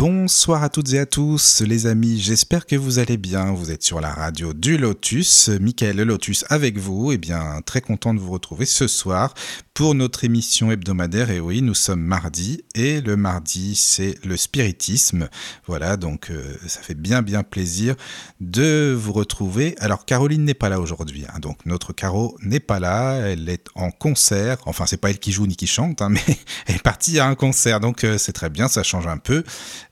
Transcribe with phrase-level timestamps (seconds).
[0.00, 2.18] Bonsoir à toutes et à tous, les amis.
[2.18, 3.52] J'espère que vous allez bien.
[3.52, 5.50] Vous êtes sur la radio du Lotus.
[5.60, 7.12] Michael Lotus avec vous.
[7.12, 9.34] Eh bien, très content de vous retrouver ce soir
[9.74, 11.30] pour notre émission hebdomadaire.
[11.30, 12.64] Et oui, nous sommes mardi.
[12.74, 15.28] Et le mardi, c'est le spiritisme.
[15.66, 17.94] Voilà, donc euh, ça fait bien, bien plaisir
[18.40, 19.74] de vous retrouver.
[19.80, 21.26] Alors, Caroline n'est pas là aujourd'hui.
[21.28, 21.40] Hein.
[21.40, 23.16] donc, notre Caro n'est pas là.
[23.16, 24.56] Elle est en concert.
[24.64, 26.22] Enfin, c'est pas elle qui joue ni qui chante, hein, mais
[26.66, 27.80] elle est partie à un concert.
[27.80, 28.66] Donc, euh, c'est très bien.
[28.68, 29.44] Ça change un peu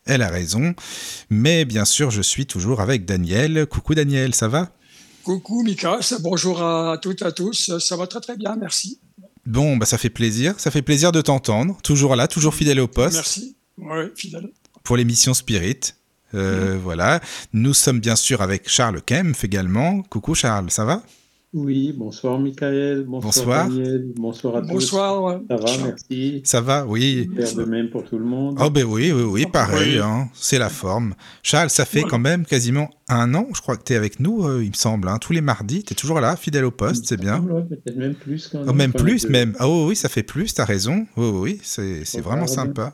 [0.09, 0.75] elle a raison.
[1.30, 3.67] Mais bien sûr, je suis toujours avec Daniel.
[3.67, 4.73] Coucou Daniel, ça va?
[5.23, 7.78] Coucou Mika, bonjour à toutes et à tous.
[7.78, 8.98] Ça va très très bien, merci.
[9.47, 10.55] Bon, bah ça fait plaisir.
[10.59, 11.78] Ça fait plaisir de t'entendre.
[11.83, 13.17] Toujours là, toujours fidèle au poste.
[13.17, 13.56] Merci.
[13.77, 14.50] Oui, fidèle.
[14.83, 15.95] Pour l'émission Spirit.
[16.34, 16.78] Euh, mm.
[16.78, 17.20] Voilà.
[17.53, 20.03] Nous sommes bien sûr avec Charles Kempf également.
[20.03, 21.03] Coucou Charles, ça va?
[21.54, 24.68] Oui, bonsoir Michael, bonsoir, Daniel, bonsoir à tous.
[24.68, 25.41] Bonsoir.
[25.48, 26.42] Ça va, merci.
[26.44, 27.27] Ça va, oui.
[27.27, 28.58] de même pour tout le monde.
[28.60, 31.14] Oh ben oui, oui, oui, pareil, hein, c'est la forme.
[31.42, 34.44] Charles, ça fait quand même quasiment un an, je crois que tu es avec nous,
[34.44, 37.06] euh, il me semble, hein, tous les mardis, tu es toujours là, fidèle au poste,
[37.06, 37.41] c'est bien.
[37.41, 38.48] Peut-être même plus.
[38.48, 39.54] Quand oh, même plus, même.
[39.58, 41.06] Ah oh, oui, ça fait plus, tu as raison.
[41.16, 42.92] Oui, oui, c'est vraiment sympa.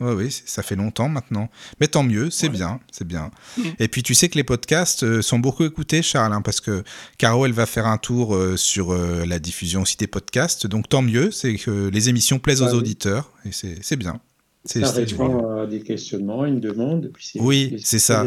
[0.00, 1.48] Oui, oui, ça fait longtemps maintenant.
[1.80, 3.30] Mais tant mieux, c'est bien, c'est bien.
[3.56, 3.62] Mm.
[3.78, 6.82] Et puis tu sais que les podcasts euh, sont beaucoup écoutés, Charles, hein, parce que
[7.16, 10.66] Caro, elle va faire un tour euh, sur euh, la diffusion aussi des podcasts.
[10.66, 14.20] Donc tant mieux, c'est que les émissions plaisent aux auditeurs, et c'est bien.
[14.64, 17.12] Ça répond à des questionnements, une demande.
[17.36, 18.26] oui, c'est ça.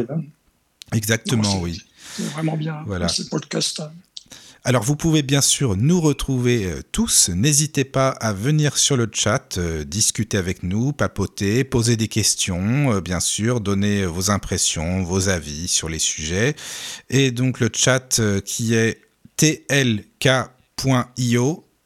[0.93, 1.81] Exactement, oui.
[2.15, 3.09] C'est vraiment bien, voilà.
[3.09, 3.81] ces podcasts.
[4.67, 7.29] Alors vous pouvez bien sûr nous retrouver euh, tous.
[7.29, 12.91] N'hésitez pas à venir sur le chat, euh, discuter avec nous, papoter, poser des questions,
[12.91, 16.53] euh, bien sûr, donner vos impressions, vos avis sur les sujets.
[17.09, 18.99] Et donc le chat qui est
[19.37, 19.95] tlk.io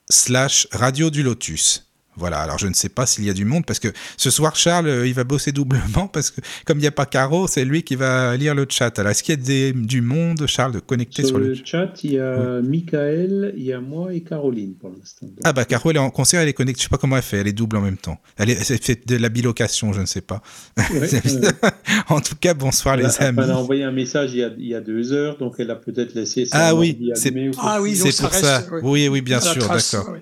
[0.10, 1.91] slash radio du lotus.
[2.22, 4.56] Voilà, alors je ne sais pas s'il y a du monde, parce que ce soir,
[4.56, 7.66] Charles, euh, il va bosser doublement, parce que comme il n'y a pas Caro, c'est
[7.66, 9.00] lui qui va lire le chat.
[9.00, 12.20] Alors, est-ce qu'il y a du monde, Charles, de connecter sur, le, chat Il y
[12.20, 15.26] a Michael, il y a moi et Caroline pour l'instant.
[15.44, 17.18] Ah bah Caro, elle est en concert, elle est connectée, je ne sais pas comment
[17.18, 18.20] elle fait, elle est double en même temps.
[18.38, 20.44] Elle, est, fait de la bilocation, je ne sais pas.
[22.10, 23.40] en tout cas, bonsoir les amis.
[23.44, 26.48] Elle a envoyé un message il y a, deux heures, donc elle a peut-être laissé
[26.52, 28.64] Ah oui, c'est ah, oui, pour ça.
[28.84, 30.18] Oui, oui, bien sûr, d'accord.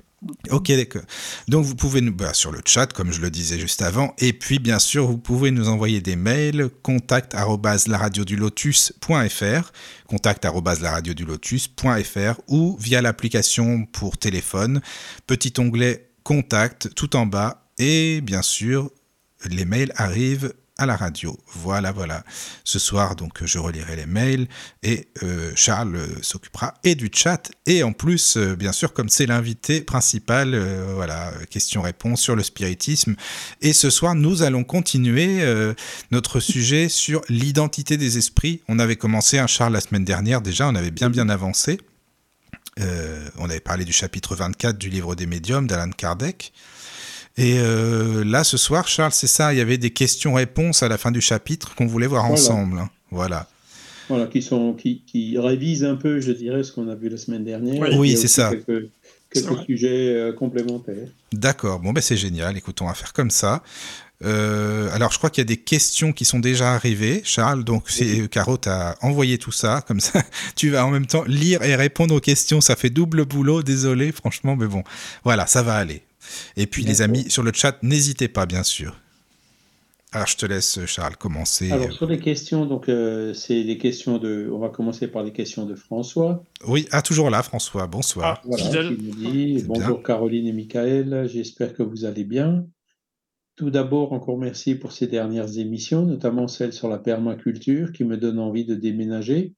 [0.52, 1.04] Ok, d'accord.
[1.48, 4.34] Donc vous pouvez nous bah, sur le chat, comme je le disais juste avant, et
[4.34, 9.72] puis bien sûr vous pouvez nous envoyer des mails contact lotus.fr,
[10.08, 14.82] contact lotus.fr ou via l'application pour téléphone,
[15.26, 18.92] petit onglet contact tout en bas, et bien sûr
[19.50, 21.38] les mails arrivent à la radio.
[21.54, 22.24] Voilà, voilà.
[22.64, 24.48] Ce soir, donc, je relirai les mails
[24.82, 29.10] et euh, Charles euh, s'occupera et du chat et en plus, euh, bien sûr, comme
[29.10, 30.58] c'est l'invité principal,
[30.96, 33.16] voilà, question-réponse sur le spiritisme.
[33.62, 35.44] Et ce soir, nous allons continuer
[36.12, 38.62] notre sujet sur l'identité des esprits.
[38.70, 41.80] On avait commencé un Charles la semaine dernière déjà, on avait bien bien avancé.
[42.78, 46.54] on avait parlé du chapitre 24 du livre des médiums d'Alan Kardec.
[47.38, 50.98] Et euh, là, ce soir, Charles, c'est ça, il y avait des questions-réponses à la
[50.98, 52.80] fin du chapitre qu'on voulait voir ensemble.
[52.80, 52.90] Hein.
[53.12, 53.48] Voilà.
[54.10, 57.18] Voilà, qui, sont, qui, qui, révisent un peu, je dirais, ce qu'on a vu la
[57.18, 57.98] semaine dernière.
[57.98, 58.50] Oui, c'est ça.
[58.50, 58.90] Quelques,
[59.32, 61.08] quelques sujets euh, complémentaires.
[61.32, 62.58] D'accord, bon, ben c'est génial.
[62.58, 63.62] Écoutons, on va faire comme ça.
[64.26, 67.64] Euh, alors, je crois qu'il y a des questions qui sont déjà arrivées, Charles.
[67.64, 70.24] Donc, c'est Caro t'a envoyé tout ça, comme ça,
[70.56, 72.62] tu vas en même temps lire et répondre aux questions.
[72.62, 74.84] Ça fait double boulot, désolé, franchement, mais bon,
[75.24, 76.02] voilà, ça va aller.
[76.58, 79.00] Et puis les amis sur le chat, n'hésitez pas bien sûr.
[80.12, 81.72] Alors je te laisse Charles commencer.
[81.72, 85.32] Alors sur les questions, donc euh, c'est des questions de, on va commencer par les
[85.32, 86.44] questions de François.
[86.66, 88.42] Oui, ah toujours là François, bonsoir.
[88.44, 88.90] Ah, voilà,
[89.66, 92.66] bonjour Caroline et Michael, j'espère que vous allez bien.
[93.56, 98.18] Tout d'abord, encore merci pour ces dernières émissions, notamment celle sur la permaculture qui me
[98.18, 99.54] donne envie de déménager.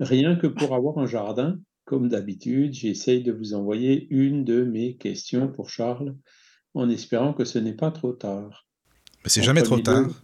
[0.00, 1.58] Rien que pour avoir un jardin,
[1.88, 6.14] comme d'habitude, j'essaye de vous envoyer une de mes questions pour Charles,
[6.74, 8.68] en espérant que ce n'est pas trop tard.
[9.24, 10.22] Mais c'est jamais trop tard.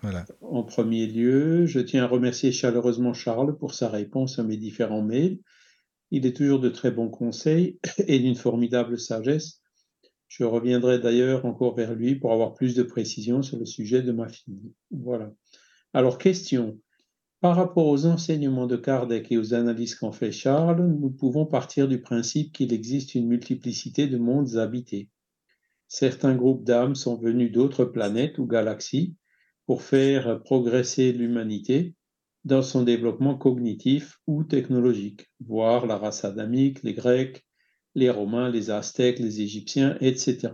[0.00, 0.24] Voilà.
[0.40, 5.02] En premier lieu, je tiens à remercier chaleureusement Charles pour sa réponse à mes différents
[5.02, 5.38] mails.
[6.10, 9.60] Il est toujours de très bons conseils et d'une formidable sagesse.
[10.28, 14.12] Je reviendrai d'ailleurs encore vers lui pour avoir plus de précisions sur le sujet de
[14.12, 14.72] ma fille.
[14.90, 15.30] Voilà.
[15.92, 16.80] Alors, question.
[17.40, 21.86] Par rapport aux enseignements de Kardec et aux analyses qu'en fait Charles, nous pouvons partir
[21.86, 25.08] du principe qu'il existe une multiplicité de mondes habités.
[25.86, 29.14] Certains groupes d'âmes sont venus d'autres planètes ou galaxies
[29.66, 31.94] pour faire progresser l'humanité
[32.44, 37.46] dans son développement cognitif ou technologique, voire la race adamique, les Grecs,
[37.94, 40.52] les Romains, les Aztèques, les Égyptiens, etc.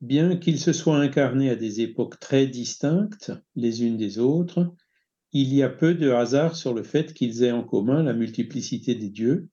[0.00, 4.72] Bien qu'ils se soient incarnés à des époques très distinctes les unes des autres,
[5.32, 8.94] il y a peu de hasard sur le fait qu'ils aient en commun la multiplicité
[8.94, 9.48] des dieux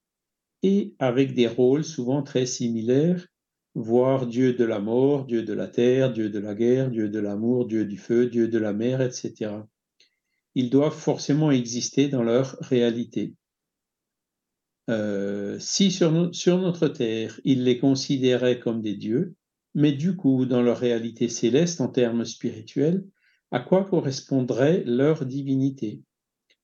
[0.63, 3.27] et avec des rôles souvent très similaires,
[3.75, 7.19] voire Dieu de la mort, Dieu de la terre, Dieu de la guerre, Dieu de
[7.19, 9.51] l'amour, Dieu du feu, Dieu de la mer, etc.
[10.55, 13.35] Ils doivent forcément exister dans leur réalité.
[14.89, 19.35] Euh, si sur, notre terre, ils les considéraient comme des dieux,
[19.77, 23.05] mais du coup, dans leur réalité céleste en termes spirituels,
[23.51, 26.01] à quoi correspondrait leur divinité?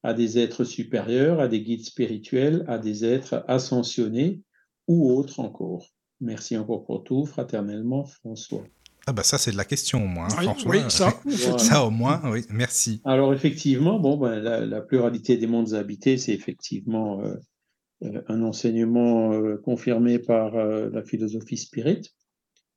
[0.01, 4.42] À des êtres supérieurs, à des guides spirituels, à des êtres ascensionnés
[4.88, 5.86] ou autres encore?
[6.21, 8.63] Merci encore pour tout, fraternellement, François.
[9.06, 10.71] Ah bah ça c'est de la question au moins, hein, François.
[10.71, 11.13] Oui, ça.
[11.59, 13.00] ça au moins, oui, merci.
[13.06, 17.36] Alors effectivement, bon, ben, la, pluralité des mondes habités, c'est effectivement euh,
[18.04, 22.13] euh, un enseignement euh, confirmé par euh, la philosophie spirit.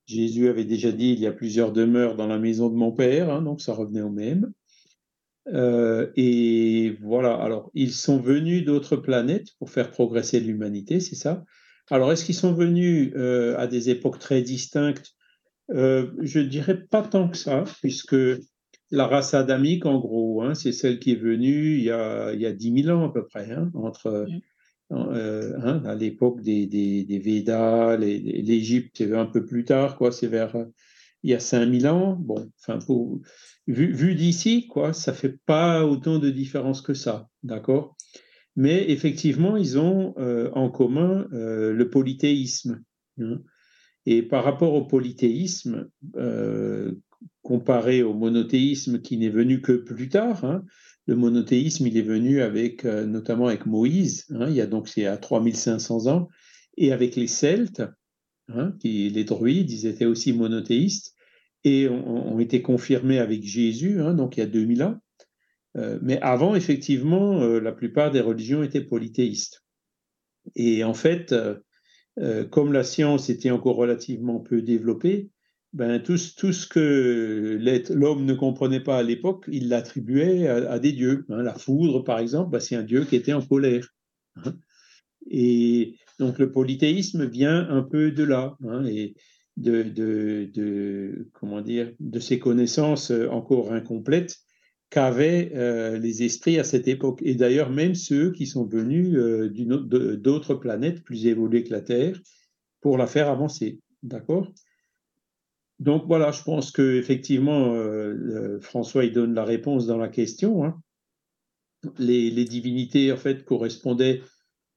[0.07, 3.31] Jésus avait déjà dit il y a plusieurs demeures dans la maison de mon père,
[3.31, 4.53] hein, donc ça revenait au même.
[6.17, 11.45] et voilà, alors ils sont venus d'autres planètes pour faire progresser l'humanité, c'est ça?
[11.91, 15.13] Alors est-ce qu'ils sont venus à des époques très distinctes?
[15.69, 18.17] Je dirais pas tant que ça, puisque
[18.91, 22.41] la race adamique, en gros, hein, c'est celle qui est venue il y a, il
[22.41, 24.27] y a 10 000 ans à peu près, hein, entre,
[24.93, 30.57] euh, hein, à l'époque des, Védas, l'Égypte, c'est un peu plus tard, quoi, c'est vers
[31.23, 32.17] il y a 5000 ans.
[32.17, 32.79] Bon, enfin,
[33.67, 37.97] vu, d'ici, quoi, ça fait pas autant de différence que ça, d'accord?
[38.55, 42.83] Mais effectivement, ils ont euh, en commun euh, le polythéisme.
[43.21, 43.41] Hein.
[44.07, 45.91] Et par rapport au polythéisme,
[47.43, 50.65] comparé au monothéisme qui n'est venu que plus tard, hein,
[51.07, 54.89] le monothéisme, il est venu avec, euh, notamment avec Moïse, hein, il y a donc
[54.89, 56.29] c'est à 3500 ans,
[56.77, 57.83] et avec les Celtes,
[58.49, 61.15] hein, qui, les druides, ils étaient aussi monothéistes,
[61.65, 65.01] et ont, été confirmés avec Jésus, hein, donc il y a 2000 ans.
[65.77, 69.65] Euh, mais avant, effectivement, euh, la plupart des religions étaient polythéistes.
[70.55, 71.35] Et en fait,
[72.51, 75.29] comme la science était encore relativement peu développée,
[75.77, 77.59] ben, tout, ce que
[77.93, 81.27] l'homme ne comprenait pas à l'époque, il l'attribuait à, des dieux.
[81.29, 81.43] Hein.
[81.43, 83.87] La foudre, par exemple, ben, c'est un dieu qui était en colère.
[84.37, 84.57] Hein.
[85.31, 89.17] Et donc le polythéisme vient un peu de là, hein, et
[89.59, 90.49] de,
[92.21, 94.39] ces connaissances encore incomplètes
[94.89, 97.21] qu'avaient euh, les esprits à cette époque.
[97.23, 99.51] Et d'ailleurs, même ceux qui sont venus euh,
[100.17, 102.19] d'autres planètes plus évoluées que la Terre
[102.81, 103.81] pour la faire avancer.
[104.03, 104.51] D'accord?
[105.79, 110.09] Donc voilà, je pense que effectivement, euh, euh, François il donne la réponse dans la
[110.09, 110.65] question.
[110.65, 110.81] Hein.
[111.99, 114.23] Les, divinités en fait correspondaient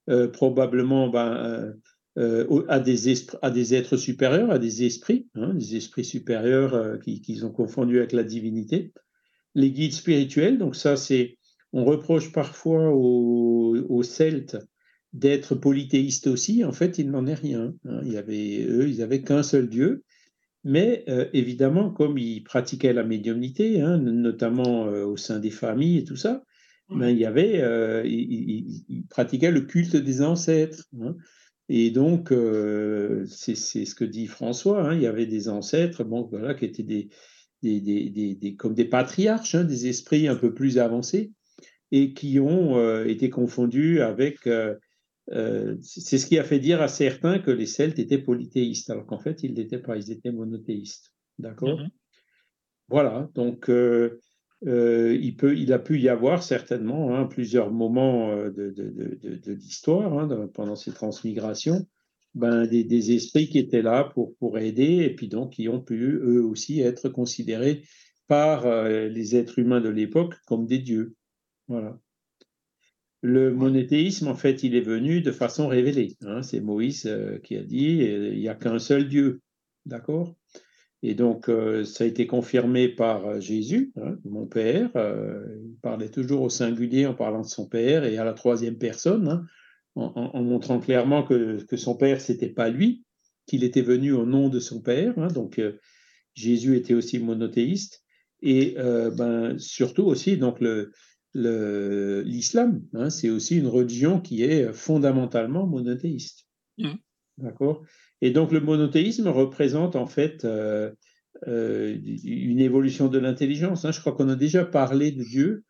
[0.09, 1.73] euh, probablement ben,
[2.17, 7.51] à, des à des êtres supérieurs, à des esprits, hein, des esprits supérieurs qu'ils ont
[7.51, 8.91] confondus avec la divinité.
[9.55, 11.37] Les guides spirituels, donc ça c'est,
[11.71, 14.57] on reproche parfois aux, Celtes
[15.13, 16.63] d'être polythéistes aussi.
[16.63, 17.73] En fait, il n'en est rien.
[17.85, 18.01] Hein.
[18.03, 20.03] Il y avait eux, ils avaient qu'un seul Dieu
[20.63, 25.99] mais euh, évidemment, comme ils pratiquaient la médiumnité, hein, notamment euh, au sein des familles
[25.99, 26.43] et tout ça,
[26.89, 30.83] ben, il y avait, euh, ils, pratiquaient le culte des ancêtres.
[31.01, 31.15] Hein.
[31.69, 32.33] Et donc,
[33.27, 36.81] c'est ce que dit François, hein, il y avait des ancêtres bon, voilà, qui étaient
[36.81, 37.09] des,
[37.61, 41.31] des, des, des comme des patriarches, des esprits un peu plus avancés,
[41.91, 44.49] et qui ont été confondus avec
[45.31, 49.05] euh, c'est ce qui a fait dire à certains que les Celtes étaient polythéistes, alors
[49.05, 51.13] qu'en fait, ils n'étaient pas, ils étaient monothéistes.
[51.37, 51.79] D'accord?
[51.79, 51.89] Mm-hmm.
[52.89, 54.19] Voilà, donc euh,
[54.65, 60.17] euh, il, peut, il a pu y avoir certainement hein, plusieurs moments de, de, l'histoire
[60.17, 61.85] hein, pendant ces transmigrations,
[62.33, 66.13] ben, des, esprits qui étaient là pour, pour aider et puis donc qui ont pu
[66.13, 67.83] eux aussi être considérés
[68.27, 71.15] par les êtres humains de l'époque comme des dieux.
[71.67, 71.99] Voilà.
[73.21, 76.15] Le monothéisme, en fait, il est venu de façon révélée.
[76.21, 76.41] Hein.
[76.41, 79.41] C'est Moïse euh, qui a dit euh, il n'y a qu'un seul Dieu.
[79.85, 80.35] D'accord?
[81.03, 84.91] Et donc, euh, ça a été confirmé par Jésus, hein, mon Père.
[84.95, 89.27] il parlait toujours au singulier en parlant de son Père et à la troisième personne,
[89.27, 89.45] hein,
[89.95, 93.05] en, montrant clairement que, que son Père, c'était pas lui.
[93.47, 95.31] qu'il était venu au nom de son Père.
[95.31, 95.61] Donc
[96.35, 98.03] Jésus était aussi monothéiste.
[98.41, 100.91] Et ben, surtout aussi, donc le,
[101.33, 106.47] l'islam, hein, c'est aussi une religion qui est fondamentalement monothéiste.
[106.77, 106.93] Mmh.
[107.37, 107.83] D'accord?
[108.21, 110.45] Et donc le monothéisme représente en fait
[111.47, 113.85] euh, une évolution de l'intelligence.
[113.85, 113.91] Hein.
[113.91, 115.63] Je crois qu'on a déjà parlé de Dieu.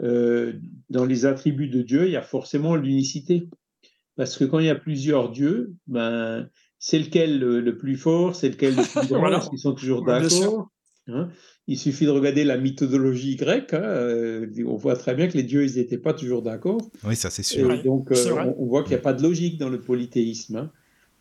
[0.00, 0.54] Euh,
[0.88, 3.48] dans les attributs de Dieu, il y a forcément l'unicité.
[4.16, 8.48] Parce que quand il y a plusieurs dieux, ben, c'est lequel le, plus fort, c'est
[8.48, 10.70] lequel le plus grand, ils sont toujours d'accord.
[11.08, 11.28] Hein.
[11.72, 13.72] Il suffit de regarder la mythologie grecque.
[13.72, 16.78] Hein, euh, on voit très bien que les dieux, ils n'étaient pas toujours d'accord.
[17.04, 17.82] Oui, ça c'est sûr.
[17.82, 18.10] donc,
[18.58, 20.70] on, voit qu'il n'y a pas de logique dans le polythéisme.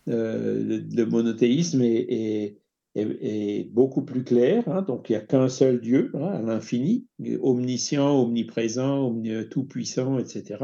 [0.07, 2.57] le, monothéisme est,
[2.95, 4.67] est, beaucoup plus clair.
[4.67, 4.81] Hein.
[4.81, 7.07] donc, il n'y a qu'un seul Dieu hein, à l'infini,
[7.41, 9.15] omniscient, omniprésent,
[9.49, 10.57] tout-puissant, etc.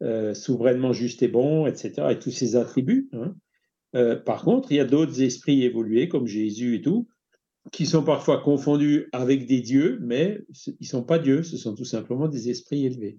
[0.00, 2.06] Euh, souverainement juste et bon, etc.
[2.10, 3.10] Et tous ses attributs.
[3.14, 3.34] Hein.
[3.96, 7.08] Euh, par contre, il y a d'autres esprits évolués, comme Jésus et tout,
[7.72, 11.74] qui sont parfois confondus avec des dieux, mais ils ne sont pas dieux, ce sont
[11.74, 13.18] tout simplement des esprits élevés.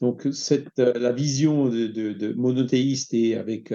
[0.00, 3.72] Donc, cette, euh, la vision de, de monothéiste et avec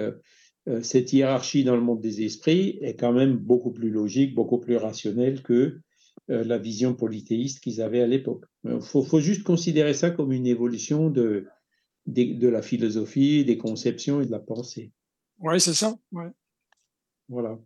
[0.68, 4.58] euh, cette hiérarchie dans le monde des esprits est quand même beaucoup plus logique, beaucoup
[4.58, 5.80] plus rationnelle que
[6.30, 8.44] euh, la vision polythéiste qu'ils avaient à l'époque.
[8.64, 11.46] Il euh, faut, juste considérer ça comme une évolution de,
[12.06, 14.90] de, la philosophie, des conceptions et de la pensée.
[15.40, 15.94] Oui, c'est ça.
[16.12, 16.30] Ouais.
[17.28, 17.58] Voilà.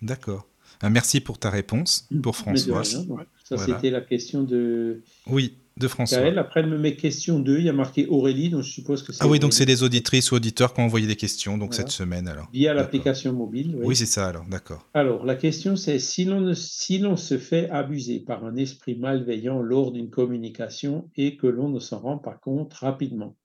[0.00, 0.48] D'accord.
[0.82, 2.84] Merci pour ta réponse, pour François.
[2.84, 5.02] Ça, c'était la question de.
[5.26, 6.20] Oui de François.
[6.38, 9.12] Après, elle me met question 2, il y a marqué Aurélie, donc je suppose que
[9.12, 9.24] c'est.
[9.24, 11.90] Ah oui, donc c'est des auditrices ou auditeurs qui ont envoyé des questions donc cette
[11.90, 12.48] semaine alors.
[12.52, 13.76] Via l'application mobile.
[13.82, 14.88] Oui, c'est ça alors, d'accord.
[14.94, 19.90] Alors, la question c'est si l'on si se fait abuser par un esprit malveillant lors
[19.90, 23.36] d'une communication et que l'on ne s'en rend pas compte rapidement,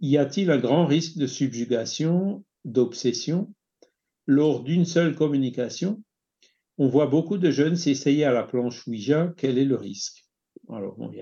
[0.00, 3.52] y a-t-il un grand risque de subjugation, d'obsession
[4.26, 6.02] lors d'une seule communication?
[6.78, 10.26] On voit beaucoup de jeunes s'essayer à la planche Ouija, quel est le risque?
[10.68, 11.18] Alors, il,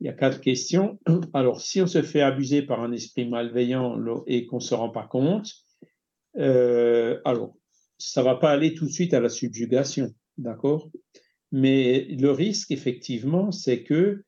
[0.00, 1.00] y a, quatre questions.
[1.32, 4.90] Alors, si on se fait abuser par un esprit malveillant et qu'on ne se rend
[4.90, 5.50] pas compte,
[6.38, 7.56] euh, alors,
[7.98, 10.90] ça ne va pas aller tout de suite à la subjugation, d'accord?
[11.50, 14.24] Mais le risque, effectivement, c'est que,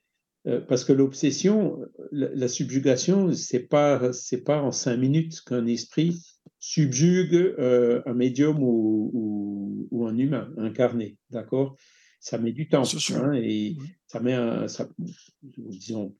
[0.46, 1.78] euh, parce que l'obsession,
[2.12, 4.10] la, subjugation, ce n'est pas,
[4.44, 6.20] pas en cinq minutes qu'un esprit
[6.64, 11.76] subjugue euh, un médium ou, ou, un humain incarné, d'accord?
[12.20, 12.84] Ça met du temps.
[13.14, 14.34] Hein, et ça met,
[14.68, 14.88] ça,
[15.42, 16.16] disons,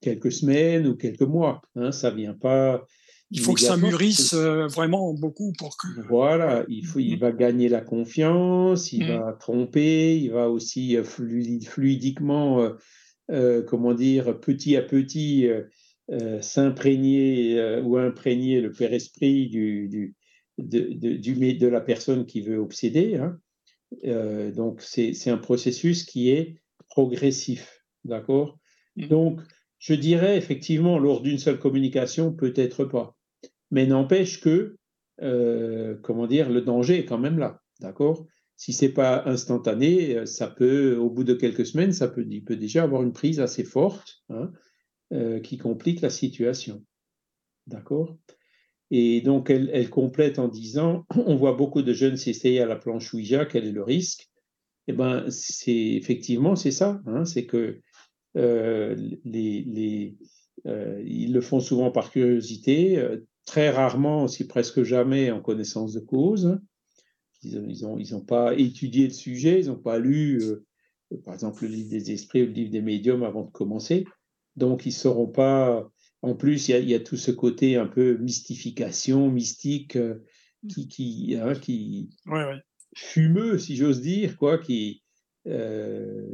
[0.00, 1.62] quelques semaines ou quelques mois.
[1.76, 2.84] Hein, ça vient pas.
[3.30, 5.86] Il faut que ça mûrisse euh, vraiment beaucoup pour que.
[6.08, 11.04] Voilà, il, faut, il va gagner la confiance, il va tromper, il va aussi euh,
[11.04, 12.72] fluidiquement,
[13.30, 15.48] euh, comment dire, petit à petit
[16.40, 20.14] s'imprégner ou imprégner le père esprit du, du,
[20.58, 23.16] de, de, de, la personne qui veut obséder.
[23.16, 23.38] Hein.
[24.04, 26.56] Euh, donc, c'est un processus qui est
[26.88, 27.84] progressif.
[28.04, 28.58] D'accord?
[28.96, 29.08] Mmh.
[29.08, 29.40] Donc,
[29.78, 33.16] je dirais effectivement, lors d'une seule communication, peut-être pas.
[33.70, 34.76] Mais n'empêche que,
[35.22, 37.60] euh, comment dire, le danger est quand même là.
[37.80, 38.26] D'accord?
[38.56, 42.44] Si c'est pas instantané, euh, ça peut, au bout de quelques semaines, ça peut, il
[42.44, 44.50] peut déjà avoir une prise assez forte hein,
[45.42, 46.84] qui complique la situation.
[47.66, 48.16] D'accord?
[48.90, 53.12] Et donc, elle, complète en disant on voit beaucoup de jeunes s'essayer à la planche
[53.12, 54.28] Ouija, quel est le risque?
[54.88, 55.26] Eh bien,
[55.66, 57.00] effectivement, c'est ça.
[57.06, 57.80] Hein, c'est que
[58.36, 58.94] euh,
[59.24, 60.16] les,
[60.66, 65.92] euh, ils le font souvent par curiosité, euh, très rarement, si presque jamais, en connaissance
[65.92, 66.60] de cause.
[67.42, 70.40] Ils n'ont pas étudié le sujet, ils n'ont pas lu,
[71.24, 74.04] par exemple, le livre des esprits ou le livre des médiums avant de commencer.
[74.56, 75.90] Donc, ils ne sauront pas
[76.26, 80.24] en plus, il y, a, tout ce côté un peu mystification, mystique, euh,
[80.68, 82.10] qui, qui, hein, qui
[82.96, 85.02] fumeux, si j'ose dire, quoi, qui,
[85.46, 86.26] euh,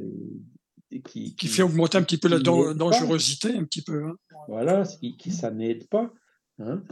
[1.04, 4.04] qui, qui, fait augmenter un petit peu la dangerosité, un petit peu.
[4.04, 4.16] Hein.
[4.48, 6.10] Voilà, qui, qui ça n'aide pas.
[6.58, 6.82] Hein.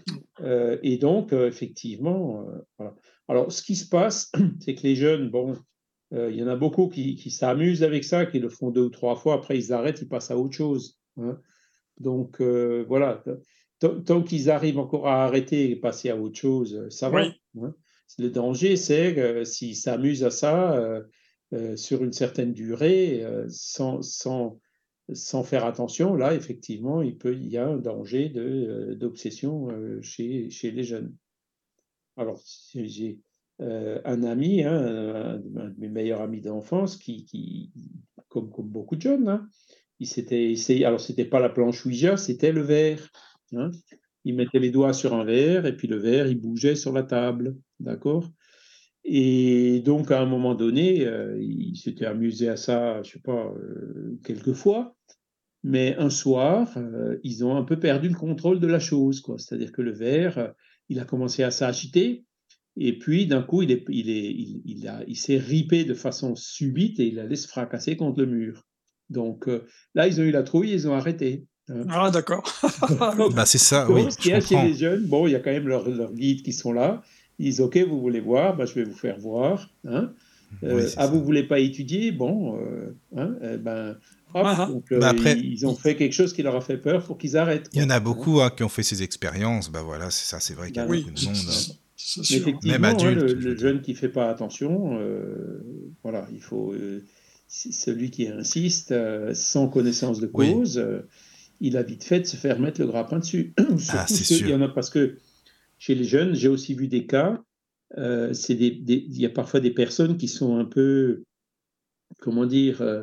[0.41, 2.47] Euh, et donc, effectivement,
[2.77, 2.95] voilà.
[3.29, 5.57] Alors, ce qui se passe, c'est que les jeunes, bon,
[6.13, 8.91] il y en a beaucoup qui, qui s'amusent avec ça, qui le font deux ou
[8.91, 11.00] trois fois, après ils arrêtent, ils passent à autre chose.
[11.17, 11.41] Hein.
[11.99, 13.23] Donc euh, voilà,
[13.79, 17.25] tant qu'ils arrivent encore à arrêter et passer à autre chose, ça va.
[17.61, 17.75] Hein.
[18.19, 21.03] Le danger, c'est que s'ils s'amusent à ça euh,
[21.53, 24.59] euh, sur une certaine durée, sans, sans,
[25.13, 28.31] sans, faire attention, là, effectivement, il, peut, il y a un danger
[28.97, 29.69] d'obsession
[30.03, 31.15] chez, chez les jeunes.
[32.17, 32.43] Alors,
[32.75, 33.21] j'ai
[33.61, 37.71] un ami, hein, un, de mes meilleurs amis d'enfance, qui, qui
[38.29, 39.49] comme, comme, beaucoup de jeunes, hein,
[40.01, 43.11] il s'était essayé, alors c'était pas la planche Ouija, c'était le verre.
[43.53, 43.71] Hein.
[44.25, 47.03] il mettait les doigts sur un verre et puis le verre, il bougeait sur la
[47.03, 47.57] table.
[47.79, 48.31] D'accord
[49.05, 53.53] Et donc, à un moment donné, euh, il s'était amusé à ça, je sais pas,
[53.57, 54.97] euh, quelques fois.
[55.63, 59.23] Mais un soir, euh, ils ont un peu perdu le contrôle de la chose.
[59.37, 60.55] C'est-à-dire que le verre,
[60.89, 62.25] il a commencé à s'agiter.
[62.77, 67.09] Et puis, d'un coup, il, il, il, a, il s'est ripé de façon subite et
[67.09, 68.65] il allait se fracasser contre le mur.
[69.11, 69.49] Donc
[69.95, 71.45] là, ils ont eu la trouille, ils ont arrêté.
[71.69, 71.85] Hein.
[71.89, 72.43] Ah, d'accord.
[73.35, 74.11] bah, c'est ça, oui.
[74.11, 76.43] Ce qu'il y a chez les jeunes, bon, il y a quand même leurs guides
[76.43, 77.03] qui sont là.
[77.39, 79.71] Ils disent Ok, vous voulez voir bah, Je vais vous faire voir.
[79.87, 80.13] Hein.
[80.63, 82.13] Euh, ah, vous voulez pas étudier?
[82.13, 83.97] Bon, euh, hein, eh ben,
[84.35, 84.67] ah, ah.
[84.67, 87.19] donc, euh, bah, après, ils ont fait quelque chose qui leur a fait peur pour
[87.19, 87.69] qu'ils arrêtent.
[87.73, 89.71] Il y en a beaucoup hein, qui ont fait ces expériences.
[89.71, 91.37] Bah voilà, c'est ça, c'est vrai qu'il y a beaucoup de monde.
[92.19, 94.99] effectivement, Même adulte, le, jeune qui fait pas attention,
[96.03, 96.75] voilà, il faut
[97.51, 98.95] celui qui insiste
[99.35, 100.81] sans connaissance de cause
[101.61, 103.55] il a vite fait de se faire mettre le grappin dessus.
[103.91, 104.47] ah, c'est sûr.
[104.47, 105.19] Il y en a parce que
[105.79, 107.43] chez les jeunes, j'ai aussi vu des cas.
[107.99, 111.25] Euh, c'est des, il y a parfois des personnes qui sont un peu,
[112.21, 113.03] comment dire, euh,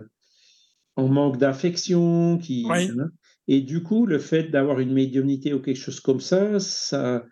[0.95, 3.09] en manque d'affection, qui, hein.
[3.47, 7.25] et du coup, le fait d'avoir une médiumnité ou quelque chose comme ça, ça,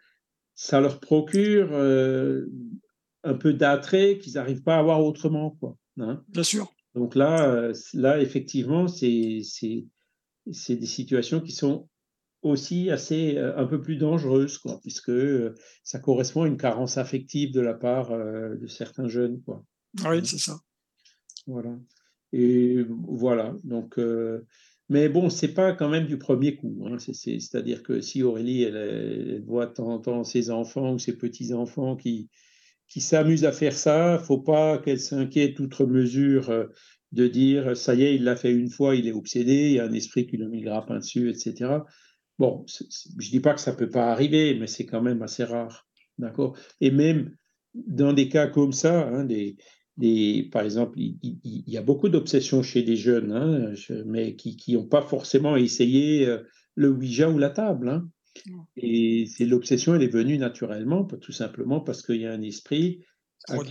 [0.53, 2.45] ça leur procure euh,
[3.23, 5.77] un peu d'attrait qu'ils n'arrivent pas à avoir autrement, quoi.
[5.97, 6.21] Hein.
[6.27, 6.74] Bien sûr.
[6.95, 9.41] Donc là, là effectivement, c'est
[10.45, 11.87] des situations qui sont
[12.45, 16.97] aussi assez euh, un peu plus dangereuses, quoi, puisque euh, ça correspond à une carence
[16.97, 19.41] affective de la part euh, de certains jeunes.
[19.41, 19.65] Quoi.
[20.03, 20.59] Ah oui, c'est ça.
[21.47, 21.75] Voilà.
[22.33, 23.55] Et voilà.
[23.63, 23.99] Donc,
[24.89, 26.85] mais bon, c'est pas quand même du premier coup.
[26.85, 26.97] Hein.
[26.99, 31.95] C'est-à-dire que si Aurélie, elle, voit de temps en temps ses enfants ou ses petits-enfants
[31.95, 32.29] qui,
[32.87, 36.69] qui s'amusent à faire ça, faut pas qu'elle s'inquiète outre mesure
[37.11, 39.79] de dire ça y est, il l'a fait une fois, il est obsédé, il y
[39.79, 41.79] a un esprit qui le met grappin dessus, etc.
[42.37, 45.87] Bon, je dis pas que ça peut pas arriver, mais c'est quand même assez rare,
[46.17, 46.57] d'accord?
[46.81, 47.35] Et même
[47.73, 49.55] dans des cas comme ça, hein, des,
[49.97, 53.73] des, par exemple, il, y a beaucoup d'obsessions chez des jeunes, hein,
[54.05, 56.39] mais qui n'ont pas forcément essayé euh,
[56.75, 57.89] le Ouija ou la table.
[57.89, 58.09] Hein.
[58.77, 63.05] Et c'est l'obsession, elle est venue naturellement, tout simplement parce qu'il y a un esprit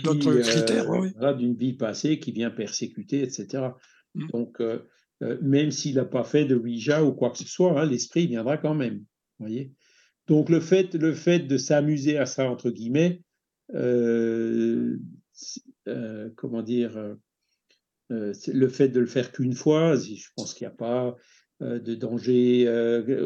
[0.03, 3.69] d'autres critères, euh, d'une vie passée qui vient persécuter, etc.
[4.15, 4.27] Mmh.
[4.29, 4.81] Donc, euh,
[5.23, 8.27] euh, même s'il n'a pas fait de Ouija ou quoi que ce soit, hein, l'esprit
[8.27, 9.05] viendra quand même.
[9.39, 9.73] Voyez
[10.27, 13.23] Donc, le fait, le fait de s'amuser à ça, entre guillemets,
[16.37, 17.17] comment dire,
[18.11, 21.17] le fait de le faire qu'une fois, je pense qu'il n'y a pas
[21.61, 22.69] de danger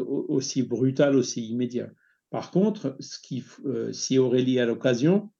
[0.05, 1.89] aussi brutal, aussi immédiat.
[2.29, 3.43] Par contre, ce qui,
[3.91, 5.31] si Aurélie a l'occasion,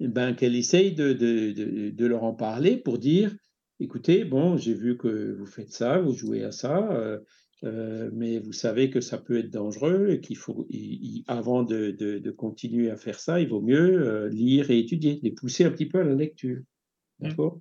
[0.00, 3.34] eh ben, qu'elle essaye de, de, de, leur en parler pour dire,
[3.80, 7.18] écoutez, bon, j'ai vu que vous faites ça, vous jouez à ça, euh,
[7.64, 10.68] euh, mais vous savez que ça peut être dangereux et qu'il faut,
[11.26, 15.30] avant de, de, continuer à faire ça, il vaut mieux euh, lire et étudier, les
[15.30, 16.60] pousser un petit peu à la lecture.
[17.20, 17.28] Mmh.
[17.28, 17.60] D'accord?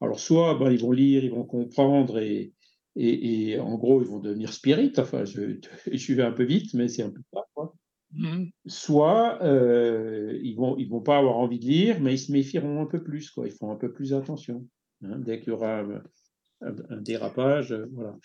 [0.00, 2.52] Alors, soit ben, ils vont lire, ils vont comprendre et,
[2.96, 4.98] et, et, en gros, ils vont devenir spirites.
[4.98, 5.58] Enfin, je,
[5.92, 7.44] je vais un peu vite, mais c'est un peu ça.
[7.54, 7.74] Quoi.
[8.14, 8.44] Mmh.
[8.66, 12.82] Soit euh, ils vont ils vont pas avoir envie de lire, mais ils se méfieront
[12.82, 13.46] un peu plus, quoi.
[13.46, 14.66] Ils font un peu plus attention.
[15.02, 15.82] Hein, dès qu'il y aura
[16.60, 18.16] un, dérapage, euh, voilà.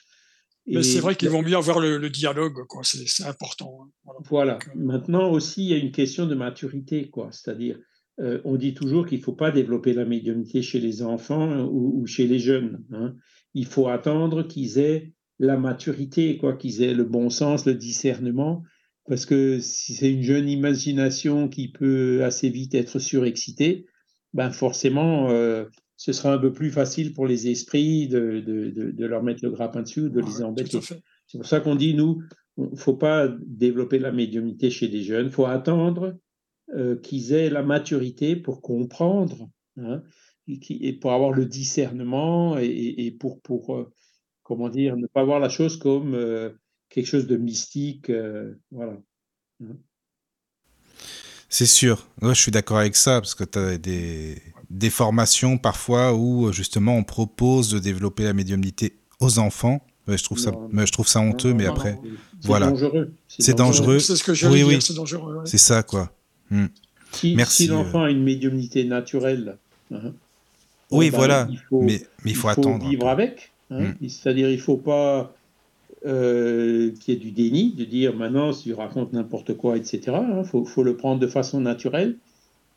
[0.67, 2.81] Mais c'est vrai qu'ils vont bien avoir le, dialogue, quoi.
[2.83, 3.87] C'est important.
[4.05, 4.11] Hein.
[4.25, 4.59] Voilà.
[4.67, 7.29] Euh, Maintenant aussi, il y a une question de maturité, quoi.
[7.31, 7.79] C'est-à-dire,
[8.19, 12.27] on dit toujours qu'il ne faut pas développer la médiumnité chez les enfants ou, chez
[12.27, 12.83] les jeunes.
[12.91, 13.15] Hein.
[13.53, 18.63] Il faut attendre qu'ils aient la maturité, quoi, qu'ils aient le bon sens, le discernement
[19.07, 23.85] parce que si c'est une jeune imagination qui peut assez vite être surexcitée,
[24.33, 29.05] ben forcément, euh, ce sera un peu plus facile pour les esprits de, de, de,
[29.05, 30.79] leur mettre le grappin dessus de les embêter.
[31.25, 32.21] C'est pour ça qu'on dit, nous,
[32.57, 36.17] il ne faut pas développer la médiumnité chez des jeunes, il faut attendre
[36.75, 40.03] euh, qu'ils aient la maturité pour comprendre, hein,
[40.47, 42.65] et, pour avoir le discernement et,
[42.97, 43.91] et pour, pour euh,
[44.43, 46.15] comment dire, ne pas voir la chose comme
[46.89, 48.09] quelque chose de mystique.
[48.09, 48.97] Euh, voilà.
[49.59, 49.73] Mmh.
[51.49, 52.07] C'est sûr.
[52.21, 56.51] Moi, je suis d'accord avec ça, parce que tu as des, des formations parfois où
[56.51, 59.81] justement on propose de développer la médiumnité aux enfants.
[60.07, 61.97] je trouve ça, mais je trouve ça honteux, mais après,
[62.41, 62.73] voilà.
[63.27, 63.99] C'est dangereux.
[63.99, 64.81] C'est ce que j'ai oui, oui.
[64.81, 65.41] c'est dangereux.
[65.45, 66.11] C'est ça, quoi.
[66.49, 66.65] Mmh.
[67.13, 67.63] Si, Merci.
[67.63, 69.57] Si l'enfant a une médiumnité naturelle,
[69.91, 70.13] hein,
[70.91, 71.47] oui, ben, voilà.
[71.49, 72.87] Il faut, mais, mais il faut, attendre.
[72.87, 73.51] vivre avec.
[73.69, 73.93] Hein.
[74.01, 74.07] Mmh.
[74.07, 75.33] C'est-à-dire, il ne faut pas
[76.05, 80.13] euh, qui est du déni, de dire maintenant, si tu racontes n'importe quoi, etc., il
[80.13, 82.15] hein, faut, faut, le prendre de façon naturelle,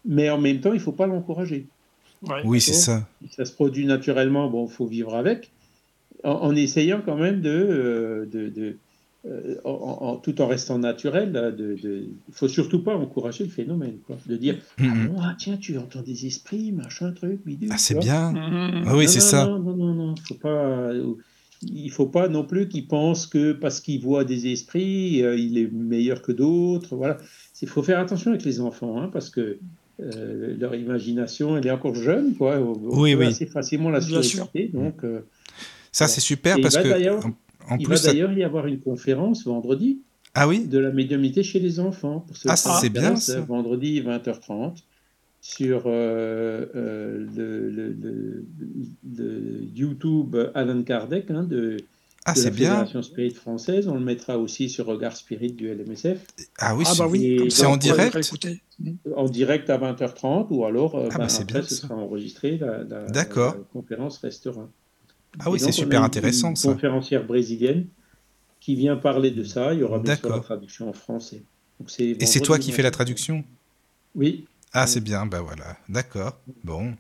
[0.05, 1.67] mais en même temps, il ne faut pas l'encourager.
[2.45, 3.07] Oui, c'est ça.
[3.23, 5.51] Si ça se produit naturellement, bon, il faut vivre avec,
[6.25, 8.77] en, essayant quand même de, euh, de,
[9.65, 14.17] en, tout en restant naturel, de, il ne faut surtout pas encourager le phénomène, quoi.
[14.27, 15.11] de dire mm-hmm.
[15.19, 17.71] ah, ah, tiens, tu entends des esprits, machin, truc, bidule.
[17.73, 18.33] Ah, c'est bien.
[18.33, 18.85] Mm-hmm.
[18.87, 19.47] Ah oui, c'est ça.
[19.47, 20.93] Non, non, non, non, faut pas.
[21.63, 25.71] Il faut pas non plus qu'ils pensent que parce qu'ils voient des esprits, il est
[25.71, 26.97] meilleur que d'autres.
[26.97, 27.19] Voilà.
[27.61, 29.59] Il faut faire attention avec les enfants, hein, parce que
[30.01, 32.59] euh, leur imagination, elle est encore jeune, quoi.
[32.59, 33.27] On oui, oui.
[33.27, 35.05] assez facilement la surexciter, donc.
[35.05, 35.21] Euh,
[35.93, 37.11] ça, c'est super parce que.
[37.71, 40.01] En, il va d'ailleurs y avoir une conférence vendredi.
[40.35, 42.21] Ah oui De la médiumnité chez les enfants.
[42.27, 43.41] Pour ah, c'est bien ça.
[43.41, 44.77] Vendredi 20h30
[45.41, 46.67] sur euh,
[47.35, 51.79] le, le, YouTube Alan Kardec hein, de
[52.27, 52.71] ah, c'est bien.
[52.71, 53.89] Fédération Spirit française.
[53.89, 56.19] On le mettra aussi sur Regard Spirit du LMSF.
[56.59, 57.51] Ah oui, ah bah oui.
[57.51, 58.19] c'est en direct
[59.17, 62.59] En direct à 20h30 ou alors euh, ah bah, bah après ce sera enregistré.
[62.59, 63.25] La, la,
[63.73, 64.69] conférence restera.
[65.39, 66.51] Ah oui, c'est super intéressant.
[66.51, 66.73] Une ça.
[66.73, 67.87] conférencière brésilienne
[68.61, 69.73] qui vient parler de ça.
[69.75, 71.43] Il y aura bien sûr la traduction en français.
[71.99, 73.45] Et c'est toi qui fais la traduction?
[74.15, 74.47] Oui.
[74.73, 75.77] Ah, c'est bien, ben voilà.
[75.89, 76.39] D'accord.
[76.63, 76.95] Bon.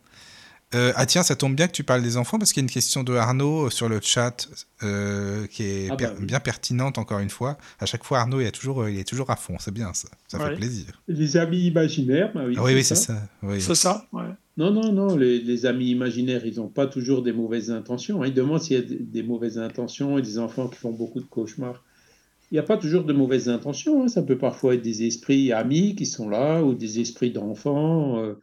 [0.72, 2.66] Euh, ah tiens, ça tombe bien que tu parles des enfants parce qu'il y a
[2.66, 4.48] une question de Arnaud euh, sur le chat
[4.84, 7.58] euh, qui est ah bah bien pertinente encore une fois.
[7.80, 10.08] À chaque fois, Arnaud il, est toujours, il est toujours à fond, c'est bien ça,
[10.28, 10.86] ça fait plaisir.
[11.08, 13.20] Les amis imaginaires, bah oui, ah oui, c'est ça.
[13.58, 14.06] C'est ça,
[14.56, 18.24] Non, non, non, les, amis imaginaires, ils n'ont pas toujours des mauvaises intentions.
[18.24, 21.26] Ils demandent s'il y a des, mauvaises intentions et des enfants qui font beaucoup de
[21.26, 21.82] cauchemars.
[22.52, 24.04] Il n'y a pas toujours de mauvaises intentions.
[24.04, 24.08] Hein.
[24.08, 28.34] Ça peut parfois être des esprits amis qui sont là ou des esprits d'enfants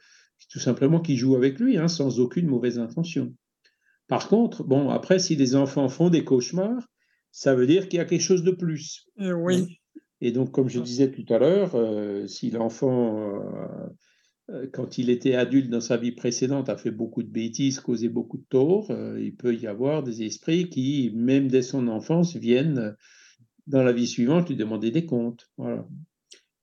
[0.49, 3.33] tout simplement qui joue avec lui, hein, sans aucune mauvaise intention.
[4.07, 6.88] Par contre, bon, après, si les enfants font des cauchemars,
[7.31, 9.05] ça veut dire qu'il y a quelque chose de plus.
[9.19, 9.79] Eh oui.
[10.21, 13.89] Et donc, comme je disais tout à l'heure, euh, si l'enfant, euh,
[14.49, 18.10] euh, quand il était adulte dans sa vie précédente, a fait beaucoup de bêtises, causé
[18.10, 22.95] beaucoup de torts, il peut y avoir des esprits qui, même dès son enfance, viennent
[23.67, 25.49] dans la vie suivante lui demander des comptes.
[25.57, 25.86] Voilà.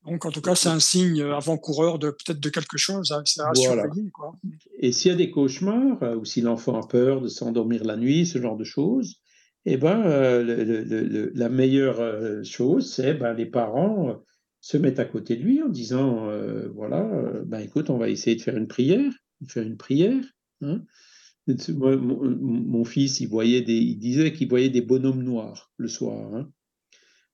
[0.06, 3.22] Donc, en tout cas, c'est un signe avant-coureur de peut-être de quelque chose à,
[3.54, 4.10] surveiller.
[4.10, 4.36] Quoi.
[4.78, 7.96] Et s'il y a des cauchemars, euh, ou si l'enfant a peur de s'endormir la
[7.96, 9.16] nuit, ce genre de choses,
[9.64, 14.20] eh ben, euh, la meilleure euh, chose, c'est ben, les parents
[14.60, 16.28] se mettent à côté de lui en disant,
[16.74, 17.06] voilà,
[17.44, 19.12] ben, écoute, on va essayer de faire une prière,
[19.46, 20.24] faire une prière.
[20.62, 20.82] Hein.
[21.46, 26.34] mon, fils, il, voyait des, il disait qu'il voyait des bonhommes noirs le soir.
[26.34, 26.50] Hein.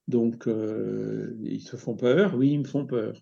[0.09, 3.21] Donc, euh, ils se font peur Oui, ils me font peur.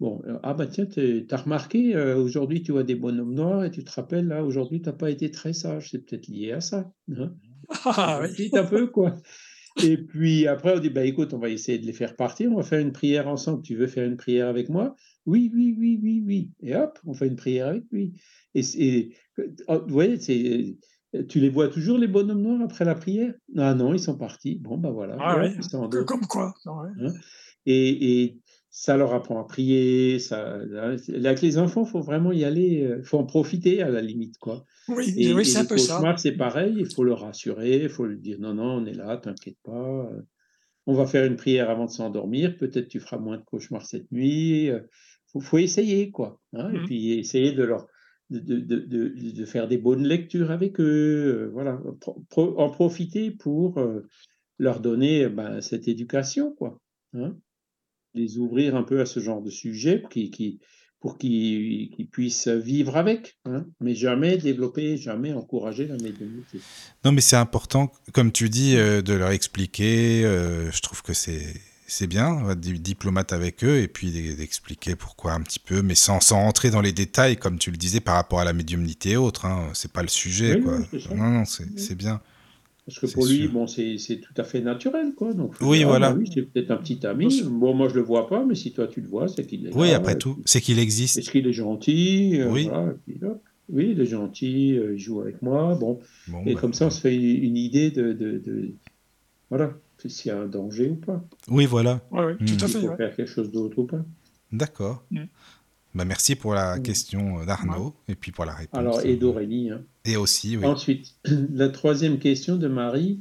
[0.00, 3.64] Bon, euh, ah bah tiens, tu as remarqué, euh, aujourd'hui tu vois des bonhommes noirs
[3.64, 6.50] et tu te rappelles, là, aujourd'hui tu n'as pas été très sage, c'est peut-être lié
[6.52, 6.92] à ça.
[7.16, 7.34] Hein
[7.84, 8.50] ah, oui.
[8.52, 9.14] un peu, quoi.
[9.82, 12.56] Et puis après, on dit, bah écoute, on va essayer de les faire partir, on
[12.56, 13.62] va faire une prière ensemble.
[13.62, 14.96] Tu veux faire une prière avec moi?
[15.24, 16.50] Oui, oui, oui, oui, oui.
[16.60, 18.12] Et hop, on fait une prière avec lui.
[18.54, 19.14] Et, et
[19.68, 20.76] oh, vous voyez, c'est
[21.28, 23.34] tu les vois toujours, les bonhommes noirs, après la prière?
[23.56, 24.56] Ah non, ils sont partis.
[24.56, 25.16] Bon, ben voilà.
[25.20, 25.36] Ah
[26.06, 26.54] comme quoi.
[26.66, 27.12] Hein?
[27.66, 28.38] Et,
[28.74, 30.18] ça leur apprend à prier.
[30.18, 30.58] Ça,
[31.14, 32.62] avec les enfants, il faut vraiment y aller.
[32.62, 34.38] Il euh, faut en profiter à la limite.
[34.38, 34.64] Quoi.
[34.88, 36.00] Oui, oui c'est un peu ça.
[36.16, 39.18] C'est pareil, il faut le rassurer, il faut lui dire non, non, on est là,
[39.18, 40.10] t'inquiète pas.
[40.86, 42.56] On va faire une prière avant de s'endormir.
[42.56, 44.64] Peut-être tu feras moins de cauchemars cette nuit.
[44.68, 44.86] Il
[45.26, 46.40] faut, faut, essayer, quoi.
[46.54, 46.84] Hein, Et mmh.
[46.86, 47.86] puis essayer de leur
[48.40, 51.80] de, faire des bonnes lectures avec eux, euh, voilà,
[52.36, 54.06] en profiter pour euh,
[54.58, 56.78] leur donner ben, cette éducation, quoi.
[57.14, 57.36] Hein.
[58.14, 60.02] les ouvrir un peu à ce genre de sujet
[61.00, 66.58] pour qu'ils puissent vivre avec, hein, mais jamais développer, jamais encourager la médiumnité.
[67.04, 70.22] Non, mais c'est important, comme tu dis, euh, de leur expliquer.
[70.22, 71.54] je trouve que c'est
[71.92, 75.82] c'est bien, on va être diplomate avec eux et puis d'expliquer pourquoi un petit peu,
[75.82, 78.54] mais sans, sans rentrer dans les détails, comme tu le disais, par rapport à la
[78.54, 79.44] médiumnité et autres.
[79.44, 79.68] Hein.
[79.74, 80.78] C'est pas le sujet, quoi.
[81.14, 82.22] non, non, c'est bien.
[82.86, 85.34] Parce que pour lui, bon, c'est tout à fait naturel, quoi.
[85.34, 86.12] Donc, oui, voilà.
[86.12, 87.42] Bah oui, c'est peut-être un petit ami.
[87.44, 89.74] Bon, moi, je le vois pas, mais si toi, tu le vois, c'est qu'il est
[89.74, 91.18] Oui, après tout, c'est qu'il existe.
[91.18, 92.70] Est-ce qu'il est gentil euh, Oui.
[93.68, 95.74] oui, il est gentil, euh, il joue avec moi.
[95.74, 96.00] Bon.
[96.46, 98.72] et bah, comme ça, on se fait une, idée de, de, de...
[99.50, 99.74] Voilà
[100.08, 101.22] s'il y a un danger ou pas.
[101.48, 102.00] Oui, voilà.
[102.10, 102.80] Oui, tout à fait.
[102.80, 104.04] Il faut faire quelque chose d'autre ou pas.
[104.52, 105.04] D'accord.
[105.10, 105.24] Hmm.
[105.94, 106.82] Bah, merci pour la hmm.
[106.82, 108.78] question d'Arnaud et puis pour la réponse.
[108.78, 109.70] Alors, et d'Aurélie.
[109.70, 109.82] Hein.
[110.04, 110.64] Et aussi, oui.
[110.64, 111.14] Ensuite,
[111.52, 113.20] la troisième question de Marie.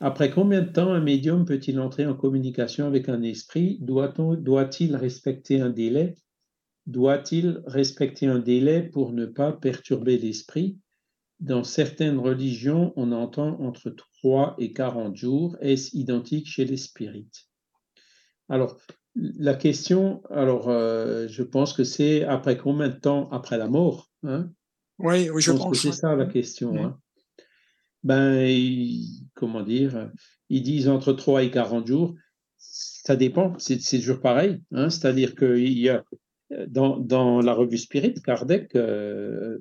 [0.00, 3.78] Après combien de temps un médium peut-il entrer en communication avec un esprit?
[3.80, 6.16] Doit-il respecter un délai?
[6.86, 10.76] Doit-il respecter un délai pour ne pas perturber l'esprit?
[11.40, 15.56] Dans certaines religions, on entend entre 3 et 40 jours.
[15.60, 17.48] Est-ce identique chez les spirites?
[18.48, 18.78] Alors,
[19.16, 24.10] la question, alors, euh, je pense que c'est après combien de temps après la mort
[24.22, 24.50] hein?
[24.98, 25.70] Oui, oui, je, pense.
[25.70, 26.76] que c'est ça la question.
[26.76, 26.98] Hein.
[28.04, 28.48] ben,
[29.34, 30.10] comment dire,
[30.50, 32.14] ils disent entre 3 et 40 jours.
[32.56, 34.62] Ça dépend, c'est toujours pareil.
[34.72, 36.04] Hein, C'est-à-dire qu'il y a
[36.68, 39.58] dans, la revue Spirit, Kardec, euh,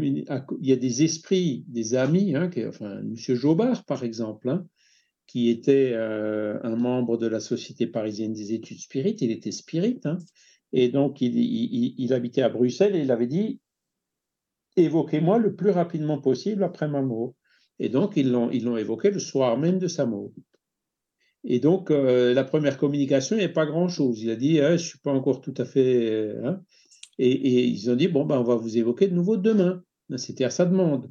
[0.00, 0.26] il
[0.60, 3.14] y a des esprits, des amis, hein, enfin, M.
[3.16, 4.66] Jobard, par exemple, hein,
[5.26, 10.00] qui était euh, un membre de la Société parisienne des études spirites, il était spirit,
[10.04, 10.18] hein,
[10.72, 13.60] et donc il, il, habitait à Bruxelles et il avait dit
[14.76, 17.34] évoquez-moi le plus rapidement possible après ma mort.
[17.78, 20.30] Et donc ils l'ont évoqué le soir même de sa mort.
[21.48, 24.20] Et donc, euh, la première communication, il n'y a pas grand-chose.
[24.20, 26.10] Il a dit, ah, je ne suis pas encore tout à fait...
[26.10, 26.60] Euh, hein.
[27.18, 29.82] Et, ils ont dit, bon, ben, on va vous évoquer de nouveau demain.
[30.16, 31.08] C'était à sa demande.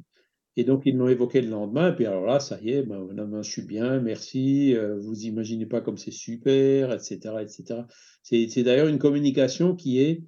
[0.56, 1.90] Et donc, ils l'ont évoqué le lendemain.
[1.90, 3.08] Et puis alors là, ça y est, ben,
[3.42, 4.74] je suis bien, merci.
[4.74, 7.18] Euh, vous imaginez pas comme c'est super, etc.
[7.40, 7.80] etc.
[8.22, 10.22] C'est d'ailleurs une communication qui est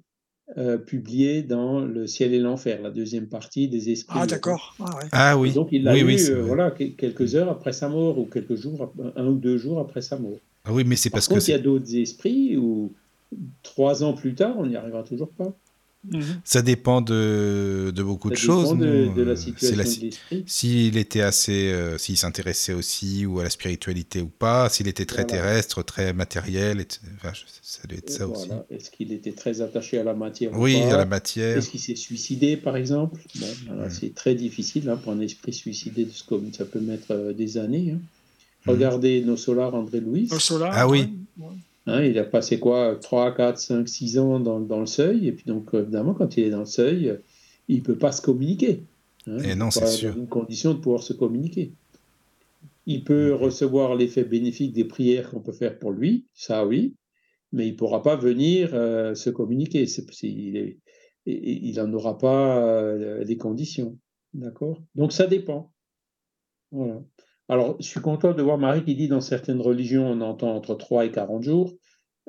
[0.57, 4.17] euh, publié dans Le ciel et l'enfer, la deuxième partie des esprits.
[4.19, 4.75] Ah, d'accord.
[4.79, 5.51] Ah, ah, oui.
[5.51, 9.27] donc, il l'a eu euh, voilà, quelques heures après sa mort, ou quelques jours, un
[9.27, 10.39] ou deux jours après sa mort.
[10.65, 11.45] Ah oui, mais c'est parce contre, que.
[11.47, 12.91] Il y a d'autres esprits où
[13.61, 15.53] trois ans plus tard, on n'y arrivera toujours pas.
[16.07, 16.41] Mhm.
[16.45, 18.77] Ça dépend de, de beaucoup de choses.
[18.77, 19.75] De, de, la situation
[20.31, 24.87] la, S'il était assez, euh, s'il s'intéressait aussi ou à la spiritualité ou pas, s'il
[24.87, 26.85] était très terrestre, très matériel,
[27.17, 28.41] enfin, ça doit être ça voilà.
[28.41, 28.73] aussi.
[28.73, 31.57] Est-ce qu'il était très attaché à la matière Oui, à la matière.
[31.57, 33.21] Est-ce qu'il s'est suicidé, par exemple?
[33.35, 33.47] Bon,
[33.89, 37.33] C'est très difficile hein, pour un esprit suicidé, de ce comme ça peut mettre euh,
[37.33, 37.91] des années.
[37.91, 37.99] Hein.
[38.65, 38.73] Mhm.
[38.73, 40.29] Regardez Nos Solars, André Louis.
[40.31, 41.09] Nos Solars, ah oui.
[41.89, 45.27] Hein, il a passé quoi 3, 4, 5, 6 ans dans, dans, le seuil.
[45.27, 47.17] Et puis donc, évidemment, quand il est dans le seuil,
[47.67, 48.83] il ne peut pas se communiquer.
[49.27, 50.15] Hein, et non, c'est sûr.
[50.15, 51.71] une condition de pouvoir se communiquer.
[52.85, 56.95] Il peut recevoir l'effet bénéfique des prières qu'on peut faire pour lui, ça oui,
[57.51, 59.85] mais il ne pourra pas venir euh, se communiquer.
[61.25, 63.97] il n'en aura pas euh, les conditions.
[64.33, 64.81] D'accord?
[64.95, 65.71] Donc ça dépend.
[66.71, 67.01] Voilà.
[67.47, 70.75] Alors, je suis content de voir Marie qui dit dans certaines religions, on entend entre
[70.75, 71.73] 3 et 40 jours.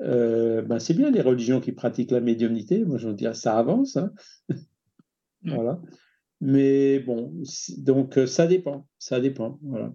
[0.01, 2.83] Euh, ben c'est bien les religions qui pratiquent la médiumnité.
[2.83, 3.97] Moi, je veux dire, ça avance.
[3.97, 4.11] Hein.
[5.43, 5.81] Voilà.
[6.39, 7.33] Mais bon,
[7.79, 8.87] donc euh, ça dépend.
[8.99, 9.57] Ça dépend.
[9.63, 9.91] Voilà.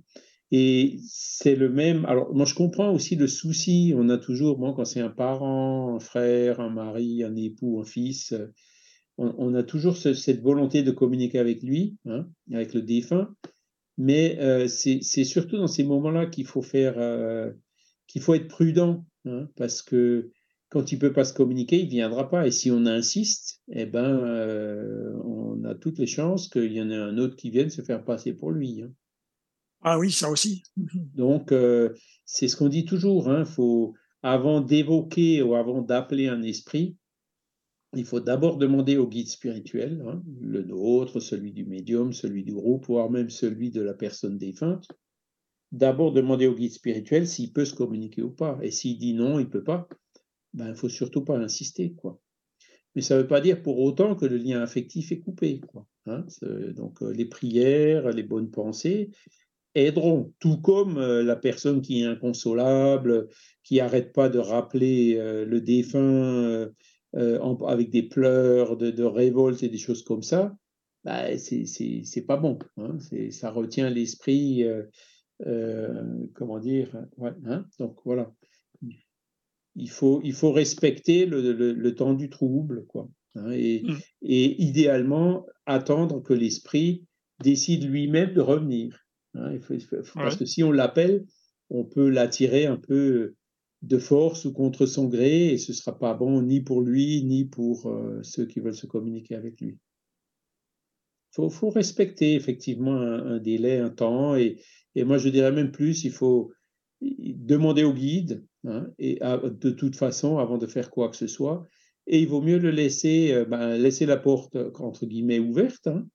[0.51, 2.05] Et c'est le même.
[2.07, 3.95] Alors, moi, je comprends aussi le souci.
[3.97, 7.85] On a toujours, bon, quand c'est un parent, un frère, un mari, un époux, un
[7.85, 8.35] fils,
[9.19, 13.35] on, a toujours cette volonté de communiquer avec lui, hein, avec le défunt.
[13.99, 17.51] Mais euh, c'est surtout dans ces moments-là qu'il faut faire, euh,
[18.07, 20.31] qu'il faut être prudent, hein, parce que
[20.69, 22.47] quand il peut pas se communiquer, il viendra pas.
[22.47, 26.91] Et si on insiste, eh ben, euh, on a toutes les chances qu'il y en
[26.91, 28.83] ait un autre qui vienne se faire passer pour lui.
[28.83, 28.91] Hein.
[29.83, 30.65] Ah oui, ça aussi.
[31.15, 31.55] Donc,
[32.25, 33.29] c'est ce qu'on dit toujours.
[33.29, 36.97] Hein, faut, avant d'évoquer ou avant d'appeler un esprit,
[37.95, 42.53] il faut d'abord demander au guide spirituel, hein, le nôtre, celui du médium, celui du
[42.53, 44.89] groupe, voire même celui de la personne défunte,
[45.73, 48.59] d'abord demander au guide spirituel s'il peut se communiquer ou pas.
[48.63, 49.89] Et s'il dit non, il ne peut pas,
[50.55, 51.93] ben, il ne faut surtout pas insister.
[51.93, 52.21] Quoi.
[52.95, 55.61] Mais ça ne veut pas dire pour autant que le lien affectif est coupé.
[55.61, 56.25] Quoi, hein.
[56.75, 59.11] Donc euh, les prières, les bonnes pensées
[59.75, 63.29] aideront, tout comme euh, la personne qui est inconsolable,
[63.63, 66.69] qui n'arrête pas de rappeler euh, le défunt
[67.67, 70.55] avec des pleurs de, révolte et des choses comme ça,
[71.05, 72.59] bah, c'est pas bon.
[72.77, 72.99] Hein,
[73.31, 74.65] ça retient l'esprit,
[76.35, 76.97] comment dire.
[77.21, 78.33] Hein, donc voilà.
[79.79, 83.11] Il faut, il faut respecter le, le, temps du trouble, quoi.
[83.35, 83.99] Hein, et, mmh.
[84.23, 87.05] et, idéalement, attendre que l'esprit
[87.43, 89.07] décide lui-même de revenir.
[90.15, 91.27] parce que si on l'appelle,
[91.69, 93.35] on peut l'attirer un peu
[93.83, 97.23] de force ou contre son gré, et ce ne sera pas bon ni pour lui,
[97.25, 99.79] ni pour euh, ceux qui veulent se communiquer avec lui.
[101.39, 104.59] Il faut, respecter effectivement un, délai, un temps, et,
[104.97, 106.53] moi je dirais même plus, il faut
[107.03, 111.67] demander au guide, hein, et de toute façon, avant de faire quoi que ce soit,
[112.07, 115.89] et il vaut mieux le laisser, euh, ben, laisser la porte, entre guillemets, ouverte.
[115.89, 116.07] Hein.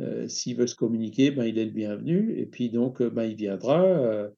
[0.00, 3.36] Euh, s'il veut se communiquer, ben, il est le bienvenu, et puis donc ben, il
[3.36, 4.28] viendra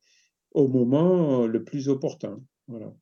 [0.52, 2.40] au moment le plus opportun.
[2.68, 2.94] Voilà.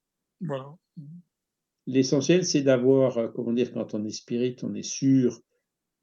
[1.87, 5.41] L'essentiel, c'est d'avoir, euh, comment dire, quand on est spirit, on est sûr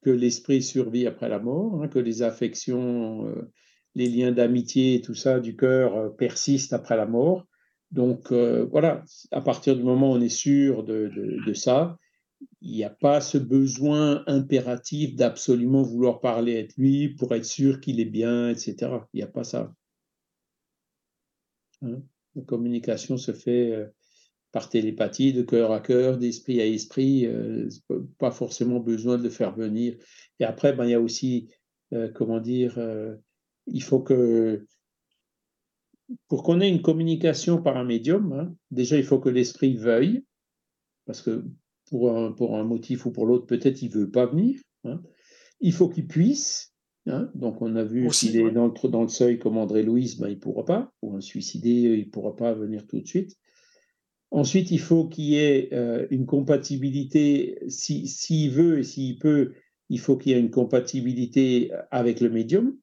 [0.03, 3.51] que l'esprit survit après la mort, hein, que les affections, euh,
[3.95, 7.45] les liens d'amitié, tout ça du cœur euh, persistent après la mort.
[7.91, 11.97] Donc voilà, à partir du moment où on est sûr de, ça,
[12.59, 17.79] il n'y a pas ce besoin impératif d'absolument vouloir parler avec lui pour être sûr
[17.79, 18.75] qu'il est bien, etc.
[19.13, 19.73] Il n'y a pas ça.
[21.83, 22.01] Hein
[22.35, 23.87] la communication se fait euh,
[24.55, 27.67] par télépathie, de cœur à cœur, d'esprit à esprit, euh,
[28.17, 29.97] pas forcément besoin de le faire venir.
[30.39, 31.49] Et après, ben, il y a aussi,
[31.91, 32.79] euh, comment dire,
[33.67, 34.65] il faut que,
[36.29, 40.23] pour qu'on ait une communication par un médium, hein, déjà il faut que l'esprit veuille,
[41.05, 41.43] parce que
[41.89, 44.61] pour un, pour un motif ou pour l'autre, peut-être il ne veut pas venir.
[44.85, 45.01] Hein.
[45.59, 46.73] Il faut qu'il puisse.
[47.07, 47.29] Hein.
[47.35, 50.29] Donc on a vu s'il est dans, le, dans le seuil comme André Louise, ben,
[50.29, 50.93] il ne pourra pas.
[51.01, 53.35] Ou un suicidé, il ne pourra pas venir tout de suite.
[54.35, 59.53] Ensuite, il faut qu'il y ait euh, une compatibilité, s'il si, veut et s'il peut,
[59.87, 62.75] il faut qu'il y ait une compatibilité avec le médium,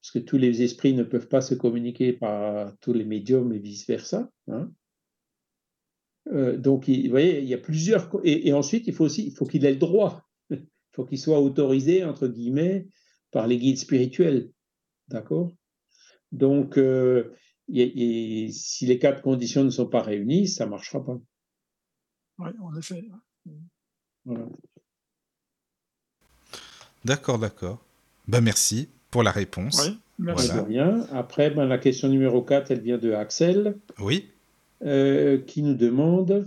[0.00, 3.58] parce que tous les esprits ne peuvent pas se communiquer par tous les médiums et
[3.58, 4.30] vice-versa.
[4.48, 4.72] Hein.
[6.32, 8.10] Euh, donc, vous voyez, il y a plusieurs.
[8.24, 10.22] Et, ensuite, il faut aussi, il faut qu'il ait le droit.
[10.50, 10.64] Il
[11.02, 12.88] faut qu'il soit autorisé, entre guillemets,
[13.32, 14.50] par les guides spirituels.
[15.08, 15.52] D'accord?
[16.32, 17.34] Donc, euh,
[17.68, 21.18] si les quatre conditions ne sont pas réunies, ça ne marchera pas.
[22.38, 23.04] Oui, en effet.
[27.04, 27.84] D'accord, d'accord.
[28.28, 29.86] Ben, merci pour la réponse.
[29.86, 30.52] Oui, merci.
[30.52, 31.06] De rien.
[31.12, 33.78] Après, ben, la question numéro 4, elle vient de Axel.
[33.98, 34.30] Oui.
[34.84, 36.46] Euh, qui nous demande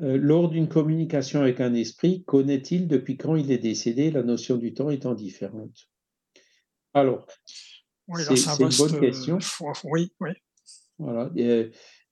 [0.00, 4.56] euh, lors d'une communication avec un esprit, connaît-il depuis quand il est décédé, la notion
[4.56, 5.90] du temps étant différente
[6.94, 7.26] Alors,
[8.16, 9.38] c'est une bonne question.
[9.62, 10.30] Euh, oui, oui.
[10.98, 11.30] Voilà.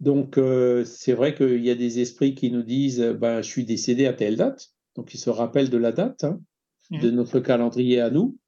[0.01, 0.39] donc,
[0.85, 4.13] c'est vrai qu'il y a des esprits qui nous disent ben, Je suis décédé à
[4.13, 4.71] telle date.
[4.97, 6.41] Donc, ils se rappellent de la date hein,
[6.91, 7.15] de mmh.
[7.15, 8.39] notre calendrier à nous.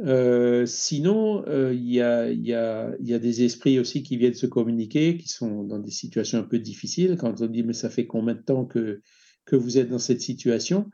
[0.00, 4.34] Euh, sinon, euh, il y, a, y, a, y, a, des esprits aussi qui viennent
[4.34, 7.16] se communiquer, qui sont dans des situations un peu difficiles.
[7.18, 9.00] Quand on dit mais ça fait combien de temps que,
[9.46, 10.90] que vous êtes dans cette situation,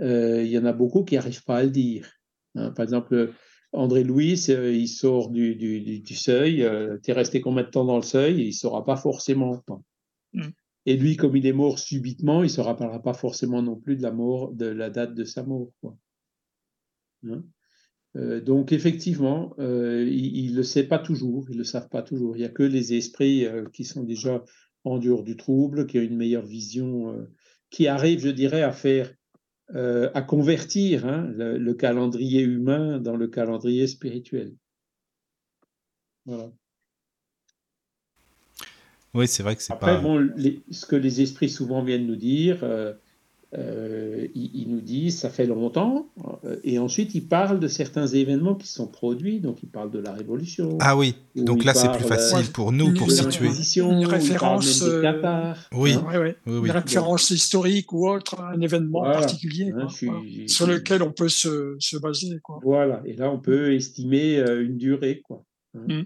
[0.00, 2.12] euh, il y en a beaucoup qui n'arrivent pas à le dire.
[2.54, 2.70] Hein.
[2.70, 3.32] par exemple,
[3.74, 6.66] André Louis, il sort du, du, du seuil.
[7.02, 8.40] tu es resté combien de temps dans le seuil?
[8.40, 9.62] Il ne saura pas forcément.
[10.32, 10.42] Mmh.
[10.86, 13.96] Et lui, comme il est mort subitement, il ne se rappellera pas forcément non plus
[13.96, 15.70] de la mort, de la date de sa mort.
[15.80, 15.96] Quoi.
[17.26, 17.44] Hein?
[18.16, 22.02] Euh, donc effectivement, euh, ils ne le savent pas toujours, ils ne le savent pas
[22.02, 22.36] toujours.
[22.36, 24.44] Il n'y a que les esprits euh, qui sont déjà
[24.84, 27.26] en dehors du trouble, qui ont une meilleure vision,
[27.70, 29.10] qui arrivent, je dirais, à faire,
[29.72, 34.54] à convertir hein, le, calendrier humain dans le calendrier spirituel.
[36.26, 36.50] Voilà.
[39.14, 40.00] Oui, c'est vrai que c'est pas.
[40.00, 40.28] Bon,
[40.70, 42.92] ce que les esprits souvent viennent nous dire, euh,
[44.34, 46.08] il, nous dit ça fait longtemps,
[46.44, 49.98] euh, et ensuite il parle de certains événements qui sont produits, donc il parle de
[49.98, 50.78] la Révolution.
[50.80, 53.48] Ah oui, donc là c'est plus facile pour nous pour situer.
[53.76, 55.96] Une référence, euh, oui.
[56.46, 59.88] une référence historique ou autre, un événement particulier hein,
[60.46, 62.38] sur lequel on peut se, se baser.
[62.42, 62.60] Quoi.
[62.62, 65.22] Voilà, et là on peut estimer une durée.
[65.24, 65.44] Quoi.
[65.76, 66.00] Hein.
[66.00, 66.02] Mm.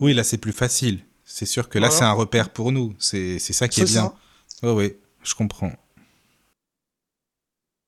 [0.00, 1.00] Oui, là c'est plus facile.
[1.24, 4.12] C'est sûr que là c'est un repère pour nous, c'est ça qui est, bien.
[4.62, 5.72] Oui, oui, je comprends.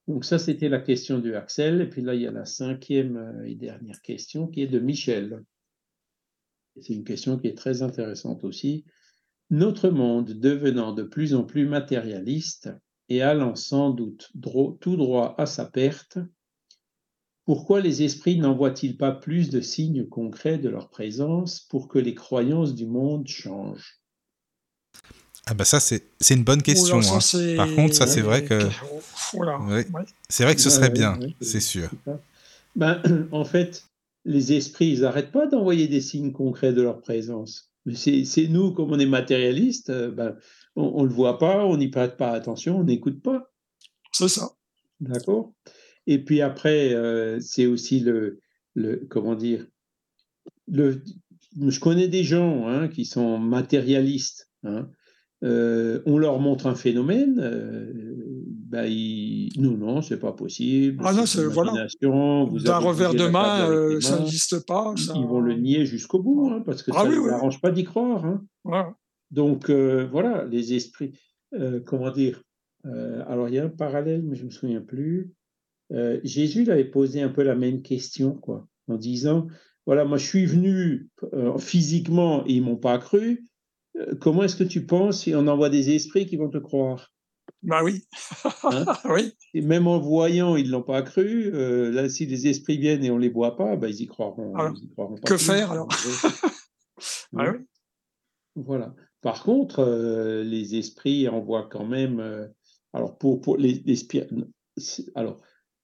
[0.08, 1.82] Donc ça, c'était la question de Axel.
[1.82, 4.78] Et puis là, il y a la cinquième euh, et dernière question qui est de
[4.78, 5.44] Michel.
[6.80, 8.84] C'est une question qui est très intéressante aussi.
[9.50, 12.70] Notre monde devenant de plus en plus matérialiste
[13.08, 14.30] et allant sans doute
[14.80, 16.18] tout droit à sa perte,
[17.44, 22.14] pourquoi les esprits n'envoient-ils pas plus de signes concrets de leur présence pour que les
[22.14, 24.00] croyances du monde changent?
[25.46, 27.00] Ah bah ça c'est une bonne question.
[27.00, 27.56] Hein.
[27.56, 28.68] Par contre ça c'est vrai que
[30.28, 31.90] c'est vrai que ce serait bien, c'est sûr.
[32.76, 33.84] Ben, en fait,
[34.24, 37.72] les esprits ils n'arrêtent pas d'envoyer des signes concrets de leur présence.
[37.86, 40.36] Mais c'est nous comme on est matérialiste, euh, ben,
[40.76, 43.50] on, ne le voit pas, on n'y prête pas attention, on n'écoute pas.
[44.12, 44.50] C'est ça.
[45.00, 45.52] D'accord?
[46.06, 48.40] Et puis après euh, c'est aussi le,
[48.74, 49.66] le comment dire
[50.66, 51.02] le
[51.66, 54.50] je connais des gens hein, qui sont matérialistes.
[54.64, 54.88] Hein,
[55.44, 58.37] euh, on leur montre un phénomène, euh,
[58.68, 59.50] bah, ils...
[59.58, 61.02] non, non, c'est pas possible.
[61.04, 61.72] Ah non, c'est voilà.
[61.72, 64.94] D'un revers de main, euh, ça n'existe pas.
[64.96, 67.84] Ils vont le nier jusqu'au bout, hein, parce que ah ça ne arrange pas d'y
[67.84, 68.24] croire.
[68.24, 68.94] Hein.
[69.30, 71.12] Donc voilà, les esprits,
[71.86, 72.42] comment dire
[72.84, 75.32] Alors il y a un parallèle, mais je me souviens plus.
[76.22, 79.46] Jésus avait posé un peu la même question, quoi, en disant
[79.86, 81.08] voilà, moi je suis venu
[81.58, 83.48] physiquement et ils m'ont pas cru
[83.98, 87.12] euh, comment est-ce que tu penses si on envoie des esprits qui vont te croire?
[87.62, 88.04] Bah oui.
[88.64, 88.84] Hein?
[89.04, 89.32] Oui.
[89.54, 91.50] Et même en voyant, ils ne l'ont pas cru.
[91.54, 94.06] Euh, là, si les esprits viennent et on ne les voit pas, bah, ils y
[94.06, 94.54] croiront.
[95.24, 95.88] que faire alors?
[97.36, 97.58] Ah oui.
[98.56, 98.92] Voilà.
[99.20, 102.48] Par contre, euh, les esprits envoient quand même.
[102.92, 103.84] alors, pour, pour les,
[105.14, 105.40] alors,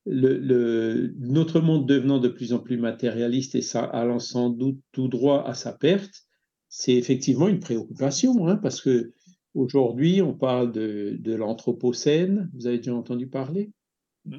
[0.07, 5.09] le, notre monde devenant de plus en plus matérialiste et ça allant sans doute tout
[5.09, 6.25] droit à sa perte,
[6.69, 9.13] c'est effectivement une préoccupation, hein, parce que
[9.55, 12.51] aujourd'hui, on parle de, l'Anthropocène.
[12.55, 13.71] Vous avez déjà entendu parler?
[14.27, 14.39] Mmh.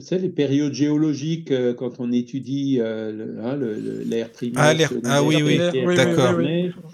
[0.00, 3.56] c'est les périodes géologiques quand on étudie hein,
[4.04, 4.90] l'air primaire.
[5.04, 5.58] Ah, ah oui, oui,
[5.94, 6.40] d'accord.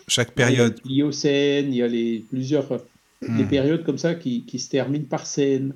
[0.07, 0.79] Chaque période.
[0.85, 2.83] Il y a il y a les, plusieurs
[3.23, 3.49] des hmm.
[3.49, 5.75] périodes comme ça qui, qui, se terminent par scène.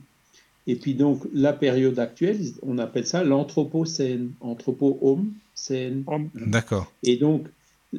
[0.67, 6.05] Et puis donc la période actuelle, on appelle ça l'anthropocène, anthropo-homme, scène.
[6.35, 6.93] D'accord.
[7.05, 7.47] Et donc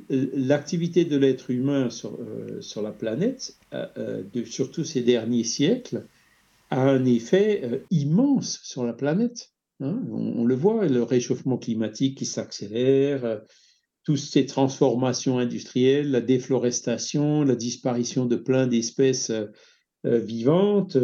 [0.09, 6.05] l'activité de l'être humain sur, euh, la planète, euh, euh, surtout ces derniers siècles,
[6.69, 9.51] a un effet immense sur la planète.
[9.79, 10.01] Hein.
[10.11, 13.41] On, le voit, le réchauffement climatique qui s'accélère,
[14.03, 19.31] toutes ces transformations industrielles, la déforestation, la disparition de plein d'espèces
[20.03, 20.97] vivantes.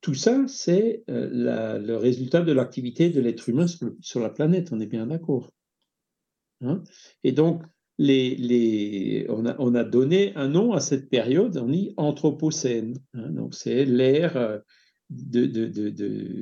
[0.00, 4.86] tout ça, c'est le résultat de l'activité de l'être humain sur, la planète, on est
[4.86, 5.50] bien d'accord.
[6.62, 6.82] Hein.
[7.24, 7.62] Et donc,
[7.98, 12.98] on, a, on, a, donné un nom à cette période, on dit Anthropocène.
[13.14, 13.30] Hein.
[13.30, 14.58] donc, c'est l'ère euh,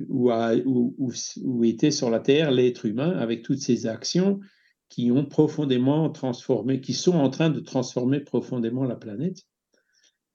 [0.09, 4.41] où, était sur la Terre l'être humain avec toutes ces actions
[4.89, 9.43] qui ont profondément transformé, qui sont en train de transformer profondément la planète.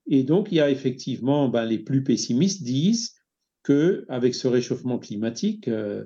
[0.08, 3.16] Et donc, il y a effectivement, ben, les plus pessimistes disent
[3.64, 6.06] que avec ce réchauffement climatique, euh,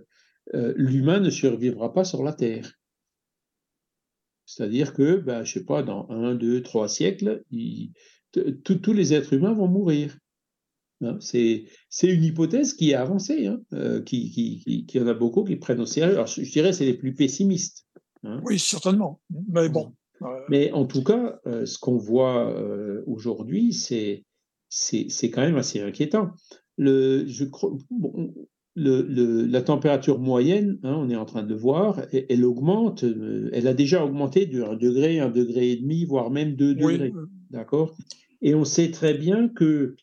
[0.53, 2.73] euh, l'humain ne survivra pas sur la Terre.
[4.45, 7.43] C'est-à-dire que, ben, je ne sais pas, dans un, deux, trois siècles,
[8.63, 10.17] tous les êtres humains vont mourir.
[11.01, 11.17] Hein.
[11.19, 11.67] c'est
[12.03, 15.81] une hypothèse qui est avancée, hein, euh, qui, qui, qui, en a beaucoup qui prennent
[15.81, 16.13] au sérieux.
[16.13, 17.85] Alors, je, dirais c'est les plus pessimistes.
[18.23, 18.41] Hein.
[18.45, 19.21] Oui, certainement.
[19.49, 19.93] Mais bon.
[20.21, 22.55] Euh, Mais en tout cas, euh, ce qu'on voit
[23.05, 24.23] aujourd'hui, c'est
[25.29, 26.31] quand même assez inquiétant.
[26.77, 27.71] Le, je crois,
[28.75, 33.49] le, la température moyenne, hein, on est en train de le voir, elle, augmente, euh,
[33.53, 37.13] elle a déjà augmenté de 1 degré, 1 degré et demi, voire même 2 degrés.
[37.51, 37.95] D'accord?
[38.41, 39.95] Et on sait très bien que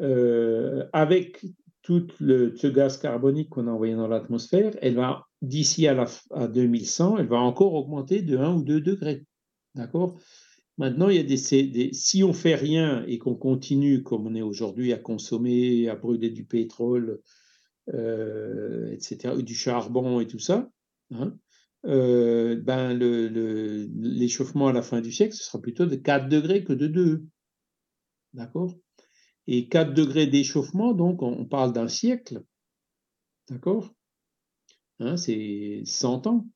[0.00, 1.44] euh, avec
[1.82, 6.48] tout le, ce gaz carbonique qu'on a envoyé dans l'atmosphère, elle va, d'ici à, à
[6.48, 9.24] 2100, elle va encore augmenter de 1 ou 2 degrés.
[9.74, 10.18] D'accord?
[10.78, 14.34] Maintenant, il y a des, des, si on fait rien et qu'on continue comme on
[14.34, 17.20] est aujourd'hui à consommer, à brûler du pétrole,
[17.88, 20.70] etc., du charbon et tout ça,
[21.12, 21.36] hein,
[21.86, 26.64] euh, ben l'échauffement le, à la fin du siècle, ce sera plutôt de 4 degrés
[26.64, 27.24] que de 2.
[28.32, 28.74] D'accord?
[29.46, 32.42] Et 4 degrés d'échauffement, donc on, parle d'un siècle.
[33.48, 33.94] D'accord?
[34.98, 36.46] Hein, C'est 100 ans.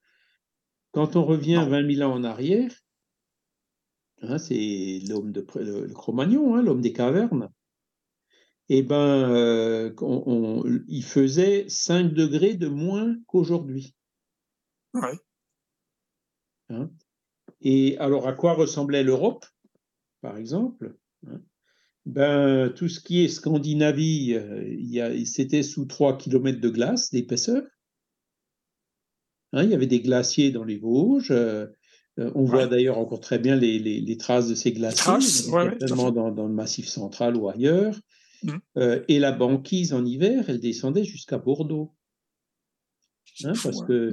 [0.90, 2.74] Quand on revient 20 000 ans en arrière,
[4.22, 7.50] hein, c'est l'homme de le, le Cro-Magnon, hein, l'homme des cavernes
[8.72, 9.92] eh ben, euh,
[10.86, 13.96] il faisait 5 degrés de moins qu'aujourd'hui.
[14.94, 15.18] Ouais.
[16.68, 16.88] Hein?
[17.62, 19.44] Et alors, à quoi ressemblait l'Europe,
[20.20, 20.94] par exemple
[21.26, 21.40] hein?
[22.06, 27.64] ben, Tout ce qui est Scandinavie, euh, c'était sous 3 km de glace d'épaisseur.
[29.52, 31.32] Hein, il y avait des glaciers dans les Vosges.
[31.32, 31.66] Euh,
[32.16, 36.54] on voit d'ailleurs encore très bien les, traces de ces glaciers, traces, dans, dans, le
[36.54, 37.98] massif central ou ailleurs.
[38.42, 38.52] Mmh.
[38.76, 41.92] Euh, et la banquise en hiver, elle descendait jusqu'à Bordeaux.
[43.44, 44.12] Hein, parce que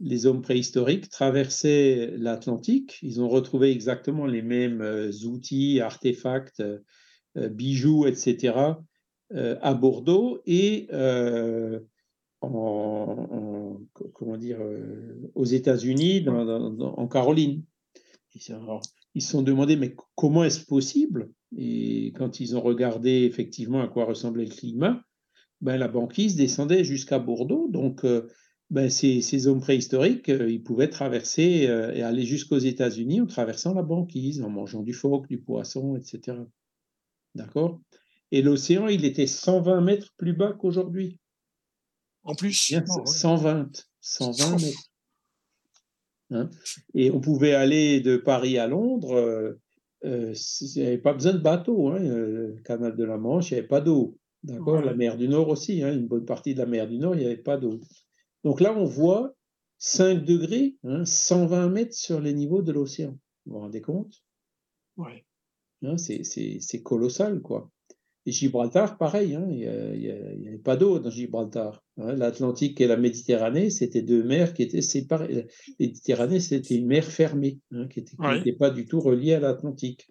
[0.00, 7.48] les hommes préhistoriques traversaient l'Atlantique, ils ont retrouvé exactement les mêmes euh, outils, artefacts, euh,
[7.48, 8.54] bijoux, etc.
[9.30, 10.88] à Bordeaux et
[12.40, 13.80] en,
[14.14, 14.58] comment dire,
[15.34, 17.62] aux États-Unis, en Caroline.
[19.14, 21.30] Ils se sont demandé, mais comment est-ce possible?
[21.56, 25.02] Et quand ils ont regardé effectivement à quoi ressemblait le climat,
[25.60, 27.68] ben, la banquise descendait jusqu'à Bordeaux.
[27.68, 28.28] Donc, euh,
[28.70, 33.74] ben, ces, hommes préhistoriques, euh, ils pouvaient traverser euh, et aller jusqu'aux États-Unis en traversant
[33.74, 36.38] la banquise, en mangeant du phoque, du poisson, etc.
[37.34, 37.80] D'accord?
[38.30, 41.18] Et l'océan, il était 120 mètres plus bas qu'aujourd'hui.
[42.24, 42.74] En plus
[43.06, 44.90] 120, 120 mètres.
[46.30, 46.50] Hein
[46.94, 49.58] et on pouvait aller de Paris à Londres
[50.04, 51.88] euh, il n'y avait pas besoin de bateau.
[51.88, 54.16] Hein, euh, le canal de la Manche, il n'y avait pas d'eau.
[54.44, 57.16] D'accord La mer du Nord aussi, hein, une bonne partie de la mer du Nord,
[57.16, 57.80] il n'y avait pas d'eau.
[58.44, 59.34] Donc là, on voit
[59.78, 63.18] 5 degrés, 120 hein, mètres sur les niveaux de l'océan.
[63.46, 64.22] Vous vous rendez compte?
[64.96, 65.24] Oui.
[65.96, 67.70] c'est colossal, quoi.
[68.32, 69.58] Gibraltar, pareil, hein, il
[70.40, 71.82] n'y avait pas d'eau dans Gibraltar.
[71.96, 72.14] Hein.
[72.14, 75.32] L'Atlantique et la Méditerranée, c'était deux mers qui étaient séparées.
[75.32, 75.42] La
[75.80, 80.08] Méditerranée, c'était une mer fermée, hein, qui n'était pas du tout reliée à l'Atlantique.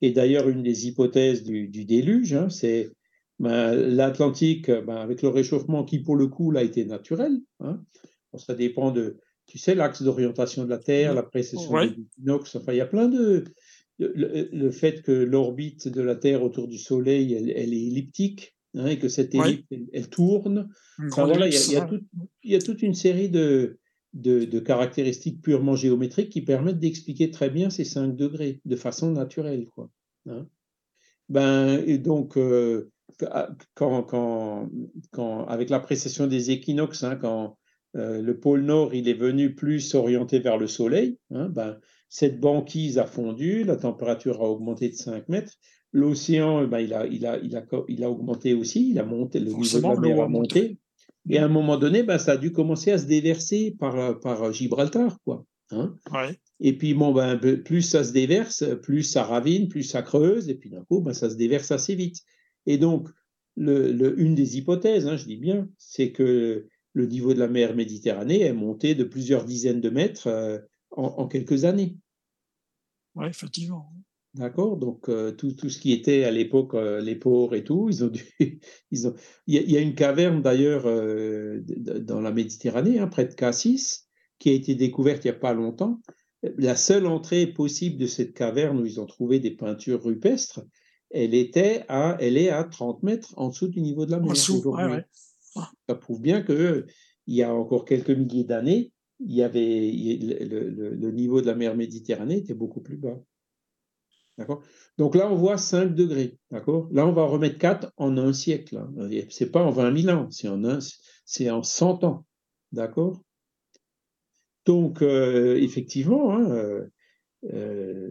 [0.00, 2.90] Et d'ailleurs, une des hypothèses du, déluge, c'est
[3.38, 7.40] ben, l'Atlantique, ben, avec le réchauffement qui, pour le coup, là, été naturel.
[8.36, 12.72] ça dépend de, tu sais, l'axe d'orientation de la Terre, la précession du inox, enfin,
[12.72, 13.44] il y a plein de,
[13.98, 18.98] le, fait que l'orbite de la Terre autour du Soleil, elle, est elliptique, hein, et
[18.98, 20.68] que cette ellipse, elle, tourne.
[20.98, 21.72] voilà, il
[22.44, 23.78] y, a toute une série de,
[24.14, 29.66] de, caractéristiques purement géométriques qui permettent d'expliquer très bien ces 5 degrés de façon naturelle.
[29.74, 29.90] Quoi,
[30.28, 30.46] hein.
[31.28, 32.90] ben, et donc, euh,
[33.74, 34.70] quand, quand,
[35.12, 37.58] quand, avec l'appréciation des équinoxes, hein, quand
[37.96, 41.78] euh, le pôle Nord il est venu plus orienté vers le Soleil, ben,
[42.08, 45.54] cette banquise a fondu, la température a augmenté de 5 mètres,
[45.92, 49.04] l'océan eh ben, il, a, il, a, il, a, il a augmenté aussi, il a
[49.04, 50.78] monté, le niveau de la mer a monté.
[51.30, 54.52] Et à un moment donné, ben, ça a dû commencer à se déverser par, par
[54.52, 55.18] Gibraltar.
[55.24, 55.94] Quoi, hein.
[56.60, 60.54] Et puis, bon, ben, plus ça se déverse, plus ça ravine, plus ça creuse, et
[60.54, 62.18] puis d'un coup, ben, ça se déverse assez vite.
[62.66, 63.08] Et donc,
[63.56, 67.74] le, une des hypothèses, hein, je dis bien, c'est que le niveau de la mer
[67.74, 70.58] Méditerranée est monté de plusieurs dizaines de mètres euh,
[70.96, 71.96] en, quelques années.
[73.14, 73.92] Oui, effectivement.
[74.34, 77.88] D'accord Donc, euh, tout, tout, ce qui était à l'époque euh, les ports et tout,
[77.88, 78.24] ils ont dû.
[78.90, 79.14] Ils ont...
[79.46, 84.50] il, y a, une caverne d'ailleurs euh, dans la Méditerranée, hein, près de Cassis, qui
[84.50, 86.00] a été découverte il n'y a pas longtemps.
[86.58, 90.62] La seule entrée possible de cette caverne où ils ont trouvé des peintures rupestres,
[91.10, 94.30] elle, était à, elle est à 30 mètres en dessous du niveau de la mer.
[94.30, 95.02] aujourd'hui.
[95.88, 96.84] Ça prouve bien qu'il
[97.28, 99.90] y a encore quelques milliers d'années, il y avait,
[100.44, 103.18] le, le niveau de la mer Méditerranée était beaucoup plus bas.
[104.38, 104.62] D'accord?
[104.98, 106.38] Donc là, on voit 5 degrés.
[106.50, 106.88] D'accord?
[106.92, 108.78] Là, on va remettre 4 en un siècle.
[108.78, 108.92] Hein.
[109.30, 110.78] Ce n'est pas en 20 000 ans, c'est en, un,
[111.24, 112.26] c'est en 100 ans.
[112.72, 113.22] D'accord?
[114.66, 116.88] Donc, euh, effectivement, hein, euh,
[117.52, 118.10] euh,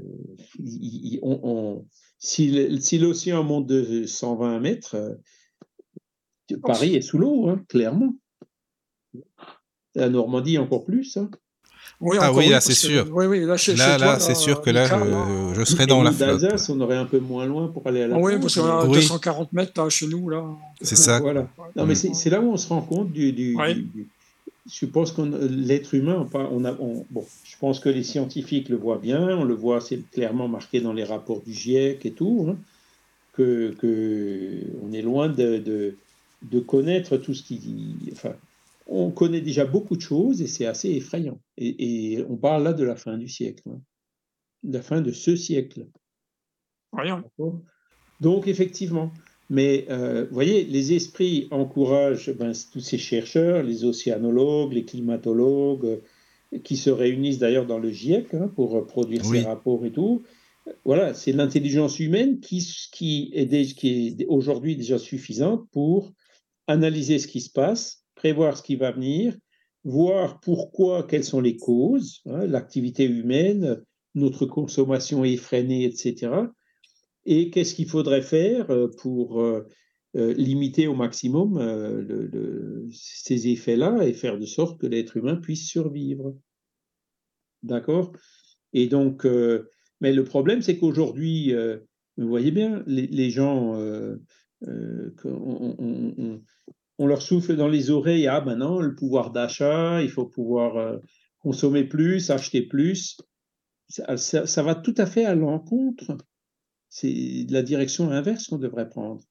[2.19, 5.19] si, l'océan monte de 120 mètres,
[6.61, 8.15] Paris est sous l'eau, hein, clairement.
[9.95, 11.17] La Normandie encore plus
[12.19, 13.05] ah oui, là, c'est sûr.
[13.77, 14.85] là, là, c'est sûr que là,
[15.55, 16.43] je, serais dans la flotte.
[16.69, 19.53] on aurait un peu moins loin pour aller à la Oui, parce qu'on a 240
[19.53, 20.29] mètres chez nous.
[20.29, 20.43] là.
[20.81, 21.19] C'est ça.
[21.19, 21.47] Voilà.
[21.75, 23.55] Non, mais c'est là où on se rend compte du.
[24.71, 28.99] je pense que l'être humain, on a, bon, je pense que les scientifiques le voient
[28.99, 32.55] bien, on le voit, c'est clairement marqué dans les rapports du GIEC et tout, hein,
[33.33, 35.95] que, que, on est loin de, de,
[36.43, 37.59] de connaître tout ce qui,
[38.13, 38.33] enfin,
[38.93, 41.39] on connaît déjà beaucoup de choses et c'est assez effrayant.
[41.57, 43.81] Et, on parle là de la fin du siècle, hein.
[44.63, 45.87] la fin de ce siècle.
[46.91, 47.23] Rien.
[48.21, 49.11] Donc effectivement,
[49.49, 55.99] mais euh, vous voyez, les esprits encouragent ben, tous ces chercheurs, les océanologues, les climatologues,
[56.63, 60.21] qui se réunissent d'ailleurs dans le GIEC hein, pour produire ces rapports et tout.
[60.85, 66.13] Voilà, c'est l'intelligence humaine qui, qui est, qui est aujourd'hui déjà suffisante pour
[66.67, 69.36] analyser ce qui se passe prévoir ce qui va venir,
[69.84, 73.84] voir pourquoi, quelles sont les causes, hein, l'activité humaine,
[74.15, 76.32] notre consommation effrénée, etc.
[77.26, 79.67] Et qu'est-ce qu'il faudrait faire euh, pour euh,
[80.15, 81.59] euh, limiter au maximum
[82.93, 86.34] ces effets-là et faire de sorte que l'être humain puisse survivre.
[87.61, 88.13] D'accord?
[88.71, 89.28] Et donc,
[89.99, 91.53] mais le problème, c'est qu'aujourd'hui,
[92.17, 93.76] vous voyez bien, les, gens,
[95.26, 96.41] on
[96.99, 100.97] leur souffle dans les oreilles, ah ben non, le pouvoir d'achat, il faut pouvoir euh,
[101.39, 103.17] consommer plus, acheter plus.
[103.89, 106.17] Ça, va tout à fait à l'encontre.
[106.89, 109.21] C'est la direction inverse qu'on devrait prendre.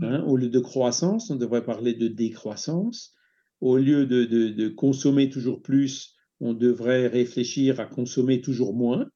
[0.00, 0.22] Hein.
[0.26, 3.14] Au lieu de croissance, on devrait parler de décroissance.
[3.60, 9.06] Au lieu de, consommer toujours plus, on devrait réfléchir à consommer toujours moins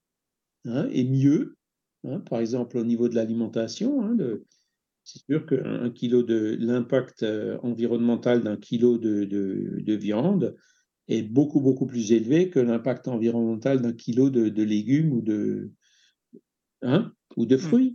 [0.66, 1.56] hein, et mieux.
[2.04, 2.20] Hein.
[2.20, 4.02] Par exemple, au niveau de l'alimentation,
[5.06, 10.56] c'est sûr qu'un kilo de l'impact euh, environnemental d'un kilo de, de, viande
[11.06, 15.70] est beaucoup beaucoup plus élevé que l'impact environnemental d'un kilo de, légumes ou de
[16.82, 17.60] hein, ou de mmh.
[17.60, 17.94] fruits.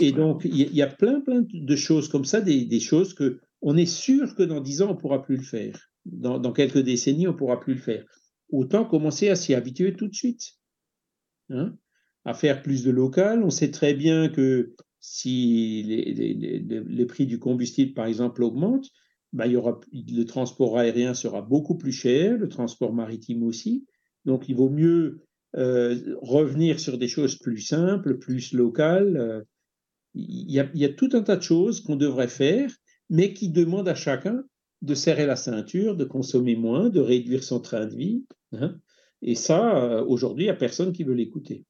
[0.00, 3.40] Et donc il y, a plein plein de choses comme ça, des, des, choses que
[3.60, 5.90] on est sûr que dans dix ans on pourra plus le faire.
[6.06, 8.04] Dans, dans, quelques décennies on pourra plus le faire.
[8.48, 10.54] Autant commencer à s'y habituer tout de suite.
[11.50, 11.76] Hein,
[12.24, 13.42] à faire plus de local.
[13.42, 18.90] On sait très bien que si les, prix du combustible, par exemple, augmentent,
[19.32, 23.86] bah, il y aura, le transport aérien sera beaucoup plus cher, le transport maritime aussi.
[24.24, 25.22] Donc, il vaut mieux
[25.56, 29.46] euh, revenir sur des choses plus simples, plus locales.
[30.14, 32.70] Il, y a, il y, a, tout un tas de choses qu'on devrait faire,
[33.08, 34.44] mais qui demandent à chacun
[34.82, 38.24] de serrer la ceinture, de consommer moins, de réduire son train de vie.
[38.52, 38.78] Hein.
[39.22, 41.64] Et ça, euh, aujourd'hui, il n'y a personne qui veut l'écouter.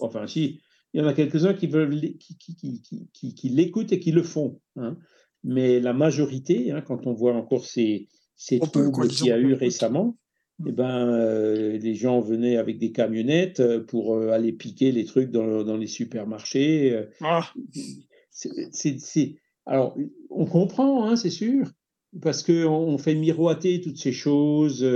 [0.00, 0.60] Enfin, si,
[0.94, 4.60] il y en a quelques-uns qui, veulent, qui, qui, qui, l'écoutent et qui le font.
[4.76, 4.96] Hein.
[5.42, 9.54] Mais la majorité, hein, quand on voit encore ces, ces troubles qu'il y a eu
[9.54, 10.16] récemment,
[10.60, 10.68] mm.
[10.68, 15.04] eh ben, euh, les gens venaient avec des camionnettes euh, pour euh, aller piquer les
[15.04, 17.08] trucs dans, dans les supermarchés.
[17.20, 17.52] Ah.
[19.66, 19.98] alors,
[20.30, 21.72] on comprend, hein, c'est sûr,
[22.22, 24.86] parce qu'on on fait miroiter toutes ces choses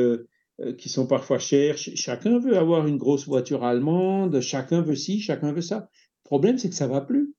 [0.77, 1.77] qui sont parfois chères.
[1.79, 5.89] chacun veut avoir une grosse voiture allemande, chacun veut ci, chacun veut ça.
[6.25, 7.35] Le problème, c'est que ça va plus.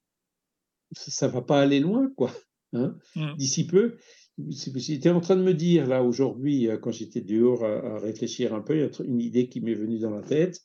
[0.94, 2.32] Ça ne va pas aller loin, quoi.
[2.74, 2.96] Hein.
[3.16, 3.36] Mmh.
[3.38, 3.98] D'ici peu,
[4.48, 8.62] J'étais en train de me dire, là, aujourd'hui, euh, quand j'étais dehors à, réfléchir un
[8.62, 10.62] peu, il y a une idée qui m'est venue dans la tête.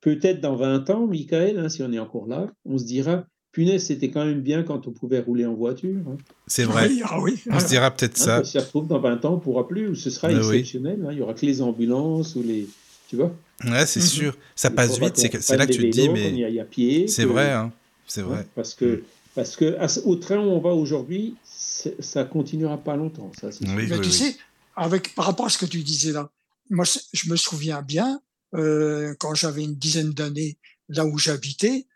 [0.00, 3.26] Peut-être dans 20 ans, Michael, hein, si on est encore là, on se dira
[3.56, 5.96] punaise, c'était quand même bien quand on pouvait rouler en voiture.
[6.06, 6.18] Hein.
[6.46, 6.90] C'est vrai.
[7.04, 8.44] Ah oui, On se dira peut-être hein, ça.
[8.44, 10.36] Si ça se trouve, dans 20 ans, on ne pourra plus, ou ce sera ben
[10.36, 11.02] exceptionnel.
[11.06, 11.08] Hein.
[11.12, 12.68] il y aura que les ambulances ou les.
[13.08, 13.34] Tu vois
[13.64, 14.06] Ouais, c'est mhm.
[14.06, 14.36] sûr.
[14.54, 15.16] Ça passe vite.
[15.16, 17.08] C'est là que tu te dis, mais.
[17.08, 17.72] C'est vrai, hein.
[18.06, 18.46] C'est vrai.
[18.54, 19.04] Parce que,
[19.34, 23.32] parce que au train où on va aujourd'hui, ça continuera pas longtemps.
[23.40, 24.36] Ça, mais tu sais,
[24.76, 26.30] avec, par rapport à ce que tu disais là,
[26.68, 28.20] moi, je me souviens bien,
[28.54, 31.86] euh, quand j'avais une dizaine d'années, là où j'habitais,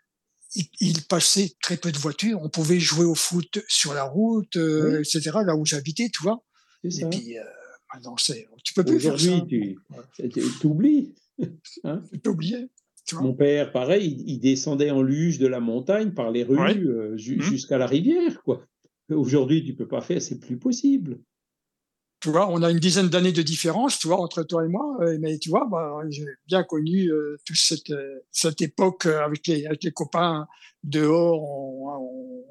[0.55, 2.40] il, passait très peu de voitures.
[2.42, 5.30] On pouvait jouer au foot sur la route, euh, etc.
[5.44, 6.44] Là où j'habitais, tu vois.
[6.84, 7.42] Et puis, euh,
[7.94, 9.26] maintenant, tu peux plus faire ça.
[9.26, 9.78] Aujourd'hui,
[10.61, 11.14] tu oublies.
[11.84, 12.03] Hein
[13.07, 13.14] tu.
[13.16, 17.16] Mon père, pareil, il, descendait en luge de la montagne par les rues euh, mmh.
[17.16, 18.66] jusqu'à la rivière, quoi.
[19.11, 21.18] Aujourd'hui, tu peux pas faire, c'est plus possible
[22.21, 24.97] tu vois, on a une dizaine d'années de différence, tu vois, entre toi et moi.
[25.01, 29.47] Euh, mais tu vois, bah, j'ai bien connu euh, toute cette, euh, cette époque avec
[29.47, 30.47] les, avec les copains
[30.85, 32.01] dehors.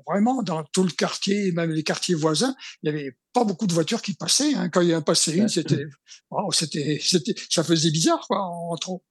[0.08, 3.74] vraiment, dans tout le quartier, même les quartiers voisins, il n'y avait pas beaucoup de
[3.74, 4.56] voitures qui passaient.
[4.56, 4.70] Hein.
[4.70, 5.86] Quand il y en passait une, c'était,
[6.52, 9.04] c'était, c'était, ça faisait bizarre, quoi, en trop.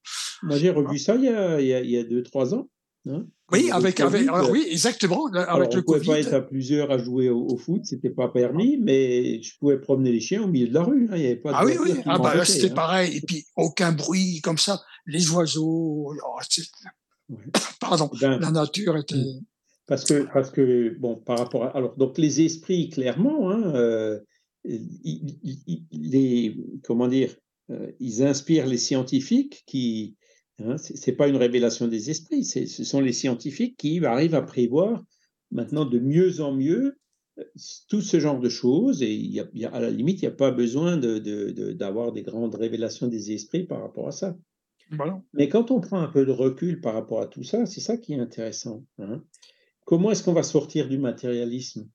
[0.43, 2.69] Moi, j'ai revu ça il y a, il y a deux, trois ans.
[3.09, 5.27] Hein oui, avec, avec oui, exactement.
[5.29, 8.29] Avec alors, le on pouvait pas être à plusieurs à jouer au, foot, c'était pas
[8.29, 11.09] permis, mais je pouvais promener les chiens au milieu de la rue.
[11.11, 11.93] Hein, il y avait pas ah oui, oui.
[12.05, 12.75] Ah bah, c'était hein.
[12.75, 13.17] pareil.
[13.17, 14.83] Et puis aucun bruit comme ça.
[15.07, 16.15] Les oiseaux.
[16.15, 16.39] Oh,
[17.81, 18.11] pardon.
[18.21, 19.17] Ben, la nature était.
[19.17, 19.41] Hmm.
[19.87, 21.69] Parce que, parce que, bon, par rapport à.
[21.69, 24.21] Alors, donc, les esprits, clairement, hein, euh,
[24.65, 27.35] les, comment dire,
[27.71, 30.17] euh, ils inspirent les scientifiques qui,
[30.61, 34.43] Hein, ce n'est pas une révélation des esprits, ce sont les scientifiques qui arrivent à
[34.43, 35.05] prévoir
[35.51, 36.99] maintenant de mieux en mieux
[37.39, 37.45] euh,
[37.89, 39.03] tout ce genre de choses.
[39.03, 42.23] Et il y a, à la limite, il n'y a pas besoin d'avoir de, des
[42.23, 44.37] grandes révélations des esprits par rapport à ça.
[45.35, 47.97] Mais quand on prend un peu de recul par rapport à tout ça, c'est ça
[47.97, 48.85] qui est intéressant.
[48.99, 49.23] Hein.
[49.85, 51.89] Comment est-ce qu'on va sortir du matérialisme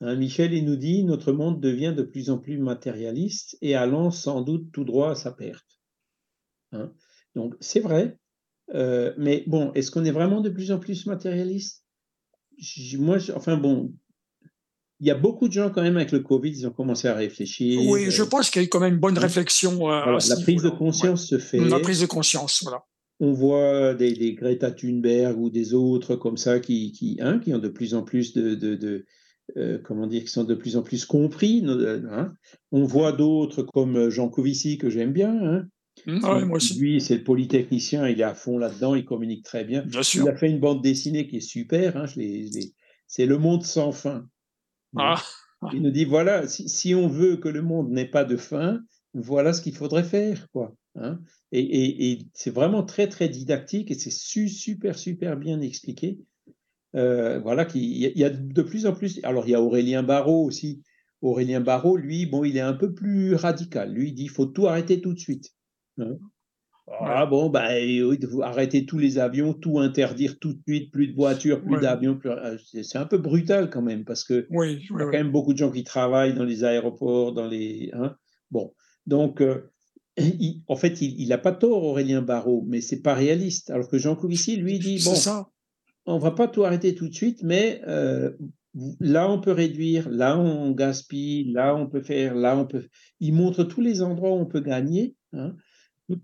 [0.00, 4.10] hein, Michel, il nous dit, notre monde devient de plus en plus matérialiste et allant
[4.10, 5.80] sans doute tout droit à sa perte.
[7.36, 8.16] Donc, c'est vrai.
[8.74, 11.84] Euh, mais bon, est-ce qu'on est vraiment de plus en plus matérialiste?
[12.98, 13.92] Moi, enfin bon,
[14.98, 17.14] il y a beaucoup de gens quand même avec le Covid, ils ont commencé à
[17.14, 17.80] réfléchir.
[17.86, 19.90] Oui, je pense qu'il y a eu quand même une bonne réflexion.
[19.90, 21.58] Euh, la prise de conscience se fait.
[21.58, 22.82] La prise de conscience, voilà.
[23.20, 27.58] On voit des, Greta Thunberg ou des autres comme ça qui, qui, hein, qui ont
[27.58, 29.06] de plus en plus de, de,
[29.56, 31.64] euh, comment dire, qui sont de plus en plus compris.
[31.66, 32.34] Hein.
[32.72, 35.66] On voit d'autres comme Jean Covici que j'aime bien, hein,
[36.06, 36.20] Mmh.
[36.22, 36.40] Ah
[36.78, 39.84] Lui, c'est le polytechnicien, il est à fond là-dedans, il communique très bien.
[40.14, 42.06] Il a fait une bande dessinée qui est super, hein,
[43.08, 44.28] c'est Le Monde sans fin.
[44.96, 45.20] Ah.
[45.72, 48.80] Il nous dit voilà, si, on veut que le monde n'ait pas de fin,
[49.14, 50.48] voilà ce qu'il faudrait faire.
[50.52, 50.74] quoi.
[50.94, 51.18] Hein.
[51.50, 56.18] Et, c'est vraiment très, très didactique et c'est super, super bien expliqué.
[56.94, 59.20] Euh, voilà, qu'il y, a de plus en plus.
[59.22, 60.82] Alors, il y a Aurélien Barraud aussi.
[61.20, 63.92] Aurélien Barraud, lui, bon, il est un peu plus radical.
[63.92, 65.55] Lui, il dit il faut tout arrêter tout de suite.
[65.98, 66.18] Hein.
[66.88, 67.68] Ah bon, bah,
[68.42, 72.18] arrêter tous les avions, tout interdire tout de suite, plus de voitures, plus d'avions.
[72.24, 75.52] Euh, c'est un peu brutal quand même, parce que il y a quand même beaucoup
[75.52, 77.90] de gens qui travaillent dans les aéroports, dans les.
[77.92, 78.14] Hein.
[78.52, 78.72] Bon,
[79.04, 79.68] donc, euh,
[80.68, 83.70] en fait, il n'a pas tort, Aurélien Barraud, mais c'est pas réaliste.
[83.70, 85.48] Alors que Jean Covici, lui, dit bon, ça.
[86.06, 88.30] on va pas tout arrêter tout de suite, mais euh,
[89.00, 92.86] là, on peut réduire, là, on gaspille, là, on peut faire, là, on peut.
[93.18, 95.16] Il montre tous les endroits où on peut gagner.
[95.32, 95.56] Hein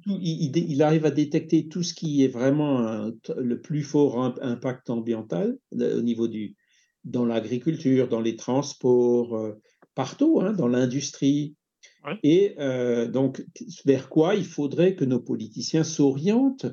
[0.06, 6.02] il, arrive à détecter tout ce qui est vraiment le plus fort impact ambiental au
[6.02, 6.56] niveau du
[7.04, 9.52] dans l'agriculture, dans les transports, euh,
[9.94, 11.56] partout, hein, dans l'industrie.
[12.22, 13.44] Et euh, donc,
[13.84, 16.66] vers quoi il faudrait que nos politiciens s'orientent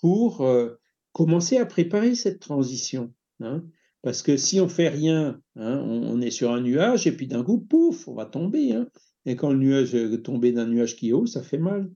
[0.00, 0.74] pour euh,
[1.12, 3.12] commencer à préparer cette transition.
[3.40, 3.64] Hein.
[4.02, 7.42] Parce que si on fait rien, hein, on, est sur un nuage et puis d'un
[7.42, 8.74] coup, pouf, on va tomber.
[9.26, 11.90] Et quand le nuage tomber d'un nuage qui est haut, ça fait mal.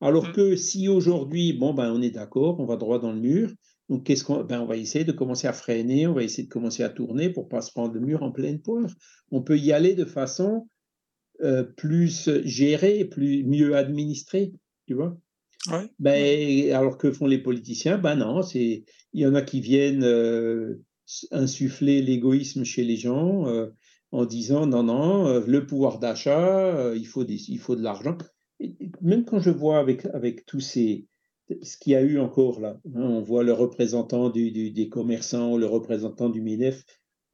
[0.00, 0.32] Alors mmh.
[0.32, 3.52] que si aujourd'hui, bon, ben, on est d'accord, on va droit dans le mur,
[3.88, 6.52] donc qu'est-ce qu'on ben, on va essayer de commencer à freiner, on va essayer de
[6.52, 8.90] commencer à tourner pour pas se prendre le mur en pleine poire.
[9.30, 10.68] On peut y aller de façon
[11.42, 14.52] euh, plus gérée, plus mieux administrée,
[14.86, 15.16] tu vois?
[15.98, 17.98] Ben, alors que font les politiciens?
[17.98, 20.80] Ben non, c'est il y en a qui viennent euh,
[21.32, 23.46] insuffler l'égoïsme chez les gens
[24.12, 28.16] en disant non, non, le pouvoir d'achat, il, faut il faut de l'argent.
[29.02, 31.06] Même quand je vois avec, avec tous ces,
[31.62, 35.56] ce qu'il y a eu encore là, hein, on voit le représentant du, des commerçants,
[35.56, 36.84] le représentant du MINEF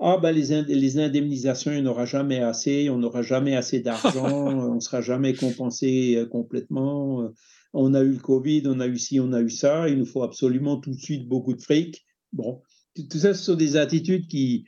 [0.04, 3.80] ah ben les, les indemnisations, il n'y en aura jamais assez, on n'aura jamais assez
[3.80, 7.22] d'argent, on ne sera jamais compensé euh, complètement.
[7.22, 7.28] Euh,
[7.72, 10.04] on a eu le Covid, on a eu ci, on a eu ça, il nous
[10.04, 12.04] faut absolument tout de suite beaucoup de fric.
[12.32, 12.60] Bon,
[12.96, 14.66] tout ça, ce sont des attitudes qui,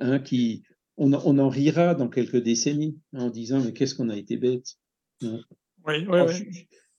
[0.00, 0.62] hein, qui
[0.98, 4.76] on, on, en rira dans quelques décennies en disant mais qu'est-ce qu'on a été bête.
[5.86, 6.18] Oui, oui,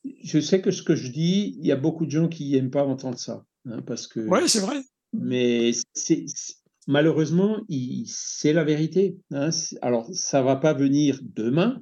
[0.03, 2.51] je, je, sais que ce que je dis, il y a beaucoup de gens qui
[2.51, 4.19] n'aiment pas entendre ça, hein, parce que.
[4.19, 4.77] Oui, c'est vrai.
[5.13, 6.25] Mais c'est
[6.87, 7.61] malheureusement,
[8.05, 9.17] c'est la vérité.
[9.31, 9.49] Hein.
[9.81, 11.81] Alors, ça va pas venir demain,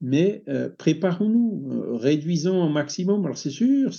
[0.00, 3.24] mais euh, préparons-nous, euh, réduisons au maximum.
[3.24, 3.92] Alors, c'est sûr,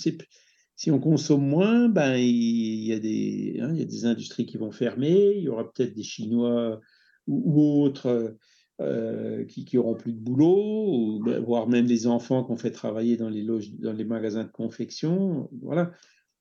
[0.76, 4.46] si on consomme moins, ben, il, y a des, hein, il y a des industries
[4.46, 6.80] qui vont fermer, il y aura peut-être des Chinois
[7.26, 8.36] ou, autres
[8.80, 13.28] euh, qui, auront plus de boulot, ben, voire même des enfants qu'on fait travailler dans
[13.28, 15.48] les, loges, dans les magasins de confection.
[15.62, 15.92] Voilà.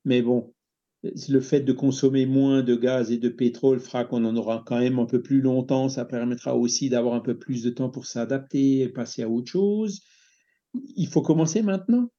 [0.03, 0.51] Mais bon,
[1.03, 4.79] le fait de consommer moins de gaz et de pétrole fera qu'on en aura quand
[4.79, 5.89] même un peu plus longtemps.
[5.89, 9.51] Ça permettra aussi d'avoir un peu plus de temps pour s'adapter et passer à autre
[9.51, 10.01] chose.
[10.95, 12.09] Il faut commencer maintenant.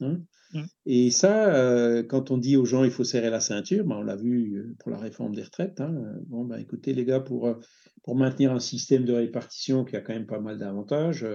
[0.00, 0.20] Hein.
[0.54, 0.62] Mmh.
[0.86, 4.02] Et ça, euh, quand on dit aux gens il faut serrer la ceinture, ben on
[4.02, 5.80] l'a vu euh, pour la réforme des retraites.
[5.80, 5.94] Hein.
[6.26, 7.54] Bon, ben écoutez les gars, pour, euh,
[8.02, 11.26] pour maintenir un système de répartition qui a quand même pas mal d'avantages,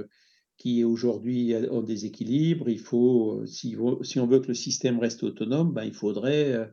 [0.58, 5.24] qui est aujourd'hui en déséquilibre, il faut, si, si, on veut que le système reste
[5.24, 6.70] autonome, ben il faudrait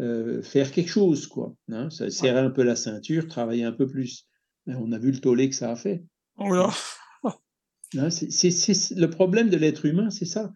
[0.00, 1.54] euh, faire quelque chose, quoi.
[1.70, 4.26] Hein, ça serrer un peu la ceinture, travailler un peu plus.
[4.66, 6.04] Mais on a vu le tollé que ça a fait.
[6.38, 6.70] Oh là.
[7.98, 10.50] Hein, c'est le problème de l'être humain, c'est ça.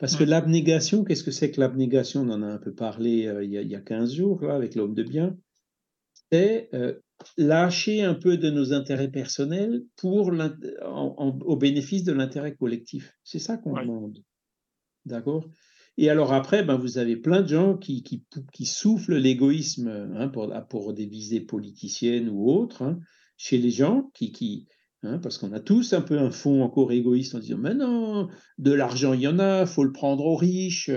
[0.00, 2.22] Parce que l'abnégation, qu'est-ce que c'est que l'abnégation?
[2.22, 4.42] On en a un peu parlé euh, il, y a, il, y a, 15 jours
[4.42, 5.36] là, avec l'homme de bien.
[6.32, 6.94] C'est euh,
[7.36, 13.14] lâcher un peu de nos intérêts personnels pour au bénéfice de l'intérêt collectif.
[13.24, 14.18] C'est ça qu'on demande.
[15.04, 15.46] D'accord?
[15.98, 18.24] Et alors après, ben, vous avez plein de gens qui, qui,
[18.54, 23.00] qui soufflent l'égoïsme hein, pour, pour, des visées politiciennes ou autres hein,
[23.36, 24.66] chez les gens qui, qui
[25.02, 28.28] hein, parce qu'on a tous un peu un fond encore égoïste en disant mais non,
[28.58, 30.90] de l'argent il y en a, faut le prendre aux riches.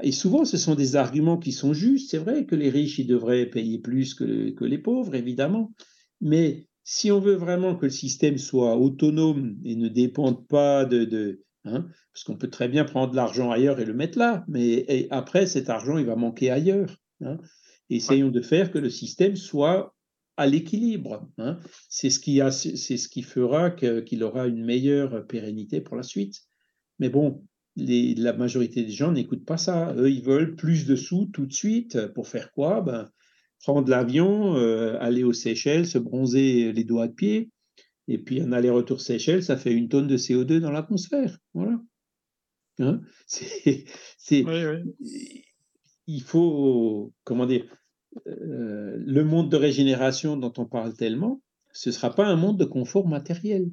[0.00, 2.12] Et souvent, ce sont des arguments qui sont justes.
[2.12, 5.72] C'est vrai que les riches, ils devraient payer plus que, que les pauvres, évidemment.
[6.20, 11.04] Mais si on veut vraiment que le système soit autonome et ne dépende pas de,
[11.04, 14.44] de Hein, parce qu'on peut très bien prendre de l'argent ailleurs et le mettre là,
[14.48, 16.96] mais après, cet argent, il va manquer ailleurs.
[17.20, 17.38] Hein.
[17.90, 19.94] Essayons de faire que le système soit
[20.38, 21.28] à l'équilibre.
[21.36, 21.58] Hein.
[21.90, 26.44] C'est ce, qui ce qui fera qu'il aura une meilleure pérennité pour la suite.
[26.98, 27.44] Mais bon,
[27.76, 29.94] les, la majorité des gens n'écoutent pas ça.
[29.96, 32.06] Eux, ils veulent plus de sous tout de suite.
[32.14, 32.80] Pour faire quoi?
[32.80, 33.10] Ben,
[33.64, 37.50] Prendre l'avion, euh, aller aux Seychelles, se bronzer les doigts de pied,
[38.06, 41.38] et puis un aller-retour Seychelles, ça fait une tonne de CO2 dans l'atmosphère.
[41.54, 41.80] Voilà.
[42.78, 43.00] Hein?
[43.26, 44.44] C'est,
[46.06, 47.66] Il faut, comment dire,
[48.26, 51.40] euh, le monde de régénération dont on parle tellement,
[51.72, 53.70] ce ne sera pas un monde de confort matériel.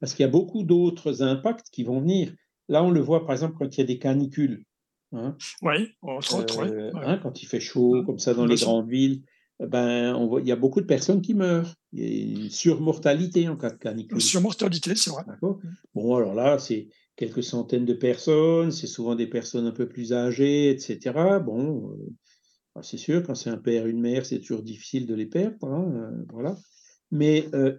[0.00, 2.32] Parce qu'il y a beaucoup d'autres impacts qui vont venir.
[2.68, 4.64] Là, on le voit par exemple quand il y a des canicules.
[5.12, 5.36] Hein.
[5.62, 6.64] oui, entre autres.
[6.64, 9.22] Euh, hein, quand il fait chaud, comme ça, dans les grandes villes,
[9.58, 11.74] ben, on voit, il y a beaucoup de personnes qui meurent.
[11.92, 14.14] Il y a une surmortalité en cas de canicule.
[14.14, 15.24] Une surmortalité, c'est vrai.
[15.94, 16.88] Bon, alors là, c'est
[17.20, 21.38] quelques centaines de personnes, c'est souvent des personnes un peu plus âgées, etc.
[21.44, 22.08] Bon, euh,
[22.74, 25.68] bah, c'est sûr, quand c'est un père, une mère, c'est toujours difficile de les perdre.
[25.68, 26.56] Hein, euh, voilà.
[27.10, 27.76] Mais euh,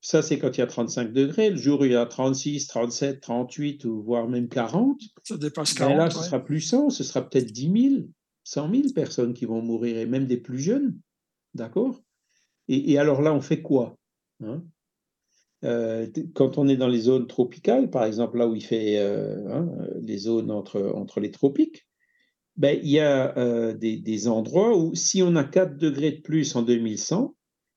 [0.00, 1.50] ça, c'est quand il y a 35 degrés.
[1.50, 5.72] Le jour où il y a 36, 37, 38, ou voire même 40, ça dépasse
[5.74, 5.92] 40.
[5.92, 8.02] Ben là, ce sera plus 100, ce sera peut-être 10 000.
[8.42, 10.98] 100 000 personnes qui vont mourir, et même des plus jeunes.
[11.54, 12.02] D'accord?
[12.66, 13.96] Et, alors là, on fait quoi
[14.42, 14.64] hein?
[15.64, 19.48] Euh, Quand on est dans les zones tropicales, par exemple, là où il fait euh,
[19.52, 19.68] hein,
[20.00, 21.86] les zones entre, entre les tropiques,
[22.56, 26.56] ben, il y a euh, des, endroits où, si on a 4 degrés de plus
[26.56, 27.34] en 2100,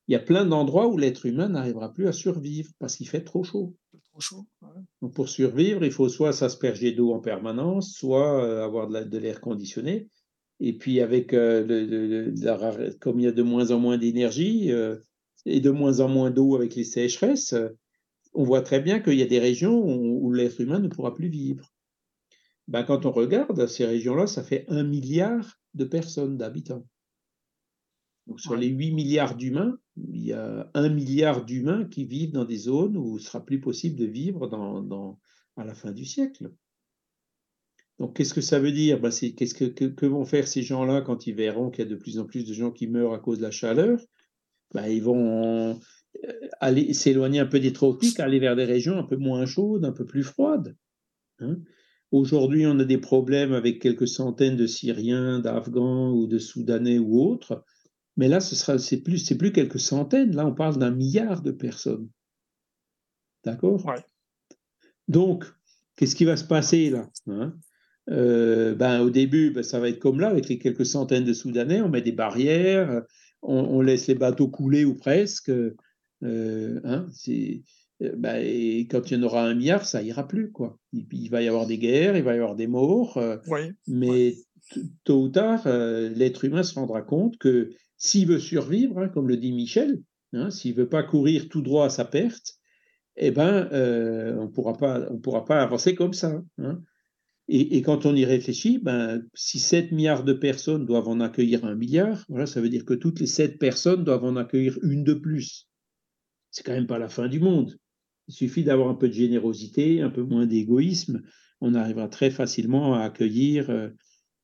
[0.07, 3.23] il y a plein d'endroits où l'être humain n'arrivera plus à survivre parce qu'il fait
[3.23, 3.75] trop chaud.
[4.11, 4.45] Trop chaud
[5.01, 10.09] Donc pour survivre, il faut soit s'asperger d'eau en permanence, soit avoir de l'air conditionné.
[10.59, 14.95] Et puis avec euh, le, comme il y a de moins en moins d'énergie euh,
[15.45, 17.55] et de moins en moins d'eau avec les sécheresses,
[18.33, 21.29] on voit très bien qu'il y a des régions où, l'être humain ne pourra plus
[21.29, 21.71] vivre.
[22.67, 26.87] Ben, quand on regarde ces régions-là, ça fait un milliard de personnes, d'habitants.
[28.27, 32.45] Donc sur les 8 milliards d'humains, il y a un milliard d'humains qui vivent dans
[32.45, 35.19] des zones où il sera plus possible de vivre dans, dans,
[35.57, 36.51] à la fin du siècle.
[37.99, 38.99] Donc, qu'est-ce que ça veut dire?
[38.99, 41.95] Ben, Qu'est-ce que, que, vont faire ces gens-là quand ils verront qu'il y a de
[41.95, 43.99] plus en plus de gens qui meurent à cause de la chaleur?
[44.73, 45.73] Ben, Ils vont euh,
[46.59, 49.91] aller s'éloigner un peu des tropiques, aller vers des régions un peu moins chaudes, un
[49.91, 50.75] peu plus froides.
[51.39, 51.57] Hein.
[52.11, 57.19] Aujourd'hui, on a des problèmes avec quelques centaines de Syriens, d'Afghans ou de Soudanais ou
[57.19, 57.63] autres.
[58.17, 60.35] Mais là, ce sera, c'est plus, c'est plus quelques centaines.
[60.35, 62.07] Là, on parle d'un milliard de personnes.
[63.43, 63.83] D'accord?
[65.07, 65.45] Donc,
[65.95, 67.55] qu'est-ce qui va se passer là hein?
[68.09, 71.33] Euh, ben, Au début, ben, ça va être comme là, avec les quelques centaines de
[71.33, 71.81] Soudanais.
[71.81, 73.01] On met des barrières,
[73.43, 75.49] on, laisse les bateaux couler ou presque.
[75.49, 80.51] Euh, hein, euh, ben, et quand il y en aura un milliard, ça ira plus.
[80.51, 80.79] Quoi.
[80.93, 83.19] Il, va y avoir des guerres, il va y avoir des morts.
[83.87, 84.35] mais
[85.03, 89.37] tôt ou tard, l'être humain se rendra compte que s'il veut survivre, hein, comme le
[89.37, 90.01] dit Michel,
[90.33, 92.57] hein, s'il ne veut pas courir tout droit à sa perte,
[93.15, 96.41] eh ben, euh, on ne pourra pas avancer comme ça.
[97.49, 101.75] Et, quand on y réfléchit, ben, si 7 milliards de personnes doivent en accueillir un
[101.75, 105.13] milliard, voilà, ça veut dire que toutes les 7 personnes doivent en accueillir une de
[105.13, 105.67] plus.
[106.51, 107.77] C'est quand même pas la fin du monde.
[108.29, 111.21] Il suffit d'avoir un peu de générosité, un peu moins d'égoïsme.
[111.59, 113.89] On arrivera très facilement à accueillir euh,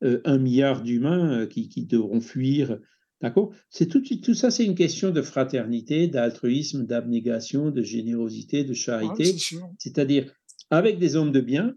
[0.04, 2.80] euh, un milliard d'humains qui, qui, devront fuir
[3.22, 3.54] D'accord?
[3.70, 9.36] C'est tout, tout ça, c'est une question de fraternité, d'altruisme, d'abnégation, de générosité, de charité.
[9.78, 10.34] C'est-à-dire,
[10.70, 11.76] avec des hommes de bien,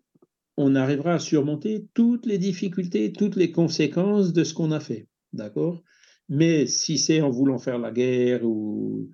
[0.57, 5.09] on arrivera à surmonter toutes les difficultés, toutes les conséquences de ce qu'on a fait.
[5.32, 5.82] D'accord?
[6.28, 9.11] Mais si c'est en voulant faire la guerre ou.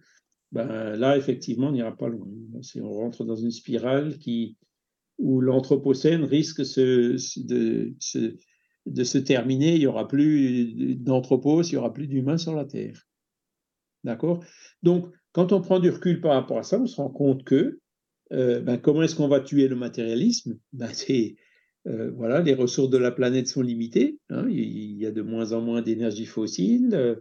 [0.51, 2.27] Ben, là, effectivement, on n'ira pas loin.
[2.81, 4.57] On rentre dans une spirale qui,
[5.19, 8.37] où l'anthropocène risque de, se
[8.87, 12.65] de se terminer, il n'y aura plus d'anthropos, il n'y aura plus d'humains sur la
[12.65, 13.07] Terre.
[14.05, 14.43] D'accord?
[14.83, 17.81] Donc, quand on prend du recul par rapport à ça, on se rend compte que
[18.33, 20.59] euh, ben, comment est-ce qu'on va tuer le matérialisme?
[20.73, 20.91] Ben,
[21.87, 24.19] euh, voilà, les ressources de la planète sont limitées.
[24.31, 26.91] Hein, il y a de moins en moins d'énergie fossile.
[26.93, 27.17] Euh,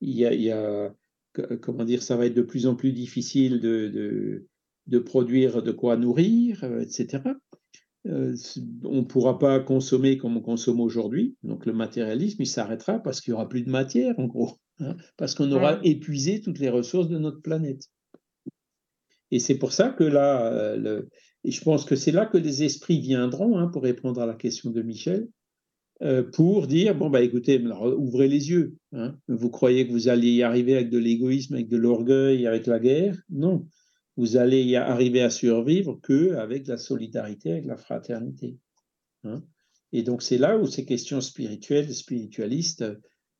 [0.00, 0.94] il, y a,
[1.60, 4.46] comment dire, ça va être de plus en plus difficile de,
[4.86, 7.20] de produire de quoi nourrir, etc.
[8.04, 8.32] On
[8.94, 11.36] ne pourra pas consommer comme on consomme aujourd'hui.
[11.42, 14.96] Donc le matérialisme, il s'arrêtera parce qu'il n'y aura plus de matière, en gros, hein,
[15.16, 17.88] parce qu'on aura épuisé toutes les ressources de notre planète.
[19.30, 21.02] Et c'est pour ça que là, euh,
[21.44, 24.70] je pense que c'est là que les esprits viendront, hein, pour répondre à la question
[24.70, 25.28] de Michel,
[26.02, 28.76] euh, pour dire, bon, bah écoutez, ouvrez les yeux.
[28.92, 29.16] Hein.
[29.28, 32.78] Vous croyez que vous allez y arriver avec de l'égoïsme, avec de l'orgueil, avec la
[32.78, 33.16] guerre?
[33.30, 33.66] Non
[34.18, 38.58] vous allez y arriver à survivre que avec la solidarité, avec la fraternité.
[39.24, 39.42] Hein.
[39.90, 42.84] et donc c'est là où ces questions spirituelles, spiritualistes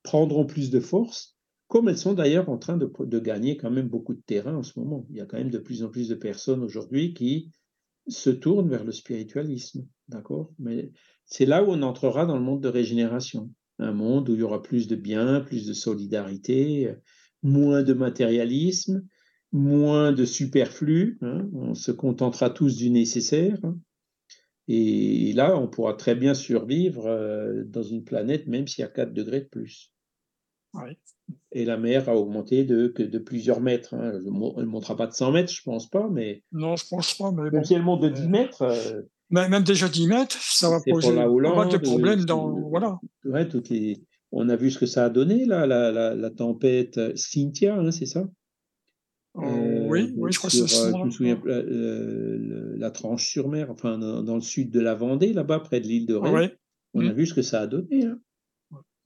[0.03, 1.38] prendront plus de force,
[1.69, 4.79] comme elles sont d'ailleurs en train de, gagner quand même beaucoup de terrain en ce
[4.79, 5.07] moment.
[5.11, 7.53] Il y a quand même de plus en plus de personnes aujourd'hui qui
[8.09, 10.51] se tournent vers le spiritualisme, d'accord?
[10.59, 10.93] Mais
[11.27, 14.43] c'est là où on entrera dans le monde de régénération, un monde où il y
[14.43, 16.95] aura plus de bien, plus de solidarité,
[17.43, 19.07] moins de matérialisme,
[19.53, 23.59] moins de superflu, hein, on se contentera tous du nécessaire.
[23.63, 23.79] Hein.
[24.69, 28.91] et là, on pourra très bien survivre euh, dans une planète, même s'il y a
[28.91, 29.93] 4 degrés de plus.
[31.53, 33.95] Et la mer a augmenté de, que de plusieurs mètres.
[33.95, 34.13] Hein.
[34.15, 36.09] Elle ne montera pas de 100 mètres, je ne pense pas.
[36.11, 36.43] Mais...
[36.53, 37.33] Non, je ne pense pas.
[37.33, 38.63] Mais bon, si elle monte de 10 mètres.
[38.63, 42.51] Euh, mais même déjà 10 mètres, ça va poser pas de problèmes dans.
[42.69, 42.99] Voilà.
[43.51, 44.03] toutes les...
[44.31, 48.05] On a vu ce que ça a donné, là, la, la, la tempête Cynthia, c'est
[48.05, 48.27] ça?
[49.37, 50.91] Euh, oui, oui, je crois que c'est ça.
[50.91, 55.61] Je me souviens, la tranche sur mer, enfin, dans, le sud de la Vendée, là-bas,
[55.61, 56.57] près de l'île de Ré.
[56.95, 57.17] On a mmh.
[57.17, 58.07] vu ce que ça a donné.
[58.07, 58.19] Hein.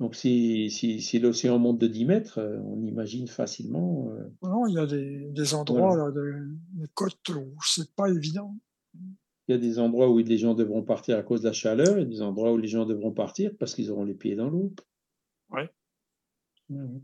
[0.02, 4.10] Donc, si, si, si l'océan monte de 10 mètres, euh, on imagine facilement.
[4.10, 8.52] Euh, non, il y a des, des endroits, là, des, côtes où c'est pas évident.
[9.46, 11.98] Il y a des endroits où les gens devront partir à cause de la chaleur
[11.98, 14.72] et des endroits où les gens devront partir parce qu'ils auront les pieds dans l'eau.
[15.52, 15.62] Oui.
[16.68, 16.98] Mmh.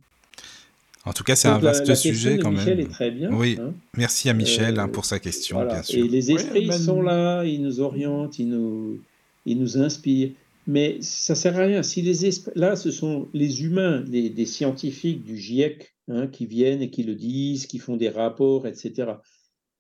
[1.05, 2.87] En tout cas, c'est un vaste sujet quand Michel même.
[2.87, 3.33] est très bien.
[3.33, 3.75] Oui, hein.
[3.97, 6.05] merci à Michel hein, pour sa question, bien sûr.
[6.05, 9.01] Et les esprits sont là, ils nous orientent, ils nous,
[9.47, 10.33] ils nous inspirent.
[10.69, 11.83] Mais ça sert à rien.
[11.83, 16.83] Si les là, ce sont les humains, les, des scientifiques du GIEC hein, qui viennent
[16.83, 19.13] et qui le disent, qui font des rapports, etc.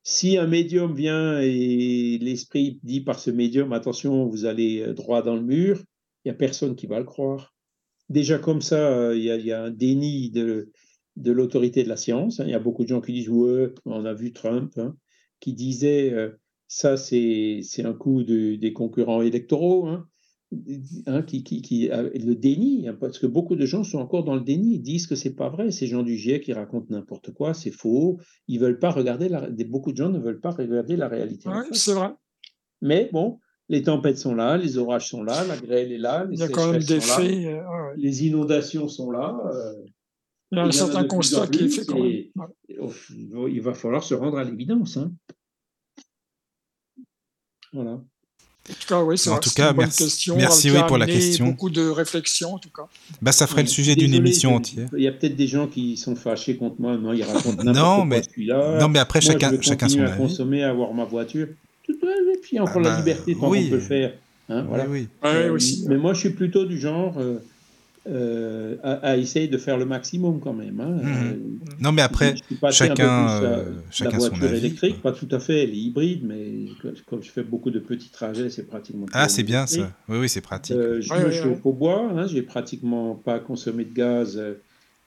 [0.03, 5.21] Si un médium vient et l'esprit dit par ce médium, attention, vous allez euh, droit
[5.21, 5.85] dans le mur,
[6.25, 7.55] il n'y a personne qui va le croire.
[8.09, 10.73] Déjà comme ça, euh, il y, a un déni de,
[11.17, 12.41] de l'autorité de la science.
[12.41, 12.45] Hein.
[12.47, 14.97] Il y a beaucoup de gens qui disent Ouais, on a vu Trump, hein,
[15.39, 16.31] qui disait euh,
[16.67, 19.87] Ça, c'est un coup des concurrents électoraux,
[21.27, 24.83] qui, qui, le déni, parce que beaucoup de gens sont encore dans le déni, ils
[24.83, 25.71] disent que c'est pas vrai.
[25.71, 28.19] Ces gens du GIEC qui racontent n'importe quoi, c'est faux.
[28.47, 31.49] Ils veulent pas regarder la, beaucoup de gens ne veulent pas regarder la réalité.
[31.49, 32.11] Oui, c'est vrai.
[32.81, 36.37] Mais bon, les tempêtes sont là, les orages sont là, la grêle est là, les
[36.37, 37.45] Il y a quand même des faits.
[37.45, 39.39] Euh, les inondations sont là.
[39.53, 39.85] Euh,
[40.51, 43.49] il y a un certain constat qui est fait quand même.
[43.51, 44.97] Il va falloir se rendre à l'évidence.
[44.97, 45.13] Hein.
[47.75, 48.03] Voilà.
[48.71, 51.07] En tout cas, oui, c'est en tout cas, une merci, question, merci oui, pour la
[51.07, 51.47] question.
[51.47, 52.87] Beaucoup de réflexion, en tout cas.
[53.23, 54.89] Bah, ça ferait le sujet d'une émission entière.
[54.97, 56.97] Il y a peut-être des gens qui sont fâchés contre moi.
[56.97, 60.71] Non, ils racontent non, mais, non, mais après, chacun, je chacun son à consommer, à
[60.71, 61.49] avoir ma voiture.
[61.89, 63.65] Et puis encore ah la bah, liberté tant oui.
[63.65, 64.13] qu'on peut le faire.
[64.51, 64.85] Hein, voilà.
[64.87, 65.29] Oui, oui.
[65.31, 65.85] Euh, aussi.
[65.89, 67.15] Mais moi, je suis plutôt du genre.
[67.19, 67.39] Euh,
[68.11, 70.81] euh, à, essayer de faire le maximum quand même.
[70.81, 70.99] Hein.
[71.03, 71.27] Mmh.
[71.27, 71.37] Euh,
[71.79, 72.37] non, mais après,
[72.71, 76.25] chacun, euh, chacun la voiture son avis, électrique, pas tout à fait, elle est hybride,
[76.25, 76.69] mais
[77.07, 79.07] comme je fais beaucoup de petits trajets, c'est pratiquement.
[79.13, 79.93] Ah, c'est bien ça.
[80.09, 80.77] Oui, oui, c'est pratique.
[80.77, 82.11] je me chauffe au bois.
[82.15, 84.41] Hein, j'ai pratiquement pas consommé de gaz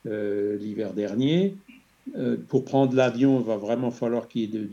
[0.05, 1.55] l'hiver dernier.
[2.49, 4.67] pour prendre l'avion, il va vraiment falloir qu'il y ait de,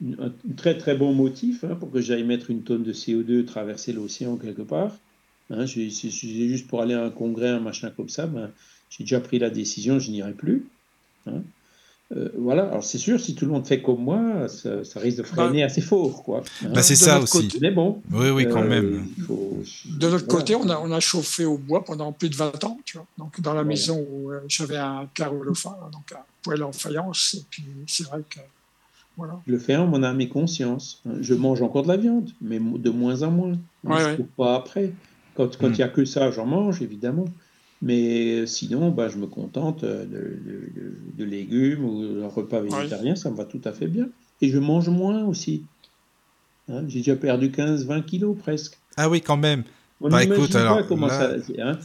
[0.00, 3.44] de, un très très bon motif hein, pour que j'aille mettre une tonne de CO2
[3.46, 4.96] traverser l'océan quelque part.
[5.50, 8.50] Hein, c'est juste pour aller à un congrès, un machin comme ça, ben,
[8.90, 10.66] j'ai déjà pris la décision, je n'irai plus.
[11.26, 11.42] Hein.
[12.16, 15.22] Euh, voilà, alors c'est sûr, si tout le monde fait comme moi, ça, risque de
[15.22, 16.22] freiner bah, assez fort.
[16.22, 16.70] Quoi, hein.
[16.74, 17.50] bah, c'est ça aussi.
[17.60, 18.02] Mais bon.
[18.10, 19.06] Oui, oui, quand euh, même.
[19.18, 22.80] de notre côté, on a, on a chauffé au bois pendant plus de 20 ans,
[22.86, 23.06] tu vois.
[23.18, 27.44] Donc, dans la maison où euh, j'avais un carreau donc un poêle en faïence, et
[27.50, 28.40] puis c'est vrai que.
[29.18, 29.40] Voilà.
[29.46, 31.02] Le fais mon âme et conscience.
[31.20, 33.58] Je mange encore de la viande, mais de moins en moins.
[33.82, 34.92] Ouais, je ne pas après.
[35.46, 37.26] Quand il n'y a que ça, j'en mange, évidemment.
[37.80, 43.44] Mais sinon, bah, je me contente de, légumes ou d'un repas végétarien, ça me va
[43.44, 44.08] tout à fait bien.
[44.40, 45.64] Et je mange moins aussi.
[46.68, 48.78] Hein, j'ai déjà perdu 15-20 kilos presque.
[48.96, 49.64] Ah oui, quand même.
[50.00, 51.78] bah, écoute, alors, hein.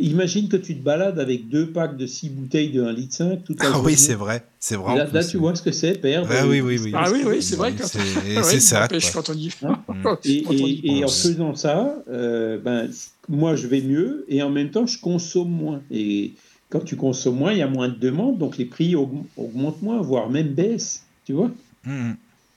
[0.00, 3.58] Imagine que tu te balades avec deux packs de 6 bouteilles de 1,5 litre toute
[3.60, 4.44] Ah oui, c'est vrai.
[4.60, 4.96] C'est vrai.
[4.96, 6.28] Là, là tu vois ce que c'est, perdre.
[6.30, 6.92] Ah oui, oui, oui.
[6.94, 7.74] Ah oui, oui, c'est vrai.
[8.42, 8.86] C'est ça.
[9.12, 9.50] Quand on y...
[9.62, 9.82] Hein
[10.24, 12.88] et, et, en faisant ça, euh, ben,
[13.28, 15.82] moi, je vais mieux et en même temps, je consomme moins.
[15.90, 16.32] Et
[16.70, 20.00] quand tu consommes moins, il y a moins de demandes, donc les prix augmentent moins,
[20.00, 21.02] voire même baissent.
[21.24, 21.50] Tu vois
[21.84, 22.12] mmh.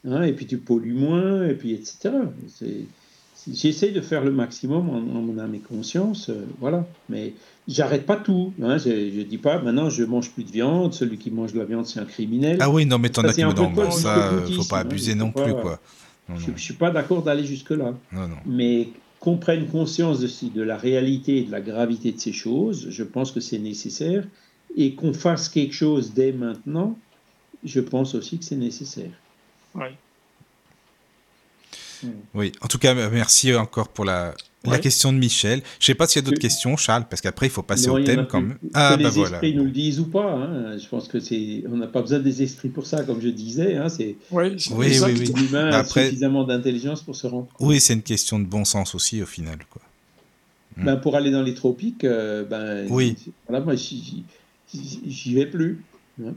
[0.09, 2.11] hein, Et puis tu pollues moins, et puis etc.
[2.47, 2.85] C'est
[3.51, 6.85] J'essaie de faire le maximum en, mon âme et conscience, euh, voilà.
[7.09, 7.33] Mais
[7.67, 8.53] j'arrête pas tout.
[8.61, 8.77] Hein.
[8.77, 10.93] Je, ne dis pas, maintenant je mange plus de viande.
[10.93, 12.57] Celui qui mange de la viande, c'est un criminel.
[12.59, 15.53] Ah oui, non, mais t'en as qui me dans ça, faut pas abuser non plus,
[15.53, 15.79] quoi.
[16.35, 17.93] je, ne suis pas d'accord d'aller jusque là.
[18.11, 18.37] Non, non.
[18.45, 18.89] Mais
[19.19, 23.03] qu'on prenne conscience de, de la réalité et de la gravité de ces choses, je
[23.03, 24.25] pense que c'est nécessaire.
[24.77, 26.97] Et qu'on fasse quelque chose dès maintenant,
[27.63, 29.11] je pense aussi que c'est nécessaire.
[29.75, 29.87] Oui.
[32.33, 34.33] Oui, en tout cas, merci encore pour la,
[34.63, 35.61] la question de Michel.
[35.79, 37.99] Je sais pas s'il y a d'autres questions, Charles, parce qu'après, il faut passer au
[37.99, 38.57] thème quand même.
[38.73, 40.33] Ah, bah les esprits nous le disent ou pas.
[40.33, 40.77] Hein.
[40.77, 43.75] Je pense que c'est, on n'a pas besoin des esprits pour ça, comme je disais.
[43.75, 43.89] Hein.
[43.89, 45.33] C'est, oui, oui, oui, oui.
[45.35, 47.47] L'humain a suffisamment d'intelligence pour se rendre.
[47.59, 49.81] Oui, c'est une question de bon sens aussi, au final, quoi.
[50.77, 50.85] Hmm.
[50.85, 53.17] Ben, pour aller dans les tropiques, euh, ben, oui.
[53.47, 55.83] voilà, moi, j'y vais plus.
[56.23, 56.33] Hein.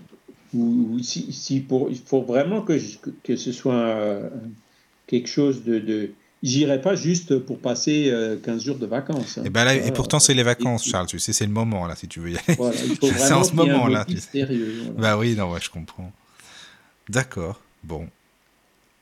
[0.54, 2.78] Ou, si, si, pour, il faut vraiment que,
[3.22, 4.20] que ce soit
[5.06, 5.78] quelque chose de...
[5.78, 6.10] de...
[6.42, 9.38] J'irai pas juste pour passer 15 euh, jours de vacances.
[9.38, 9.44] Hein.
[9.46, 11.06] Et, ben là, et pourtant, c'est les vacances, Charles.
[11.06, 12.58] Tu sais, c'est le moment, là, si tu veux y aller.
[13.00, 14.04] c'est en ce moment, là.
[14.04, 14.46] Tu sais.
[14.98, 16.12] Bah oui, non, ouais, je comprends.
[17.08, 17.62] D'accord.
[17.82, 18.08] Bon.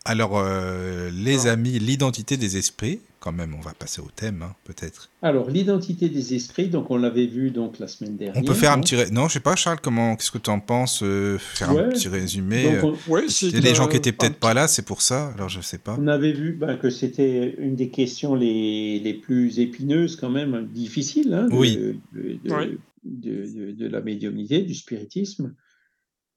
[0.04, 4.54] Alors, euh, les amis, l'identité des esprits, quand même, on va passer au thème, hein,
[4.64, 5.08] peut-être.
[5.22, 8.36] Alors, l'identité des esprits, donc on l'avait vu donc la semaine dernière.
[8.36, 8.96] On peut faire un petit...
[9.12, 12.08] Non, je sais pas, Charles, comment, qu'est-ce que tu en penses euh, Faire un petit
[12.08, 12.80] résumé.
[12.80, 15.32] Donc, euh, il y a des gens qui étaient peut-être pas là, c'est pour ça,
[15.36, 15.96] alors je sais pas.
[16.00, 20.66] On avait vu ben, que c'était une des questions les, les, plus épineuses, quand même,
[20.66, 21.78] difficiles, hein, de, oui.
[22.12, 25.54] de, de, la médiumnité, du spiritisme.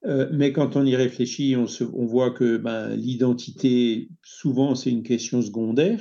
[0.04, 4.90] Euh, mais quand on y réfléchit, on, se, on voit que ben, l'identité, souvent, c'est
[4.90, 6.00] une question secondaire.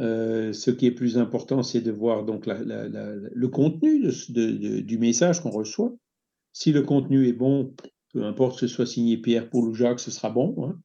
[0.00, 5.50] Euh, ce qui est plus important, c'est de voir donc le contenu du message qu'on
[5.50, 5.94] reçoit.
[6.52, 7.74] Si le contenu est bon,
[8.12, 10.54] peu importe que ce soit signé Pierre, Paul ou Jacques, ce sera bon.
[10.64, 10.80] Hein.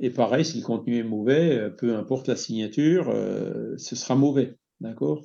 [0.00, 4.16] Et pareil, si le contenu est mauvais, euh, peu importe la signature, euh, ce sera
[4.16, 4.56] mauvais.
[4.80, 5.24] D'accord?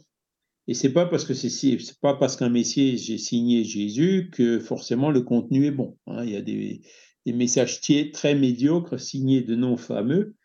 [0.68, 5.10] Et c'est pas parce que c'est pas parce qu'un messier j'ai signé Jésus que forcément
[5.10, 5.98] le contenu est bon.
[6.06, 6.24] Hein.
[6.24, 6.82] Il y a des,
[7.26, 10.36] des messages très médiocres signés de noms fameux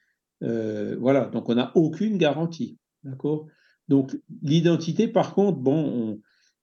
[0.42, 2.78] euh, voilà, donc on n'a aucune garantie.
[3.02, 3.46] D'accord?
[3.88, 6.20] Donc l'identité, par contre, bon,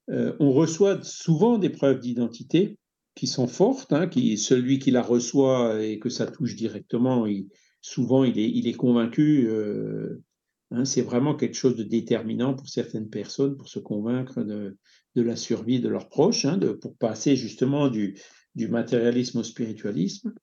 [0.10, 2.78] euh, on, reçoit souvent des preuves d'identité
[3.16, 7.28] qui sont fortes, hein, qui, celui qui la reçoit et que ça touche directement,
[7.82, 10.24] souvent il est, convaincu, euh,
[10.72, 14.78] hein, c'est vraiment quelque chose de déterminant pour certaines personnes pour se convaincre de,
[15.16, 18.16] la survie de leurs proches, hein, pour passer justement du
[18.56, 20.34] matérialisme au spiritualisme.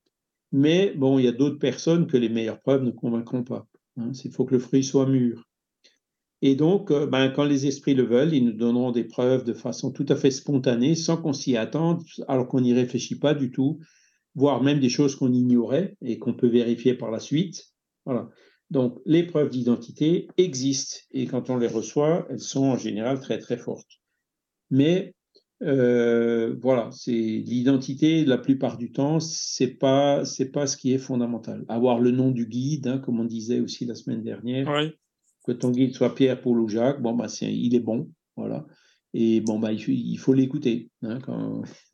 [0.52, 3.66] Mais bon, il y a d'autres personnes que les meilleures preuves ne convaincront pas.
[3.98, 4.12] Hein.
[4.24, 5.44] Il faut que le fruit soit mûr.
[6.40, 9.52] Et donc, euh, ben, quand les esprits le veulent, ils nous donneront des preuves de
[9.52, 13.50] façon tout à fait spontanée, sans qu'on s'y attende, alors qu'on n'y réfléchit pas du
[13.50, 13.80] tout,
[14.34, 17.74] voire même des choses qu'on ignorait et qu'on peut vérifier par la suite.
[18.06, 18.28] Voilà.
[18.70, 23.38] Donc, les preuves d'identité existent et quand on les reçoit, elles sont en général très
[23.38, 24.00] très fortes.
[24.70, 25.14] Mais
[25.62, 28.24] euh, voilà, c'est l'identité.
[28.24, 31.64] La plupart du temps, c'est pas c'est pas ce qui est fondamental.
[31.68, 34.66] Avoir le nom du guide, hein, comme on disait aussi la semaine dernière.
[35.44, 38.66] Que ton guide soit Pierre, Paul ou Jacques, bon bah il est bon, voilà.
[39.14, 41.18] Et bon bah il, faut l'écouter, hein,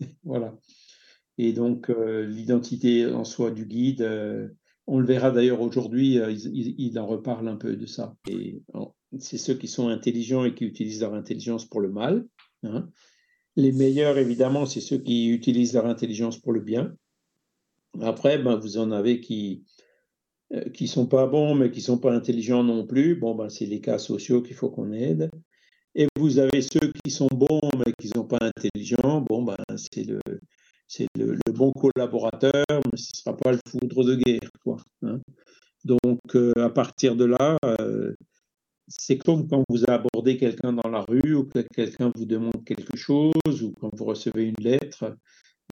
[0.25, 0.59] voilà.
[1.39, 4.03] Et donc euh, l'identité en soi du guide.
[4.03, 4.49] Euh,
[4.87, 8.17] on le verra d'ailleurs aujourd'hui, il, en reparle un peu de ça.
[8.29, 8.63] Et
[9.19, 12.27] c'est ceux qui sont intelligents et qui utilisent leur intelligence pour le mal.
[12.65, 12.91] Hein.
[13.57, 16.95] Les meilleurs, évidemment, c'est ceux qui utilisent leur intelligence pour le bien.
[18.01, 19.65] Après, ben, vous en avez qui
[20.53, 23.17] euh, qui sont pas bons, mais qui sont pas intelligents non plus.
[23.17, 25.31] Bon, ben, c'est les cas sociaux qu'il faut qu'on aide.
[25.95, 29.21] Et vous avez ceux qui sont bons, mais qui sont pas intelligents.
[29.21, 30.21] Bon, ben, c'est le
[30.87, 34.51] c'est le, bon collaborateur, mais ce ne sera pas le foudre de guerre.
[34.63, 35.21] Quoi, hein.
[35.85, 38.15] Donc, euh, à partir de là, euh,
[38.89, 42.97] c'est comme quand vous abordez quelqu'un dans la rue ou que quelqu'un vous demande quelque
[42.97, 45.17] chose ou quand vous recevez une lettre,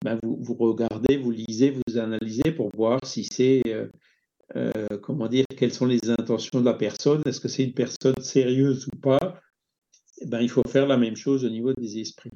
[0.03, 3.87] ben vous, vous, regardez, vous lisez, vous analysez pour voir si c'est, euh,
[4.55, 8.19] euh, comment dire, quelles sont les intentions de la personne, est-ce que c'est une personne
[8.19, 9.39] sérieuse ou pas.
[10.25, 12.31] Ben, il faut faire la même chose au niveau des esprits.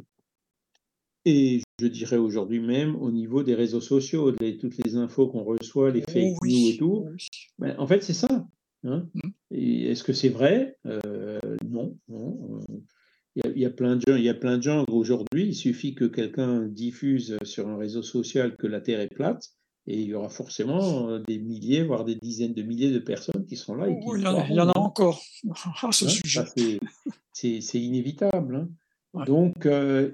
[1.26, 5.92] Et je dirais aujourd'hui même au niveau des réseaux sociaux, toutes les infos qu'on reçoit,
[5.92, 7.06] les fake news et tout.
[7.60, 8.48] Ben, en fait, c'est ça.
[8.84, 9.08] Hein?
[9.14, 9.30] Mmh.
[9.52, 10.78] Est-ce que c'est vrai?
[10.86, 11.98] Euh, Non.
[13.36, 15.50] Il y, a, plein de gens, il y a plein de gens aujourd'hui.
[15.50, 19.52] Il suffit que quelqu'un diffuse sur un réseau social que la Terre est plate,
[19.86, 23.46] et il y aura forcément euh, des milliers, voire des dizaines de milliers de personnes
[23.46, 23.90] qui seront là.
[23.90, 25.22] Et il, y en a, encore
[25.52, 26.80] à ce hein, sujet.
[27.32, 28.68] C'est inévitable.
[29.14, 29.24] Hein.
[29.26, 30.12] Donc, euh,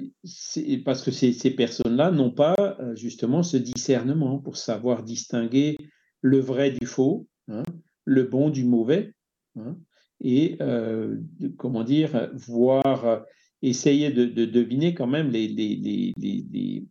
[0.84, 5.78] parce que ces, ces personnes-là n'ont pas justement ce discernement pour savoir distinguer
[6.22, 7.64] le vrai du faux, hein,
[8.06, 9.14] le bon du mauvais,
[9.56, 9.78] hein,
[10.22, 11.18] et euh,
[11.58, 13.26] comment dire, voir,
[13.62, 16.86] essayer de, deviner quand même les, les, les,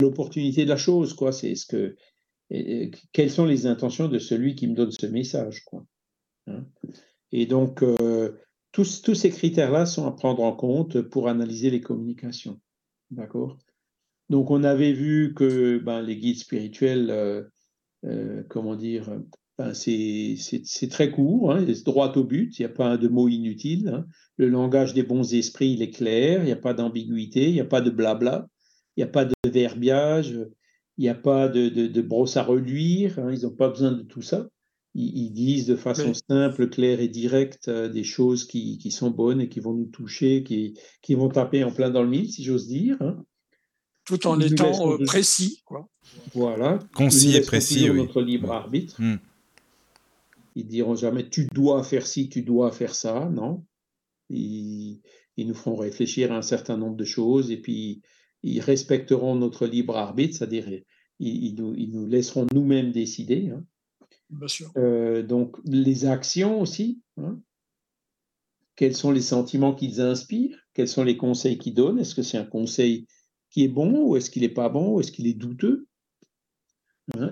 [0.00, 1.32] l'opportunité de la chose, quoi.
[1.32, 1.96] C'est ce que,
[3.12, 5.84] quelles sont les intentions de celui qui me donne ce message, quoi.
[6.46, 6.64] Hein.
[7.32, 8.36] Et donc, euh,
[8.72, 12.60] tous, tous ces critères-là sont à prendre en compte pour analyser les communications,
[13.10, 13.58] d'accord.
[14.28, 17.10] Donc, on avait vu que ben, les guides spirituels,
[18.04, 19.20] euh, comment dire,
[19.74, 23.88] c'est très court, hein, c'est droit au but, il n'y a pas de mots inutiles.
[23.88, 24.06] Hein.
[24.36, 27.60] Le langage des bons esprits, il est clair, il n'y a pas d'ambiguïté, il n'y
[27.60, 28.48] a pas de blabla,
[28.96, 30.38] il n'y a pas de verbiage,
[30.96, 34.22] il n'y a pas de, brosse à reluire, hein, ils n'ont pas besoin de tout
[34.22, 34.48] ça.
[34.94, 39.48] Ils, disent de façon simple, claire et directe euh, des choses qui, sont bonnes et
[39.48, 42.66] qui vont nous toucher, qui, qui vont taper en plein dans le mille, si j'ose
[42.66, 42.98] dire.
[44.04, 45.62] Tout en étant euh, précis.
[45.64, 45.88] Quoi.
[46.34, 46.80] Voilà.
[46.94, 47.88] Concis et précis.
[47.88, 47.98] Oui.
[47.98, 49.00] Notre libre arbitre.
[49.00, 49.18] Hmm.
[50.54, 53.64] Ils diront jamais tu dois faire ci, tu dois faire ça, non.
[54.28, 55.00] Ils,
[55.38, 58.02] nous feront réfléchir à un certain nombre de choses et puis
[58.42, 60.68] ils respecteront notre libre arbitre, c'est-à-dire
[61.18, 63.50] ils, nous, laisseront nous-mêmes décider.
[63.50, 63.64] Hein.
[64.30, 64.70] Bien sûr.
[64.76, 67.00] Euh, donc les actions aussi.
[67.16, 67.40] Hein.
[68.76, 70.58] Quels sont les sentiments qu'ils inspirent?
[70.72, 71.98] Quels sont les conseils qu'ils donnent?
[71.98, 73.06] Est-ce que c'est un conseil
[73.50, 74.94] qui est bon ou est-ce qu'il n'est pas bon?
[74.94, 75.88] Ou est-ce qu'il est douteux?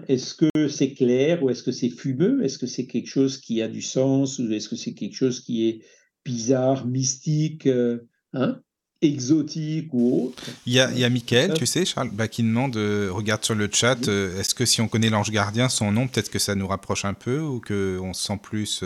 [0.08, 2.44] Est-ce que c'est clair ou est-ce que c'est fumeux?
[2.44, 5.40] Est-ce que c'est quelque chose qui a du sens ou est-ce que c'est quelque chose
[5.40, 5.80] qui est
[6.24, 8.60] bizarre, mystique, euh, hein,
[9.00, 10.44] exotique ou autre?
[10.66, 13.44] Il y a, il y a Michael, tu sais, Charles, bah, qui demande, euh, regarde
[13.44, 16.38] sur le chat, euh, est-ce que si on connaît l'ange gardien, son nom, peut-être que
[16.38, 18.84] ça nous rapproche un peu ou qu'on se sent plus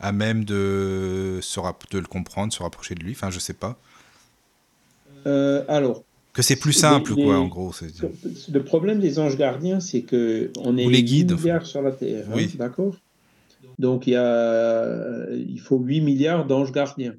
[0.00, 1.40] à même de,
[1.90, 3.12] de le comprendre, se rapprocher de lui?
[3.12, 3.78] Enfin, je sais pas.
[5.68, 7.72] alors, que c'est plus simple, quoi, en gros.
[8.52, 12.26] Le problème des anges gardiens, c'est que on est les guides, milliards sur la Terre,
[12.32, 12.96] hein, d'accord?
[13.78, 17.14] Donc il, y a, il faut 8 milliards d'anges gardiens.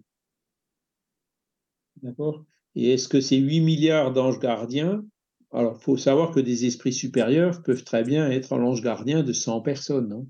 [2.02, 2.46] D'accord?
[2.76, 5.04] Et est-ce que ces 8 milliards d'anges gardiens,
[5.52, 9.34] alors il faut savoir que des esprits supérieurs peuvent très bien être l'ange gardien de
[9.34, 10.08] 100 personnes.
[10.10, 10.28] non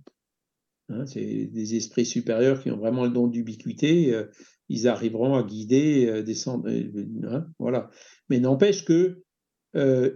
[0.89, 4.13] hein, c'est des esprits supérieurs qui ont vraiment le don d'ubiquité.
[4.13, 4.25] Euh,
[4.69, 7.89] ils arriveront à guider euh, des euh, hein, voilà.
[8.31, 9.21] Mais n'empêche que
[9.75, 10.15] euh,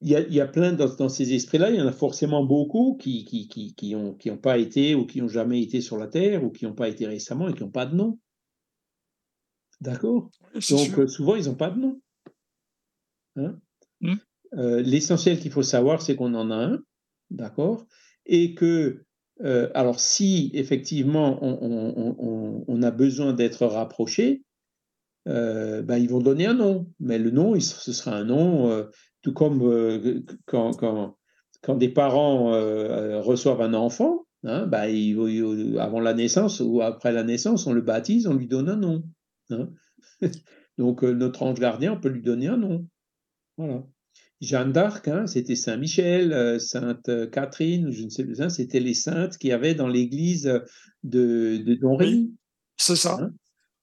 [0.00, 3.48] il y, a plein dans, ces esprits-là, il y en a forcément beaucoup qui qui,
[3.48, 6.42] qui, qui ont qui ont pas été ou qui n'ont jamais été sur la terre
[6.42, 8.18] ou qui n'ont pas été récemment et qui n'ont pas de nom.
[9.82, 10.30] D'accord?
[10.70, 12.00] Donc souvent ils n'ont pas de nom.
[13.36, 13.60] Hein?
[14.00, 14.14] Mmh.
[14.52, 16.82] L'essentiel qu'il faut savoir, c'est qu'on en a un,
[17.30, 17.86] d'accord,
[18.24, 19.04] et que
[19.42, 24.42] Euh, alors, si effectivement on, a besoin d'être rapproché,
[25.26, 26.86] euh, ben, ils vont donner un nom.
[27.00, 28.84] Mais le nom, ce sera un nom, euh,
[29.22, 30.72] tout comme quand,
[31.62, 32.50] quand, des parents
[33.22, 34.88] reçoivent un enfant, hein, ben,
[35.78, 39.02] avant la naissance ou après la naissance, on le baptise, on lui donne un nom.
[39.50, 39.70] Hein.
[40.78, 42.86] Donc, notre ange gardien, on peut lui donner un nom.
[43.56, 43.82] Voilà.
[44.42, 48.92] Jeanne d'Arc, hein, c'était Saint Michel, euh, Sainte Catherine, je ne sais plus, c'était les
[48.92, 50.44] saintes qui avaient dans l'église
[51.02, 52.34] de, de Don Rémy.
[52.76, 53.18] c'est ça.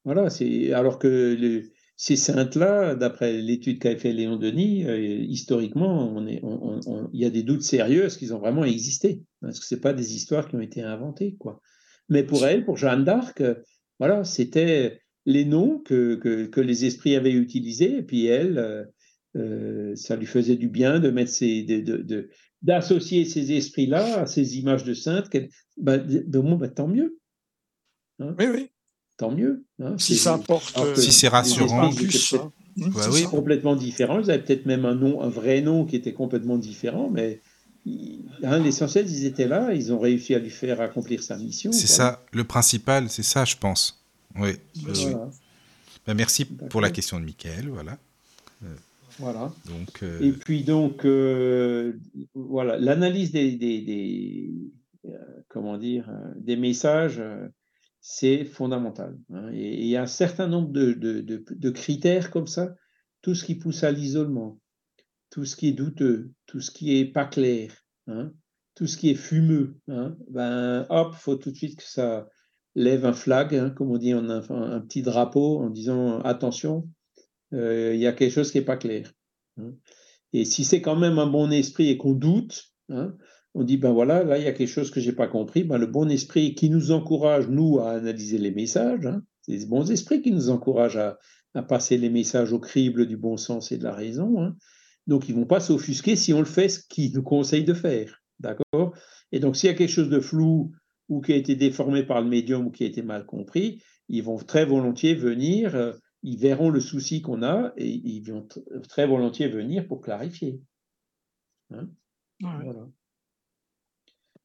[0.05, 0.27] Voilà,
[0.73, 1.63] alors que
[1.95, 7.63] ces saintes-là, d'après l'étude qu'a fait Léon Denis, euh, historiquement, il y a des doutes
[7.63, 10.81] sérieux est-ce qu'ils ont vraiment existé Parce que c'est pas des histoires qui ont été
[10.81, 11.61] inventées, quoi.
[12.09, 13.55] Mais pour elle, pour Jeanne d'Arc, euh,
[13.99, 18.91] voilà, c'était les noms que, que, les esprits avaient utilisés, et puis elle
[19.35, 22.29] euh, ça lui faisait du bien de mettre ces, de,
[22.61, 25.29] d'associer ces esprits-là à ces images de saintes.
[25.77, 27.19] Bah, bon, bah, tant mieux.
[28.19, 28.35] Hein.
[28.37, 28.72] oui, oui.
[29.23, 29.63] Tant mieux.
[29.81, 29.95] Hein.
[29.97, 30.97] Si ça apporte.
[30.97, 31.93] si c'est rassurant.
[31.93, 32.51] Plus, hein.
[33.09, 33.23] oui.
[33.23, 34.19] complètement différents.
[34.19, 37.39] Ils avaient peut-être même un nom, un vrai nom qui était complètement différent, mais
[37.85, 41.71] l'essentiel, ils étaient là, ils ont réussi à lui faire accomplir sa mission.
[41.71, 44.03] C'est ça, le principal, c'est ça, je pense.
[44.37, 44.51] Oui.
[46.05, 47.97] Bah, merci pour la question de Michael, voilà.
[48.65, 48.75] Euh,
[49.19, 49.53] voilà.
[49.65, 51.93] Donc, euh, Et puis donc, euh,
[52.35, 54.51] voilà, l'analyse des, des,
[55.05, 55.11] euh,
[55.47, 57.21] comment dire, des messages,
[58.05, 59.17] c'est fondamental.
[59.33, 59.49] Hein.
[59.53, 62.75] Et il y a un certain nombre de, de, de, critères comme ça,
[63.21, 64.59] tout ce qui pousse à l'isolement,
[65.29, 67.71] tout ce qui est douteux, tout ce qui est pas clair,
[68.07, 68.33] hein,
[68.75, 72.27] tout ce qui est fumeux, hein, ben hop, faut tout de suite que ça
[72.75, 76.89] lève un flag, comme on dit, on a un petit drapeau en disant attention,
[77.53, 79.13] euh, il y a quelque chose qui n'est pas clair.
[79.57, 79.71] Hein.
[80.33, 83.15] Et si c'est quand même un bon esprit et qu'on doute, hein,
[83.55, 85.63] on dit, ben voilà, là, il y a quelque chose que je n'ai pas compris.
[85.63, 89.65] Ben, le bon esprit qui nous encourage, nous, à analyser les messages, hein, c'est les
[89.65, 91.17] bons esprits qui nous encouragent à,
[91.67, 94.55] passer les messages au crible du bon sens et de la raison.
[95.05, 97.75] Donc, ils ne vont pas s'offusquer si on le fait ce qu'ils nous conseillent de
[97.75, 98.23] faire.
[98.39, 98.95] D'accord?
[99.31, 100.71] Et donc, s'il y a quelque chose de flou
[101.09, 104.23] ou qui a été déformé par le médium ou qui a été mal compris, ils
[104.23, 105.93] vont très volontiers venir euh,
[106.23, 108.47] ils verront le souci qu'on a et ils vont
[108.87, 110.61] très volontiers venir pour clarifier.
[111.71, 111.89] Hein.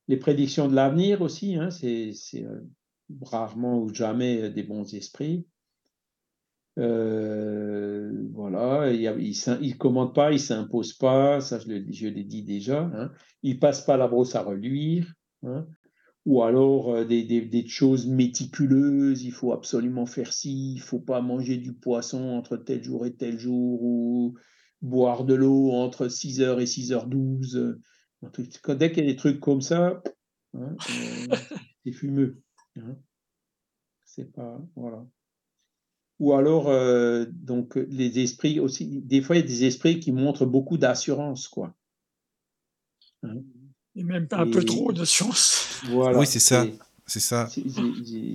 [0.08, 2.60] Les prédictions de l'avenir aussi, hein, c'est euh,
[3.22, 5.46] rarement ou jamais euh, des bons esprits.
[6.78, 11.68] Euh, voilà, ils ne commandent pas, ils ne s'imposent pas, ça je,
[12.08, 12.82] l'ai dit déjà.
[12.94, 13.10] Hein.
[13.42, 15.12] Ils ne passent pas la brosse à reluire.
[15.42, 15.66] Hein
[16.28, 21.56] ou alors euh, des, choses méticuleuses, il faut absolument faire ci, il faut pas manger
[21.56, 24.34] du poisson entre tel jour et tel jour, ou
[24.82, 27.78] boire de l'eau entre 6h et 6h12.
[28.22, 30.02] Dès qu'il y a des trucs comme ça,
[30.54, 30.76] hein,
[31.30, 31.36] euh,
[31.84, 32.42] c'est fumeux.
[32.76, 32.96] Hein.
[34.04, 34.60] C'est pas.
[34.74, 35.06] Voilà.
[36.18, 40.10] Ou alors, euh, donc, les esprits aussi, des fois, il y a des esprits qui
[40.10, 41.74] montrent beaucoup d'assurance, quoi.
[43.22, 43.42] Hein
[43.98, 45.82] et même un peu trop de science.
[45.92, 46.64] oui, c'est ça.
[47.06, 47.48] C'est ça.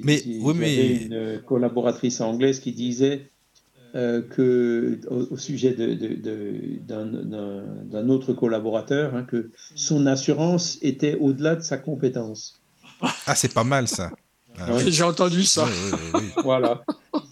[0.03, 3.31] mais oui, mais une collaboratrice anglaise qui disait
[3.95, 5.76] euh, que au, sujet
[6.82, 12.60] d'un autre collaborateur hein, que son assurance était au-delà de sa compétence.
[13.28, 14.11] Ah, c'est pas mal ça.
[14.57, 15.68] Ah J'ai entendu ça.
[16.44, 16.84] voilà.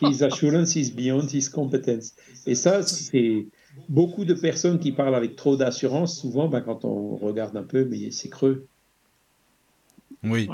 [0.01, 2.13] His assurance is beyond his competence.
[2.45, 3.47] Et ça, c'est
[3.89, 7.85] beaucoup de personnes qui parlent avec trop d'assurance, souvent, ben, quand on regarde un peu,
[7.85, 8.67] mais c'est creux.
[10.23, 10.49] Oui.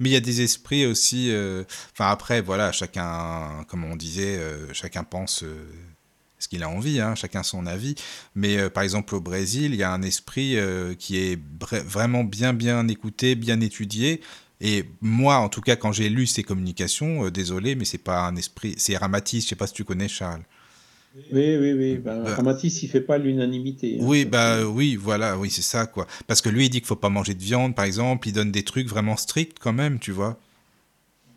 [0.00, 1.30] Mais il y a des esprits aussi.
[1.30, 1.62] Euh,
[1.92, 5.54] enfin, après, voilà, chacun, comme on disait, euh, chacun pense euh,
[6.38, 7.94] ce qu'il a envie, hein, chacun son avis.
[8.34, 10.56] Mais par exemple, au Brésil, il y a un esprit
[10.98, 14.22] qui est vraiment bien, bien écouté, bien étudié.
[14.62, 18.36] Et moi, en tout cas, quand j'ai lu ces communications, désolé, mais c'est pas un
[18.36, 18.74] esprit.
[18.78, 20.42] C'est Ramatis, je sais pas si tu connais Charles.
[21.14, 21.98] Oui, oui, oui.
[21.98, 23.98] Ben, bah, il fait pas l'unanimité.
[24.00, 26.06] Hein, oui, bah oui, voilà, oui, c'est ça, quoi.
[26.26, 28.28] Parce que lui, il dit qu'il faut pas manger de viande, par exemple.
[28.28, 30.38] Il donne des trucs vraiment stricts, quand même, tu vois.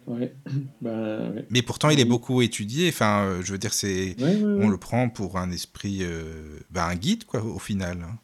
[0.05, 0.33] Ouais.
[0.81, 2.89] Ben, Mais pourtant, il est beaucoup étudié.
[2.89, 6.95] Enfin, euh, je veux dire, c'est, on le prend pour un esprit, euh, ben, un
[6.95, 7.99] guide, quoi, au final.
[8.03, 8.17] Hein.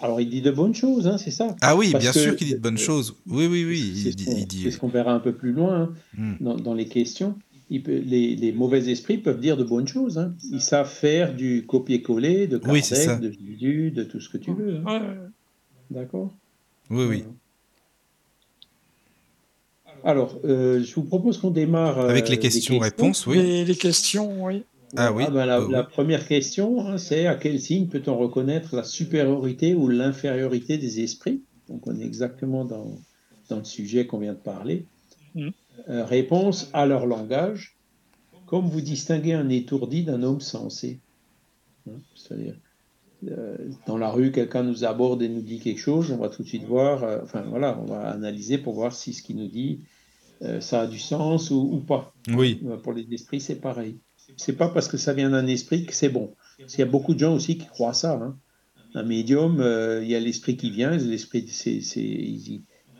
[0.00, 1.54] Alors, il dit de bonnes choses, hein, c'est ça.
[1.60, 3.16] Ah oui, bien sûr qu'il dit de bonnes choses.
[3.26, 4.00] Oui, oui, oui.
[4.02, 6.34] C'est ce, ce qu'on verra un peu plus loin hmm.
[6.40, 7.36] dans, dans, les questions
[7.78, 10.18] les, mauvais esprits peuvent dire de bonnes choses.
[10.18, 10.34] Hein.
[10.50, 14.80] Ils savent faire du copier-coller, de Kardec, de Jésus, de tout ce que tu veux.
[14.86, 15.16] Hein.
[15.90, 16.34] D'accord?
[16.90, 17.24] Oui, oui.
[20.04, 21.98] Alors, euh, je vous propose qu'on démarre.
[22.00, 23.64] Avec les questions-réponses, oui.
[23.64, 24.64] Les, questions, oui.
[24.96, 25.24] Ah oui.
[25.32, 30.76] Ben, la, première question, hein, c'est à quel signe peut-on reconnaître la supériorité ou l'infériorité
[30.76, 31.42] des esprits?
[31.68, 32.98] Donc on est exactement dans,
[33.48, 34.84] dans le sujet qu'on vient de parler.
[35.88, 37.76] Euh, réponse à leur langage,
[38.46, 41.00] comme vous distinguez un étourdi d'un homme sensé.
[41.88, 42.54] Hein, c'est-à-dire,
[43.28, 43.56] euh,
[43.86, 46.48] dans la rue, quelqu'un nous aborde et nous dit quelque chose, on va tout de
[46.48, 49.80] suite voir, euh, enfin voilà, on va analyser pour voir si ce qu'il nous dit,
[50.58, 52.12] ça a du sens ou, pas.
[52.34, 52.60] Oui.
[52.82, 54.00] Pour les esprits, c'est pareil.
[54.36, 56.34] C'est pas parce que ça vient d'un esprit que c'est bon.
[56.58, 58.14] Parce qu'il y a beaucoup de gens aussi qui croient ça.
[58.14, 58.36] Hein.
[58.96, 59.64] Un médium,
[60.02, 61.80] il y a l'esprit qui vient, l'esprit, c'est,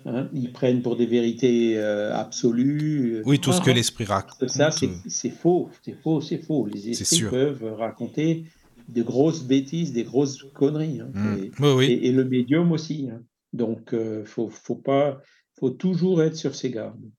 [0.04, 3.22] Hein, ils prennent pour des vérités euh, absolues.
[3.24, 4.48] Oui, tout ce que l'esprit raconte.
[4.48, 6.66] Ça, c'est faux, c'est faux, c'est faux.
[6.66, 8.44] Les esprits peuvent raconter
[8.88, 11.00] des grosses bêtises, des grosses conneries.
[11.00, 11.10] Hein.
[11.14, 11.82] Mmh.
[11.82, 13.08] Et, le médium aussi.
[13.10, 13.22] Hein.
[13.52, 15.20] Donc, il euh, faut, faut, pas,
[15.58, 17.10] faut toujours être sur ses gardes.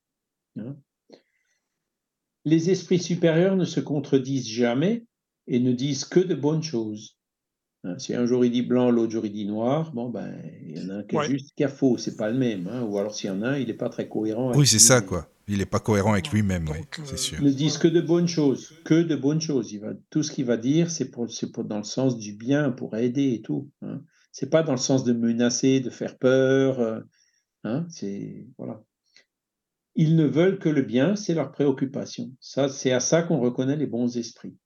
[2.46, 5.06] Les esprits supérieurs ne se contredisent jamais
[5.48, 7.18] et ne disent que de bonnes choses.
[7.86, 10.34] Hein, si un jour il dit blanc, l'autre jour il dit noir, bon ben
[10.66, 12.68] il y en a un qui est juste qui a faux, c'est pas le même.
[12.68, 12.84] Hein.
[12.84, 14.54] Ou alors s'il y en a un, il n'est pas très cohérent.
[14.56, 15.28] Oui, c'est ça quoi.
[15.50, 17.38] Il n'est pas cohérent avec lui-même, oui, c'est sûr.
[17.42, 19.74] Il ne dit que de bonnes choses, que de bonnes choses.
[19.74, 22.72] Il va, tout ce qu'il va dire, c'est pour, pour, dans le sens du bien,
[22.72, 23.70] pour aider et tout.
[23.82, 24.02] Hein.
[24.32, 26.80] C'est pas dans le sens de menacer, de faire peur.
[26.80, 27.02] Euh,
[27.66, 27.86] hein.
[27.90, 28.82] C'est voilà.
[29.96, 32.32] Ils ne veulent que le bien, c'est leur préoccupation.
[32.40, 34.58] Ça, c'est à ça qu'on reconnaît les bons esprits.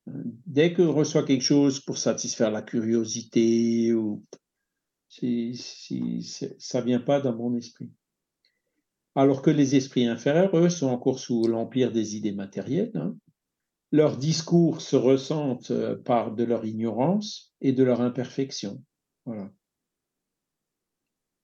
[0.46, 4.24] Dès qu'on reçoit quelque chose pour satisfaire la curiosité, ou
[5.10, 6.24] si,
[6.58, 7.92] ça vient pas d'un bon esprit.
[9.16, 12.92] Alors que les esprits inférieurs, eux, sont encore sous l'empire des idées matérielles.
[12.96, 13.16] Hein.
[13.92, 18.84] Leurs discours se ressentent euh, par de leur ignorance et de leur imperfection.
[19.26, 19.50] Voilà.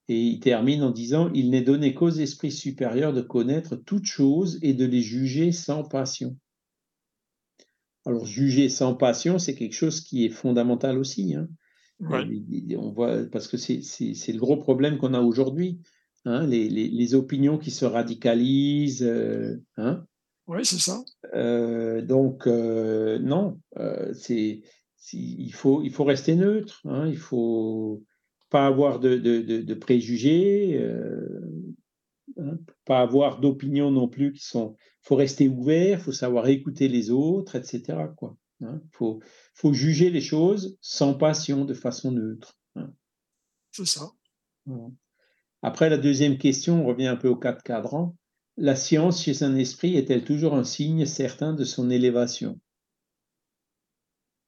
[0.09, 4.59] Et il termine en disant Il n'est donné qu'aux esprits supérieurs de connaître toutes choses
[4.61, 6.37] et de les juger sans passion.
[8.05, 11.35] Alors, juger sans passion, c'est quelque chose qui est fondamental aussi.
[11.35, 11.47] Hein.
[12.01, 15.79] On voit, parce que c'est le gros problème qu'on a aujourd'hui.
[16.25, 19.03] Hein, les, opinions qui se radicalisent.
[19.03, 20.05] Euh, hein.
[20.47, 21.03] Oui, c'est ça.
[21.33, 23.59] Euh, donc, euh, non,
[24.13, 24.61] c'est
[25.13, 26.81] il, faut, il faut rester neutre.
[27.07, 28.03] il faut
[28.53, 31.41] pas avoir de, préjugés, euh,
[32.37, 34.75] hein, pas avoir d'opinions non plus qui sont.
[34.77, 37.97] Il faut rester ouvert, il faut savoir écouter les autres, etc.
[38.15, 38.37] Quoi.
[38.61, 38.79] Hein.
[38.91, 39.21] faut,
[39.55, 42.59] faut juger les choses sans passion, de façon neutre.
[42.75, 42.93] Hein.
[43.71, 44.11] C'est ça.
[45.63, 48.15] Après, la deuxième question, on revient un peu au quatre cadran.
[48.55, 52.59] La science chez un esprit est-elle toujours un signe certain de son élévation?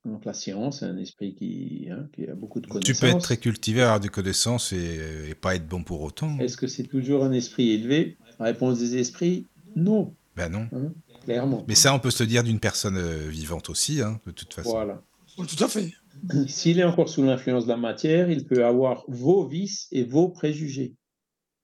[0.05, 2.95] Donc la science, c'est un esprit qui, hein, qui, a beaucoup de connaissances.
[2.95, 4.99] Tu peux être très cultivé, avoir des connaissances et,
[5.29, 6.37] et pas être bon pour autant.
[6.39, 8.17] Est-ce que c'est toujours un esprit élevé?
[8.39, 10.13] Réponse des esprits, non.
[10.35, 10.67] Ben non.
[10.73, 11.63] Hein, clairement.
[11.67, 14.53] Mais ça, on peut se le dire d'une personne euh, vivante aussi, hein, de toute
[14.53, 14.71] façon.
[14.71, 15.01] Voilà.
[15.37, 15.93] tout à fait.
[16.47, 20.29] S'il est encore sous l'influence de la matière, il peut avoir vos vices et vos
[20.29, 20.95] préjugés.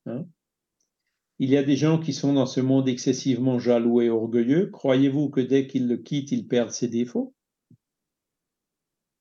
[0.05, 0.25] Hein?
[1.37, 4.67] il y a des gens qui sont dans ce monde excessivement jaloux et orgueilleux.
[4.67, 7.33] Croyez-vous que dès qu'ils le quittent, ils perdent ses défauts?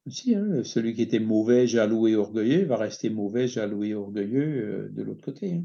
[0.06, 4.88] Hein, celui qui était mauvais, jaloux et orgueilleux va rester mauvais, jaloux et orgueilleux euh,
[4.90, 5.54] de l'autre côté.
[5.54, 5.64] Hein.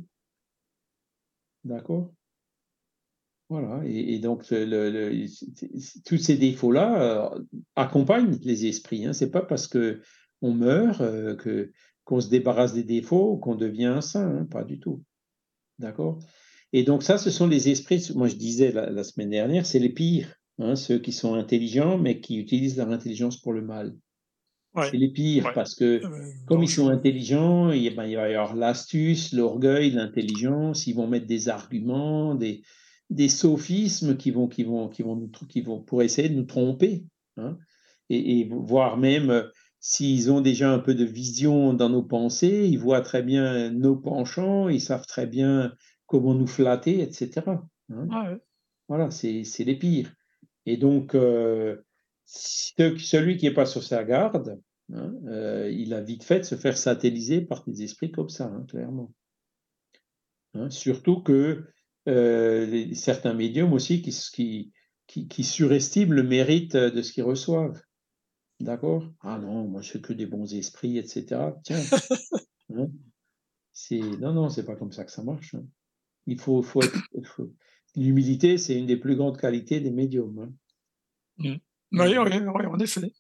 [1.64, 2.14] D'accord?
[3.50, 3.84] Voilà.
[3.86, 4.44] Et, donc,
[6.06, 7.44] tous ces défauts-là euh,
[7.76, 9.06] accompagnent les esprits.
[9.06, 9.14] Hein.
[9.14, 10.02] Ce n'est pas parce que
[10.42, 11.72] on meurt euh, que
[12.06, 14.46] qu'on se débarrasse des défauts qu'on devient un saint.
[14.46, 15.04] Pas du tout.
[15.80, 16.20] D'accord?
[16.74, 18.12] Et donc, ça, ce sont les esprits.
[18.16, 20.36] Moi, je disais la, semaine dernière, c'est les pires.
[20.76, 23.96] ceux qui sont intelligents, mais qui utilisent leur intelligence pour le mal.
[24.84, 26.10] C'est les pires parce que euh,
[26.48, 30.88] comme ils sont intelligents, il, ben, il va y avoir l'astuce, l'orgueil, l'intelligence.
[30.88, 32.62] Ils vont mettre des arguments, des,
[33.10, 36.44] des sophismes qui vont, qui vont, qui vont, nous, qui vont pour essayer de nous
[36.44, 37.06] tromper.
[37.38, 37.58] Hein,
[38.10, 39.44] et, et, voire même euh,
[39.80, 43.96] s'ils ont déjà un peu de vision dans nos pensées, ils voient très bien nos
[43.96, 45.74] penchants, ils savent très bien
[46.06, 47.42] comment nous flatter, etc.
[47.90, 48.40] Hein.
[48.88, 50.12] Voilà, c'est les pires.
[50.66, 51.78] Et donc, euh,
[52.26, 54.60] celui qui n'est pas sur sa garde,
[54.94, 58.46] hein, euh, il a vite fait de se faire satelliser par des esprits comme ça,
[58.46, 59.14] hein, clairement.
[60.54, 61.66] Hein, surtout que
[62.08, 64.72] euh, certains médiums aussi qui,
[65.08, 67.82] qui, qui, surestiment le mérite de ce qu'ils reçoivent.
[68.60, 69.12] D'accord?
[69.22, 71.52] Ah non, moi je fais que des bons esprits, etc.
[71.64, 71.82] Tiens.
[73.74, 75.56] c'est non, non, c'est pas comme ça que ça marche.
[76.26, 76.82] Il faut, faut,
[77.96, 80.54] L'humilité, c'est une des plus grandes qualités des médiums.
[81.38, 81.56] Mmh.
[82.00, 83.12] Oui, oui, effet.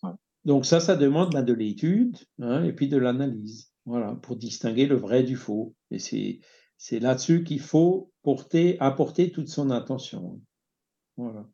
[0.43, 4.85] Donc ça, ça demande ben, de l'étude hein, et puis de l'analyse, voilà, pour distinguer
[4.85, 5.75] le vrai du faux.
[5.91, 10.39] Et c'est, là-dessus qu'il faut porter, apporter toute son attention.
[11.17, 11.47] Voilà.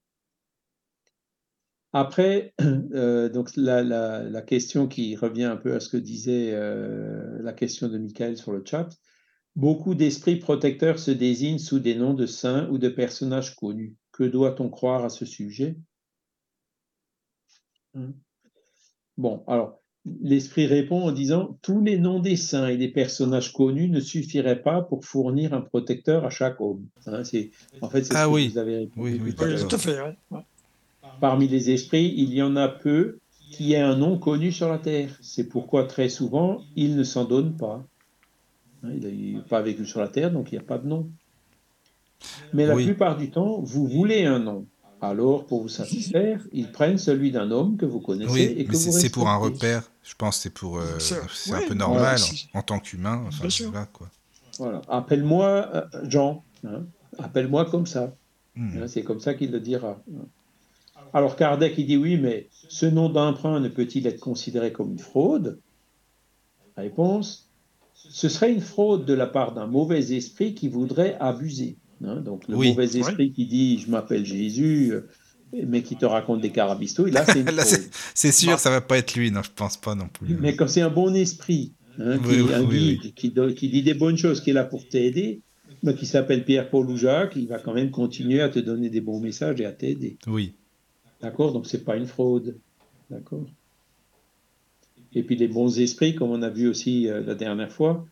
[1.94, 2.54] Après,
[2.94, 7.88] euh, donc la, question qui revient un peu à ce que disait euh, la question
[7.88, 8.90] de Michael sur le chat,
[9.58, 13.98] Beaucoup d'esprits protecteurs se désignent sous des noms de saints ou de personnages connus.
[14.14, 15.78] Que doit-on croire à ce sujet?
[17.96, 18.12] Hein?
[19.18, 19.80] Bon, alors,
[20.22, 24.62] l'esprit répond en disant tous les noms des saints et des personnages connus ne suffiraient
[24.62, 26.86] pas pour fournir un protecteur à chaque homme.
[27.06, 27.52] Hein, c'est,
[27.82, 28.48] en fait, c'est ah ce oui.
[28.48, 29.22] que vous avez répondu.
[29.24, 30.00] Oui, tout à fait.
[31.20, 33.20] Parmi les esprits, il y en a peu
[33.52, 35.16] qui aient un nom connu sur la terre.
[35.22, 37.86] C'est pourquoi très souvent, ils ne s'en donnent pas.
[38.84, 41.10] Hein, il n'a pas vécu sur la terre, donc il n'y a pas de nom.
[42.54, 44.66] Mais la plupart du temps, vous voulez un nom.
[45.02, 48.72] Alors, pour vous satisfaire, ils prennent celui d'un homme que vous connaissez oui, et que
[48.72, 49.92] mais vous c'est pour un repère.
[50.04, 50.78] Je pense que c'est pour.
[50.78, 52.20] Euh, c'est un peu normal
[52.54, 53.24] en, tant qu'humain.
[53.28, 54.10] Enfin, voilà, quoi.
[54.60, 54.82] Voilà.
[54.88, 56.44] Appelle-moi euh, Jean.
[56.66, 56.84] Hein.
[57.18, 58.16] Appelle-moi comme ça.
[58.56, 58.84] Hmm.
[58.84, 60.00] Hein, c'est comme ça qu'il le dira.
[61.14, 65.00] Alors Kardec, il dit oui, mais ce nom d'emprunt ne peut-il être considéré comme une
[65.00, 65.60] fraude?
[66.78, 67.52] Réponse
[68.10, 71.78] ce serait une fraude de la part d'un mauvais esprit qui voudrait abuser.
[72.04, 72.22] Hein.
[72.22, 75.10] donc le mauvais esprit qui dit je m'appelle Jésus, euh,
[75.68, 77.44] mais qui te raconte des carabistouilles, là c'est
[78.16, 80.36] C'est sûr, ça va pas être lui, non, je pense pas non plus.
[80.36, 84.18] Mais quand c'est un bon esprit, hein, qui, un guide, qui, qui, dit des bonnes
[84.18, 85.42] choses, qui est là pour t'aider,
[85.84, 88.90] mais qui s'appelle Pierre, Paul ou Jacques, il va quand même continuer à te donner
[88.90, 90.18] des bons messages et à t'aider.
[90.28, 90.54] Oui.
[91.22, 91.54] D'accord?
[91.54, 92.58] Donc c'est pas une fraude.
[93.10, 93.46] D'accord?
[95.14, 98.06] Et puis les bons esprits, comme on a vu aussi euh, la dernière fois,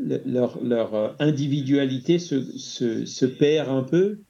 [0.00, 4.20] leur, leur euh, individualité se, se, se, perd un peu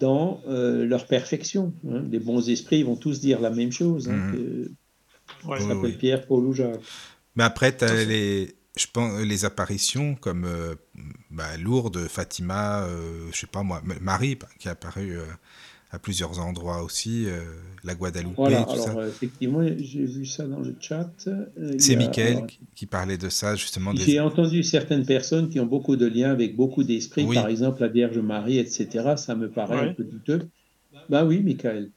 [0.00, 1.74] dans euh, leur perfection.
[1.88, 2.04] Hein.
[2.10, 4.08] Les bons esprits vont tous dire la même chose.
[4.08, 4.68] Hein, mhm.
[5.42, 6.80] que, s'appelle Pierre, Paul ou Jacques.
[7.36, 10.46] Mais après, tu as les, je pense, les apparitions comme
[11.30, 12.86] bah, Lourdes, Fatima,
[13.32, 15.18] je sais pas moi, Marie qui est apparue
[15.90, 17.40] à plusieurs endroits aussi, euh,
[17.84, 18.34] la Guadeloupe.
[18.36, 21.08] Voilà, alors euh, effectivement, j'ai vu ça dans le chat.
[21.28, 23.94] Euh, C'est Mickaël qui parlait de ça, justement.
[23.94, 27.88] J'ai entendu certaines personnes qui ont beaucoup de liens avec beaucoup d'esprits, par exemple la
[27.88, 29.14] Vierge Marie, etc.
[29.16, 30.48] Ça me paraît un peu douteux.
[31.08, 31.90] Ben oui, Michael.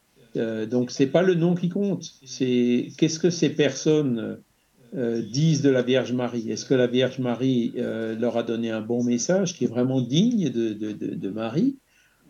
[0.70, 2.14] donc, c'est pas le nom qui compte.
[2.24, 4.38] C'est qu'est-ce que ces personnes
[4.94, 6.52] disent de la Vierge Marie?
[6.52, 10.50] Est-ce que la Vierge Marie leur a donné un bon message qui est vraiment digne
[10.52, 11.78] de, de, de, de Marie?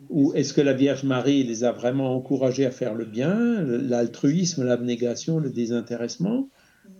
[0.08, 4.64] Ou est-ce que la Vierge Marie les a vraiment encouragés à faire le bien, l'altruisme,
[4.64, 6.48] l'abnégation, le désintéressement,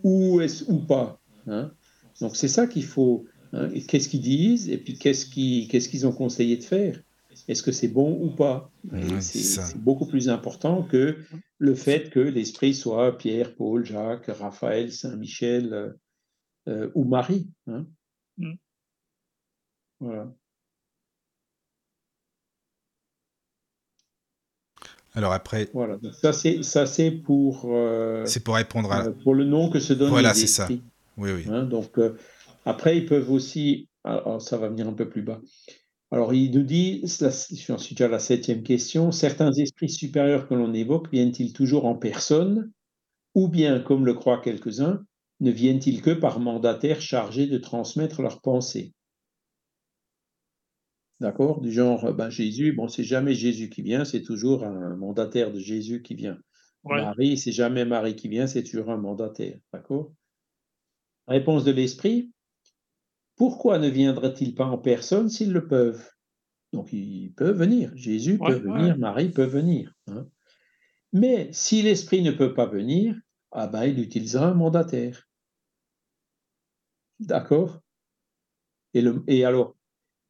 [0.03, 1.71] ou, est ou pas hein?
[2.21, 3.25] Donc c'est ça qu'il faut.
[3.53, 7.01] Hein qu'est-ce qu'ils disent et puis qu'est-ce qu'ils ont conseillé de faire?
[7.47, 8.71] Est-ce que c'est bon ou pas?
[9.21, 11.17] C'est beaucoup plus important que
[11.57, 15.89] le fait que l'esprit soit Pierre, Paul, Jacques, Raphaël, Saint-Michel euh,
[16.67, 17.49] euh, ou Marie.
[17.67, 17.87] Hein?
[18.37, 18.53] Mm.
[19.99, 20.33] voilà.
[25.19, 25.69] Alors après.
[25.73, 27.63] Voilà, ça c'est ça c'est pour.
[27.65, 29.07] Euh, c'est pour répondre à.
[29.07, 30.09] Euh, pour le nom que se donne.
[30.09, 30.69] Voilà, c'est ça.
[31.17, 31.43] Oui, oui.
[31.49, 32.15] Hein, donc euh,
[32.65, 33.89] après ils peuvent aussi.
[34.05, 35.41] Alors ça va venir un peu plus bas.
[36.09, 39.11] Alors il nous dit, je suis déjà à la septième question.
[39.11, 42.71] Certains esprits supérieurs que l'on évoque viennent-ils toujours en personne,
[43.35, 45.03] ou bien, comme le croient quelques-uns,
[45.41, 48.93] ne viennent-ils que par mandataire chargé de transmettre leurs pensées?
[51.19, 51.59] D'accord?
[51.59, 55.59] Du genre, ben, Jésus, bon, c'est jamais Jésus qui vient, c'est toujours un mandataire de
[55.59, 56.37] Jésus qui vient.
[56.85, 59.59] Marie, c'est jamais Marie qui vient, c'est toujours un mandataire.
[59.73, 60.13] D'accord?
[61.27, 62.31] Réponse de l'esprit
[63.35, 66.09] Pourquoi ne viendraient-ils pas en personne s'ils le peuvent?
[66.71, 67.91] Donc, ils peuvent venir.
[67.95, 69.93] Jésus peut venir, Marie peut venir.
[70.07, 70.27] Hein.
[71.11, 73.15] Mais si l'esprit ne peut pas venir,
[73.51, 75.27] ah ben, il utilisera un mandataire.
[77.19, 77.81] D'accord?
[78.93, 79.75] Et, et alors,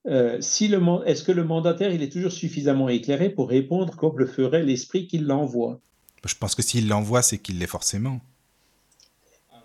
[0.07, 4.17] euh, si le, est-ce que le mandataire il est toujours suffisamment éclairé pour répondre comme
[4.17, 5.79] le ferait l'esprit qui l'envoie?
[6.25, 8.19] Je pense que s'il l'envoie, c'est qu'il l'est forcément.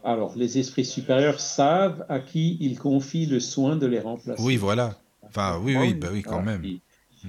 [0.05, 4.43] Alors, les esprits supérieurs savent à qui ils confient le soin de les remplacer.
[4.43, 4.98] Oui, voilà.
[5.23, 6.62] Enfin, oui, oui, bah oui, quand même.
[6.62, 6.81] Si,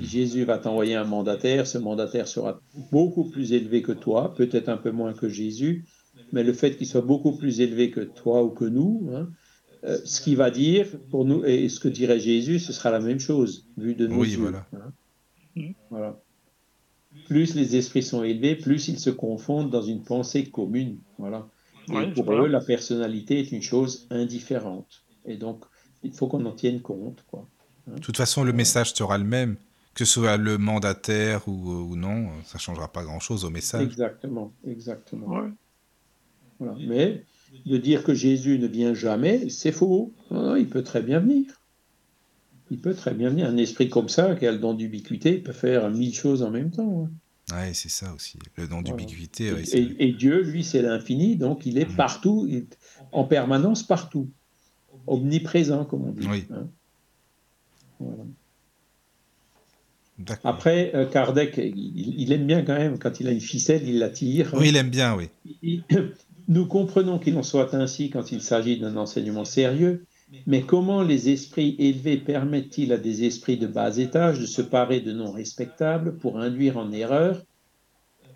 [0.01, 2.59] Jésus va t'envoyer un mandataire, ce mandataire sera
[2.91, 5.85] beaucoup plus élevé que toi, peut-être un peu moins que Jésus,
[6.33, 9.29] mais le fait qu'il soit beaucoup plus élevé que toi ou que nous, hein,
[9.83, 12.99] euh, ce qu'il va dire pour nous et ce que dirait Jésus, ce sera la
[12.99, 14.65] même chose vu de nos oui, Voilà.
[14.73, 14.91] Hein.
[15.55, 15.71] Mm.
[15.89, 16.19] voilà.
[17.27, 20.97] Plus les esprits sont élevés, plus ils se confondent dans une pensée commune.
[21.17, 21.47] Voilà.
[21.89, 25.03] Et pour eux, la personnalité est une chose indifférente.
[25.25, 25.63] Et donc,
[26.03, 27.23] il faut qu'on en tienne compte.
[27.29, 27.47] Quoi.
[27.87, 27.95] Hein.
[27.95, 29.55] De toute façon, le message sera le même.
[29.93, 33.81] Que ce soit le mandataire ou, ou non, ça ne changera pas grand-chose au message.
[33.81, 35.47] Exactement, exactement.
[36.59, 36.75] Voilà.
[36.85, 37.23] Mais
[37.65, 40.13] de dire que Jésus ne vient jamais, c'est faux.
[40.31, 41.61] il peut très bien venir.
[42.71, 43.47] Il peut très bien venir.
[43.47, 46.71] Un esprit comme ça, qui a le don d'ubiquité, peut faire mille choses en même
[46.71, 47.05] temps.
[47.05, 47.11] Hein.
[47.51, 48.39] Oui, c'est ça aussi.
[48.55, 49.53] Le don d'ubiquité.
[49.73, 51.95] et, Dieu, lui, c'est l'infini, donc il est mmh.
[51.95, 52.49] partout,
[53.11, 54.29] en permanence partout.
[55.05, 56.27] Omniprésent, comme on dit.
[56.27, 56.47] Oui.
[56.51, 56.67] Hein.
[60.43, 64.09] Après, euh, Kardec, il, aime bien quand même, quand il a une ficelle, il la
[64.09, 64.53] tire.
[64.55, 65.83] Oui, il aime bien, oui.
[66.47, 70.05] Nous comprenons qu'il en soit ainsi quand il s'agit d'un enseignement sérieux,
[70.47, 74.99] mais comment les esprits élevés permettent-ils à des esprits de bas étage de se parer
[74.99, 77.43] de noms respectables pour induire en erreur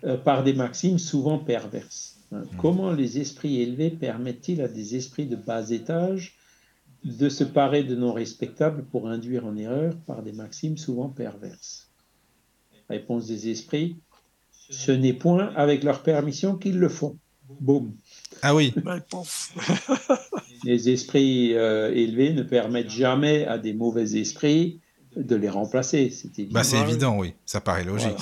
[0.04, 2.18] euh, par des maximes souvent perverses?
[2.32, 2.42] Hein?
[2.42, 2.56] hmm.
[2.58, 6.36] Comment les esprits élevés permettent-ils à des esprits de bas étage
[7.04, 11.90] de se parer de noms respectables pour induire en erreur par des maximes souvent perverses?
[12.88, 13.96] Réponse des esprits,
[14.52, 17.18] ce n'est point avec leur permission qu'ils le font.
[17.60, 17.92] Boum.
[18.42, 18.74] Ah oui.
[20.64, 24.80] les esprits euh, élevés ne permettent jamais à des mauvais esprits
[25.16, 26.10] de les remplacer.
[26.10, 26.54] C'est évident.
[26.54, 27.34] Bah, c'est évident, oui.
[27.46, 28.16] Ça paraît logique.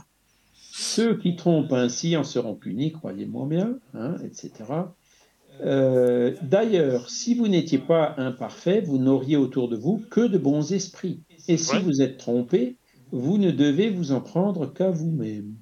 [0.72, 4.50] Ceux qui trompent ainsi en seront punis, croyez-moi bien, hein, etc.
[5.60, 10.72] Euh, d'ailleurs, si vous n'étiez pas imparfait, vous n'auriez autour de vous que de bons
[10.72, 11.22] esprits.
[11.48, 12.76] Et si vous êtes trompé,
[13.10, 15.54] vous ne devez vous en prendre qu'à vous-même.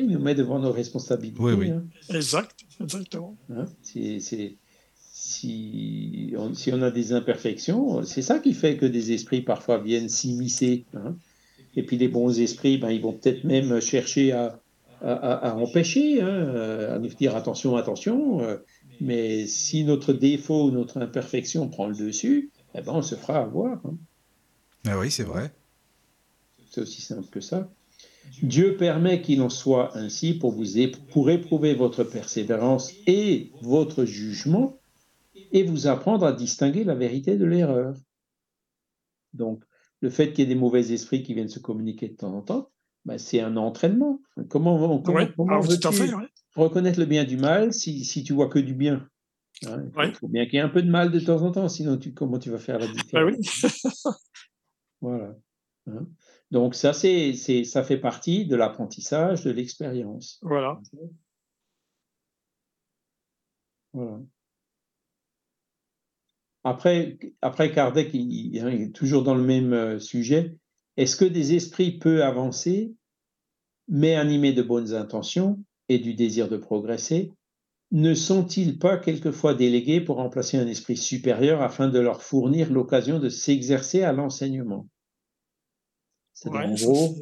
[0.00, 1.40] Il nous met devant nos responsabilités.
[1.40, 1.70] Oui, oui.
[1.70, 1.84] Hein.
[2.10, 3.36] Exact, exactement.
[3.50, 4.58] Hein, si,
[6.36, 10.08] on, si, on, a des imperfections, c'est ça qui fait que des esprits parfois viennent
[10.08, 10.84] s'immiscer.
[10.94, 11.16] Hein.
[11.76, 14.60] Et puis les bons esprits, ben, ils vont peut-être même chercher à,
[15.02, 18.40] à, empêcher, hein, à nous dire attention, attention.
[18.40, 18.56] Euh,
[19.00, 23.40] mais si notre défaut ou notre imperfection prend le dessus, eh ben, on se fera
[23.40, 23.84] avoir.
[23.84, 23.96] Hein.
[24.86, 25.52] Ah oui, c'est vrai.
[26.70, 27.70] C'est aussi simple que ça.
[28.42, 30.64] Dieu permet qu'il en soit ainsi pour, vous
[31.10, 34.78] pour éprouver votre persévérance et votre jugement
[35.52, 37.94] et vous apprendre à distinguer la vérité de l'erreur.
[39.32, 39.62] Donc,
[40.00, 42.42] le fait qu'il y ait des mauvais esprits qui viennent se communiquer de temps en
[42.42, 42.70] temps,
[43.04, 44.20] ben, c'est un entraînement.
[44.48, 45.60] Comment, comment, comment
[46.56, 49.08] reconnaître le bien du mal si, si tu vois que du bien
[49.66, 51.68] hein, Il faut bien qu'il y ait un peu de mal de temps en temps,
[51.68, 53.66] sinon tu, comment tu vas faire la différence?
[55.00, 55.36] Voilà.
[55.86, 56.06] Hein.
[56.54, 60.38] Donc ça, c'est, ça fait partie de l'apprentissage, de l'expérience.
[60.40, 60.80] Voilà.
[63.92, 64.20] Voilà.
[66.62, 70.56] Après, après Kardec, il, est toujours dans le même euh, sujet.
[70.96, 72.94] Est-ce que des esprits peuvent avancer,
[73.88, 75.58] mais animés de bonnes intentions
[75.88, 77.32] et du désir de progresser,
[77.90, 83.18] ne sont-ils pas quelquefois délégués pour remplacer un esprit supérieur afin de leur fournir l'occasion
[83.18, 84.86] de s'exercer à l'enseignement?
[86.34, 87.14] C'est en gros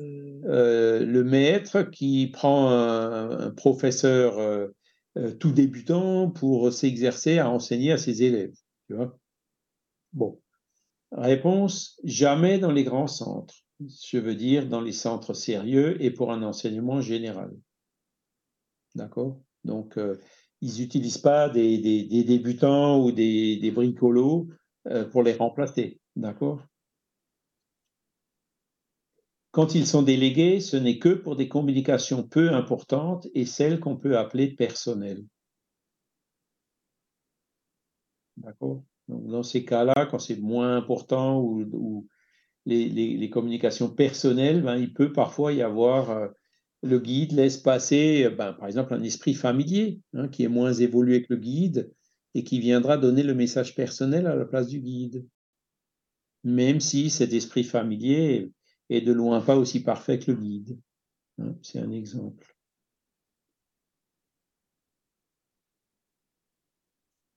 [0.44, 4.68] euh, le maître qui prend un, professeur euh,
[5.18, 8.54] euh, tout débutant pour s'exercer à enseigner à ses élèves.
[8.88, 9.16] Tu vois
[10.12, 10.40] bon.
[11.12, 13.54] Réponse jamais dans les grands centres.
[13.80, 17.52] Je veux dire dans les centres sérieux et pour un enseignement général.
[18.94, 19.40] D'accord?
[19.64, 19.98] Donc,
[20.60, 24.48] ils n'utilisent pas des, des, débutants ou des, des bricolos
[25.10, 26.00] pour les remplacer.
[26.16, 26.62] D'accord?
[29.52, 33.96] Quand ils sont délégués, ce n'est que pour des communications peu importantes et celles qu'on
[33.96, 35.24] peut appeler personnelles.
[38.38, 38.82] D'accord?
[39.08, 42.08] Dans ces cas-là, quand c'est moins important ou,
[42.64, 46.28] les, communications personnelles, ben, il peut parfois y avoir, euh,
[46.82, 51.22] le guide laisse passer, ben, par exemple, un esprit familier hein, qui est moins évolué
[51.22, 51.92] que le guide
[52.34, 55.26] et qui viendra donner le message personnel à la place du guide.
[56.42, 58.50] Même si cet esprit familier
[58.92, 60.78] et de loin pas aussi parfait que le guide.
[61.40, 62.54] Hein, c'est un exemple.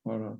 [0.03, 0.37] Voilà.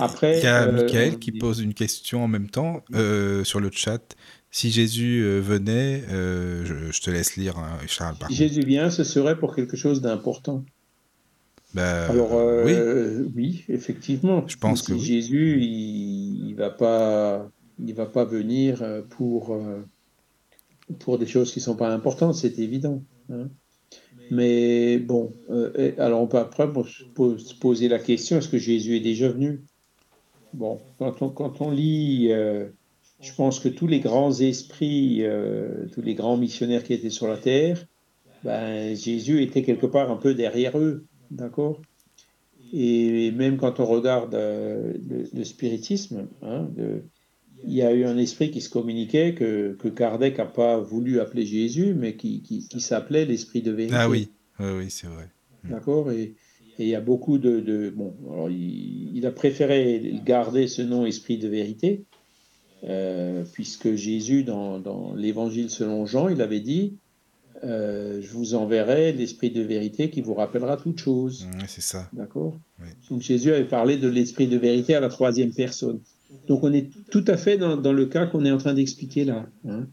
[0.00, 3.60] Après, il y a euh, Michael qui pose une question en même temps euh, sur
[3.60, 4.16] le chat.
[4.50, 8.16] Si Jésus euh, venait, je, te laisse lire, hein, Charles.
[8.28, 10.64] Si Jésus vient, ce serait pour quelque chose d'important.
[11.74, 12.32] Ben, Alors,
[12.64, 13.64] oui.
[13.68, 14.46] effectivement.
[14.46, 17.50] Je pense que Jésus, il, ne va pas,
[17.84, 19.58] il va pas venir pour
[20.98, 23.02] pour des choses qui ne sont pas importantes, c'est évident.
[23.30, 23.48] Hein.
[24.30, 29.00] Mais bon, euh, alors on peut après se poser la question, est-ce que Jésus est
[29.00, 29.62] déjà venu?
[30.54, 32.68] Bon, quand on, lit, euh,
[33.20, 37.26] je pense que tous les grands esprits, euh, tous les grands missionnaires qui étaient sur
[37.26, 37.84] la terre,
[38.44, 41.80] ben, Jésus était quelque part un peu derrière eux, d'accord?
[42.72, 46.68] Et même quand on regarde le, spiritisme, hein,
[47.64, 51.20] il y a eu un esprit qui se communiquait que, que Kardec n'a pas voulu
[51.20, 53.96] appeler Jésus, mais qui, qui, s'appelait l'esprit de vérité.
[53.96, 55.28] Ah oui, oui, c'est vrai.
[55.64, 55.70] Mm.
[55.70, 56.10] D'accord?
[56.10, 56.34] Et,
[56.78, 57.60] il y a beaucoup de.
[57.60, 62.04] de bon, alors il, a préféré garder ce nom esprit de vérité,
[62.84, 66.96] euh, puisque Jésus, dans, dans l'évangile selon Jean, il avait dit
[67.62, 71.46] euh, Je vous enverrai l'esprit de vérité qui vous rappellera toutes choses.
[71.46, 72.08] Mm, c'est ça.
[72.14, 72.56] D'accord?
[73.10, 76.00] Donc Jésus avait parlé de l'esprit de vérité à la troisième personne.
[76.48, 79.46] Donc on est tout à fait dans, le cas qu'on est en train d'expliquer là.
[79.68, 79.86] Hein.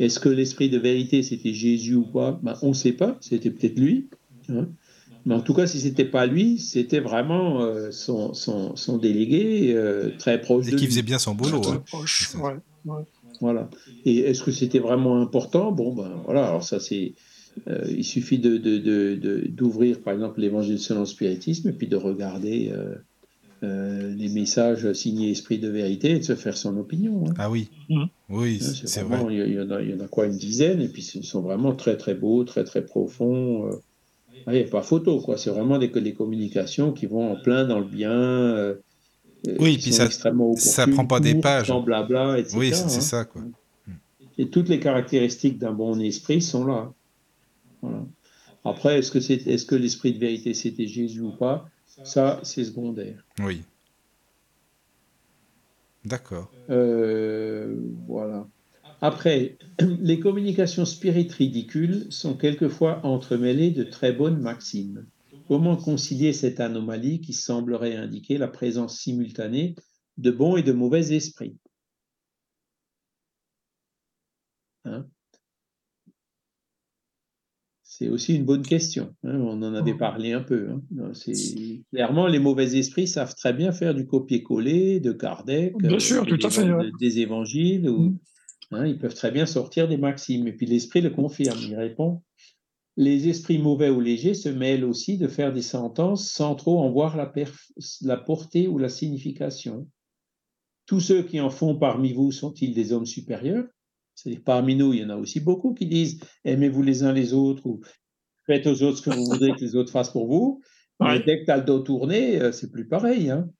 [0.00, 2.38] Est-ce que l'esprit de vérité, c'était Jésus ou pas?
[2.42, 4.08] Ben, On ne sait pas, c'était peut-être lui.
[4.48, 4.66] Hein.
[5.24, 9.74] Mais en tout cas, si ce n'était pas lui, c'était vraiment euh, son, son, délégué
[9.74, 10.68] euh, très proche.
[10.68, 11.60] Et qui faisait bien son boulot.
[11.60, 11.82] Très hein.
[11.84, 12.94] proche, ouais,
[13.40, 13.68] Voilà.
[14.04, 15.72] Et est-ce que c'était vraiment important?
[15.72, 17.14] Bon, ben voilà, alors ça c'est.
[17.68, 18.60] Euh, il suffit d'ouvrir,
[19.16, 22.70] de, de, par exemple, l'évangile selon le spiritisme et puis de regarder
[23.62, 27.24] euh, les messages signés Esprit de vérité et de se faire son opinion.
[27.26, 27.34] Hein.
[27.38, 28.04] Ah oui, mmh.
[28.28, 29.18] oui, hein, c'est vrai.
[29.30, 31.40] Il y, en a, il y, en a, quoi, une dizaine, et puis ils sont
[31.40, 33.66] vraiment très très beaux, très très profonds.
[33.66, 33.82] Euh.
[34.46, 35.38] Ah, il n'y a pas photo, quoi.
[35.38, 38.12] C'est vraiment des, des, communications qui vont en plein dans le bien.
[38.12, 38.74] Euh,
[39.58, 41.72] oui, puis ça, ça prend pas des pages.
[41.72, 42.56] blabla, etc.
[42.58, 42.88] Oui, c'est hein.
[42.88, 43.42] ça, quoi.
[44.38, 46.92] Et toutes les caractéristiques d'un bon esprit sont là.
[48.64, 51.68] Après, est-ce que, c'est, est-ce que l'esprit de vérité c'était Jésus ou pas?
[52.04, 53.24] Ça, c'est secondaire.
[53.40, 53.62] Oui.
[56.04, 56.52] D'accord.
[56.70, 58.46] Euh, voilà.
[59.00, 65.06] Après, les communications spirites ridicules sont quelquefois entremêlées de très bonnes maximes.
[65.48, 69.74] Comment concilier cette anomalie qui semblerait indiquer la présence simultanée
[70.16, 71.56] de bons et de mauvais esprits?
[74.84, 75.06] Hein?
[77.98, 79.14] C'est aussi une bonne question.
[79.24, 79.98] Hein, on en avait mmh.
[79.98, 80.68] parlé un peu.
[80.68, 81.12] Hein.
[81.94, 86.26] Clairement, les mauvais esprits savent très bien faire du copier-coller de Kardec, bien sûr, euh,
[86.26, 86.68] tout à fait,
[87.00, 87.90] des évangiles.
[87.90, 88.18] Mmh.
[88.72, 90.46] Hein, ils peuvent très bien sortir des maximes.
[90.46, 91.58] Et puis l'esprit le confirme.
[91.58, 92.22] Il répond
[92.98, 96.90] Les esprits mauvais ou légers se mêlent aussi de faire des sentences sans trop en
[96.90, 97.32] voir la,
[98.02, 99.88] la portée ou la signification.
[100.84, 103.64] Tous ceux qui en font parmi vous sont-ils des hommes supérieurs?
[104.16, 107.34] C'est parmi nous, il y en a aussi beaucoup qui disent aimez-vous les uns les
[107.34, 107.82] autres ou
[108.46, 110.62] faites aux autres ce que vous voudrez que les autres fassent pour vous.
[111.00, 113.30] Mais dès que tu as le dos tourné, euh, c'est plus pareil.
[113.30, 113.50] Hein.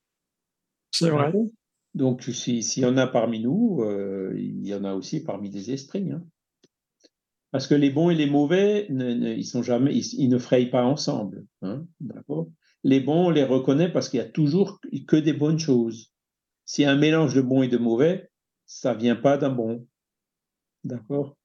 [0.91, 1.31] C'est vrai.
[1.93, 5.71] Donc, s'il y en a parmi nous, euh, il y en a aussi parmi des
[5.71, 6.11] esprits.
[6.11, 6.23] Hein.
[7.51, 11.45] Parce que les bons et les mauvais, ils, sont jamais, ils, ne frayent pas ensemble.
[11.61, 11.85] Hein.
[12.83, 16.11] Les bons, on les reconnaît parce qu'il y a toujours que des bonnes choses.
[16.65, 18.29] S'il y a un mélange de bons et de mauvais,
[18.65, 19.87] ça vient pas d'un bon.
[20.83, 21.37] D'accord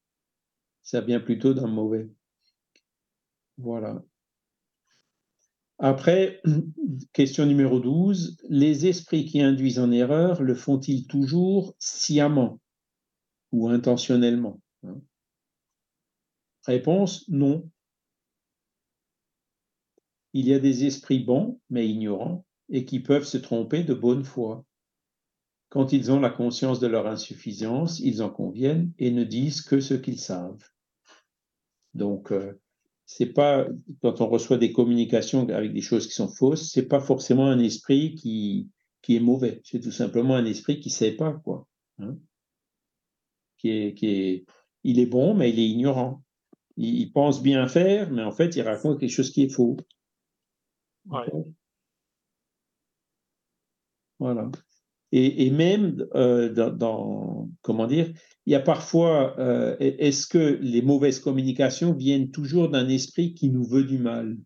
[0.82, 2.08] Ça vient plutôt d'un mauvais.
[3.58, 4.02] Voilà.
[5.78, 6.40] Après,
[7.12, 8.38] question numéro 12.
[8.48, 12.60] Les esprits qui induisent en erreur le font-ils toujours sciemment
[13.50, 15.00] ou intentionnellement hein?
[16.64, 17.68] Réponse non.
[20.32, 24.24] Il y a des esprits bons, mais ignorants, et qui peuvent se tromper de bonne
[24.24, 24.64] foi.
[25.72, 29.80] Quand ils ont la conscience de leur insuffisance, ils en conviennent et ne disent que
[29.80, 30.62] ce qu'ils savent.
[31.94, 32.60] Donc, euh,
[33.06, 33.66] c'est pas
[34.02, 37.58] quand on reçoit des communications avec des choses qui sont fausses, c'est pas forcément un
[37.58, 38.68] esprit qui,
[39.00, 39.62] qui est mauvais.
[39.64, 41.66] C'est tout simplement un esprit qui sait pas quoi.
[41.98, 42.18] Hein.
[43.56, 44.44] qui est, qui est,
[44.84, 46.22] il est bon, mais il est ignorant.
[46.76, 49.78] Il, pense bien faire, mais en fait, il raconte quelque chose qui est faux.
[54.18, 54.50] Voilà.
[55.14, 58.10] Et, même euh, dans, comment dire,
[58.46, 63.50] il y a parfois, euh, est-ce que les mauvaises communications viennent toujours d'un esprit qui
[63.50, 64.38] nous veut du mal?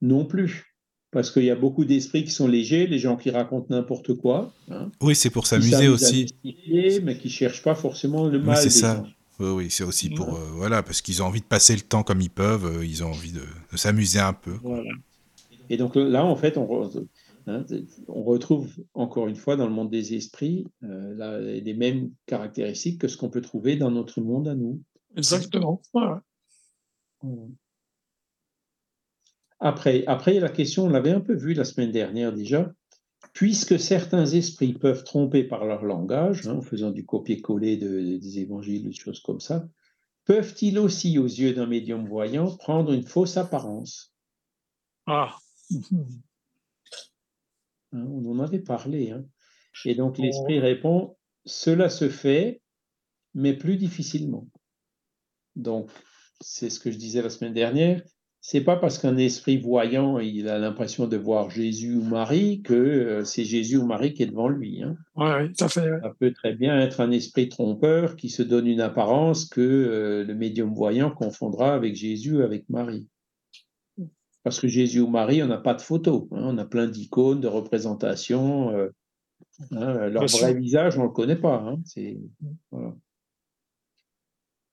[0.00, 0.76] Non plus.
[1.10, 4.52] Parce qu'il y a beaucoup d'esprits qui sont légers, les gens qui racontent n'importe quoi.
[4.70, 6.26] Hein, oui, c'est pour s'amuser aussi.
[6.44, 8.56] Mais qui cherchent pas forcément le mal.
[8.56, 9.04] Oui, c'est ça.
[9.40, 10.36] Oui, oui c'est aussi pour.
[10.36, 13.08] Euh, voilà, parce qu'ils ont envie de passer le temps comme ils peuvent, ils ont
[13.08, 13.42] envie de,
[13.76, 14.54] s'amuser un peu.
[14.62, 14.90] Voilà.
[15.68, 16.90] Et donc là, en fait, on,
[17.46, 17.64] Hein,
[18.08, 23.08] on retrouve encore une fois dans le monde des esprits euh, les mêmes caractéristiques que
[23.08, 24.82] ce qu'on peut trouver dans notre monde à nous.
[25.16, 25.82] Exactement.
[29.60, 32.72] Après, après, la question, on l'avait un peu vu la semaine dernière déjà,
[33.32, 38.84] puisque certains esprits peuvent tromper par leur langage, hein, en faisant du copier-coller des évangiles,
[38.84, 39.66] des choses comme ça,
[40.24, 44.14] peuvent-ils aussi, aux yeux d'un médium voyant, prendre une fausse apparence?
[45.06, 45.36] Ah
[47.94, 49.10] Hein, on en avait parlé.
[49.10, 49.24] Hein.
[49.84, 52.62] Et donc l'esprit répond, cela se fait,
[53.34, 54.46] mais plus difficilement.
[55.56, 55.90] Donc,
[56.40, 58.02] c'est ce que je disais la semaine dernière.
[58.40, 62.74] C'est pas parce qu'un esprit voyant, il a l'impression de voir Jésus ou Marie que
[62.74, 64.82] euh, c'est Jésus ou Marie qui est devant lui.
[64.82, 64.96] Hein.
[65.54, 65.88] Ça fait.
[66.02, 70.24] Ça peut très bien être un esprit trompeur qui se donne une apparence que euh,
[70.24, 73.08] le médium voyant confondra avec Jésus ou avec Marie.
[74.44, 76.28] Parce que Jésus ou Marie, on n'a pas de photo.
[76.30, 78.70] Hein, on a plein d'icônes, de représentations.
[78.70, 78.90] Euh,
[79.72, 81.64] hein, leur vrai visage, on ne le connaît pas.
[81.66, 81.80] Hein,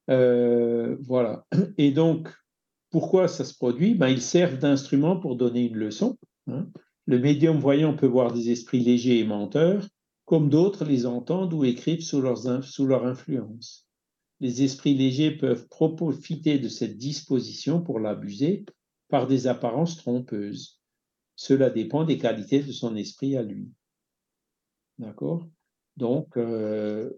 [0.10, 1.48] euh, voilà.
[1.78, 2.30] Et donc,
[2.90, 3.96] pourquoi ça se produit?
[3.96, 6.18] Ben, Ils servent d'instrument pour donner une leçon.
[7.06, 9.88] Le médium voyant peut voir des esprits légers et menteurs,
[10.26, 12.22] comme d'autres les entendent ou écrivent sous,
[12.62, 13.88] sous leur influence.
[14.42, 18.66] Les esprits légers peuvent profiter de cette disposition pour l'abuser
[19.12, 20.82] par des apparences trompeuses.
[21.36, 23.70] Cela dépend des qualités de son esprit à lui.
[24.98, 25.48] D'accord?
[25.98, 27.12] Donc, euh,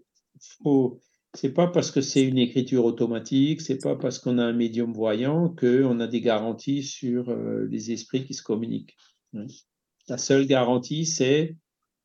[0.62, 1.00] faut,
[1.34, 4.92] c'est pas parce que c'est une écriture automatique, c'est pas parce qu'on a un médium
[4.92, 8.96] voyant qu'on a des garanties sur euh, les esprits qui se communiquent.
[9.34, 9.46] Hein?
[10.08, 11.56] La seule garantie, c'est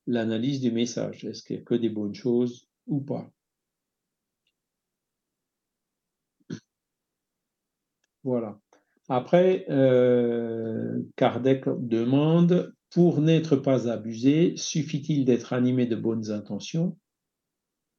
[0.05, 1.25] l'analyse du message.
[1.25, 3.31] Est-ce qu'il y a que des bonnes choses ou pas?
[8.23, 8.59] Voilà.
[9.09, 16.95] Après, euh, Kardec demande, pour n'être pas abusé, suffit-il d'être animé de bonnes intentions?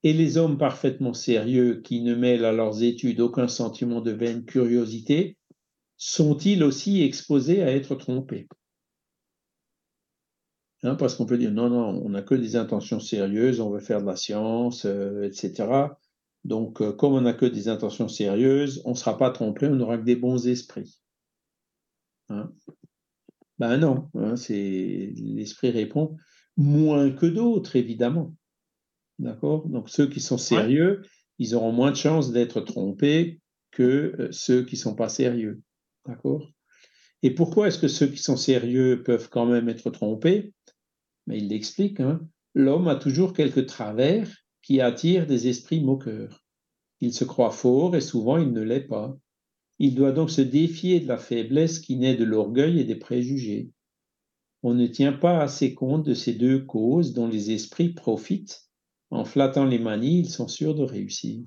[0.05, 4.45] Et les hommes parfaitement sérieux qui ne mêlent à leurs études aucun sentiment de vaine
[4.45, 5.37] curiosité,
[5.97, 8.49] sont-ils aussi exposés à être trompés?
[10.83, 13.81] Hein, Parce qu'on peut dire, non, non, on n'a que des intentions sérieuses, on veut
[13.81, 15.99] faire de la science, euh, etc.
[16.45, 19.75] Donc, euh, comme on n'a que des intentions sérieuses, on ne sera pas trompé, on
[19.75, 21.01] n'aura que des bons esprits.
[22.29, 22.53] Hein?
[23.59, 26.17] ben non, hein, l'esprit répond
[26.57, 28.35] moins que d'autres, évidemment.
[29.19, 29.69] D'accord?
[29.69, 31.03] Donc ceux qui sont sérieux,
[31.39, 33.41] ils auront moins de chances d'être trompés
[33.71, 35.61] que euh, ceux qui ne sont pas sérieux.
[36.07, 36.51] D'accord?
[37.23, 40.55] Et pourquoi est-ce que ceux qui sont sérieux peuvent quand même être trompés?
[41.27, 42.01] Mais ben, il l'explique.
[42.01, 42.21] Hein.
[42.55, 44.31] L'homme a toujours quelques travers
[44.71, 46.45] qui attirent des esprits moqueurs.
[47.01, 49.19] Il se croit fort et souvent il ne l'est pas.
[49.81, 53.73] Il doit donc se défier de la faiblesse qui naît de l'orgueil et des préjugés.
[54.63, 58.69] On ne tient pas assez compte de ces deux causes dont les esprits profitent.
[59.11, 61.43] En flattant les manies, ils sont sûrs de réussir.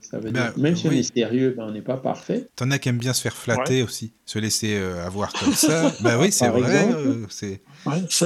[0.00, 2.48] Ça veut ben, dire, même si on est sérieux, ben, on n'est pas parfait.
[2.54, 5.92] T'en as qui aiment bien se faire flatter aussi, se laisser euh, avoir comme ça.
[6.02, 6.92] ben oui, c'est vrai.
[6.92, 7.60] Euh, c'est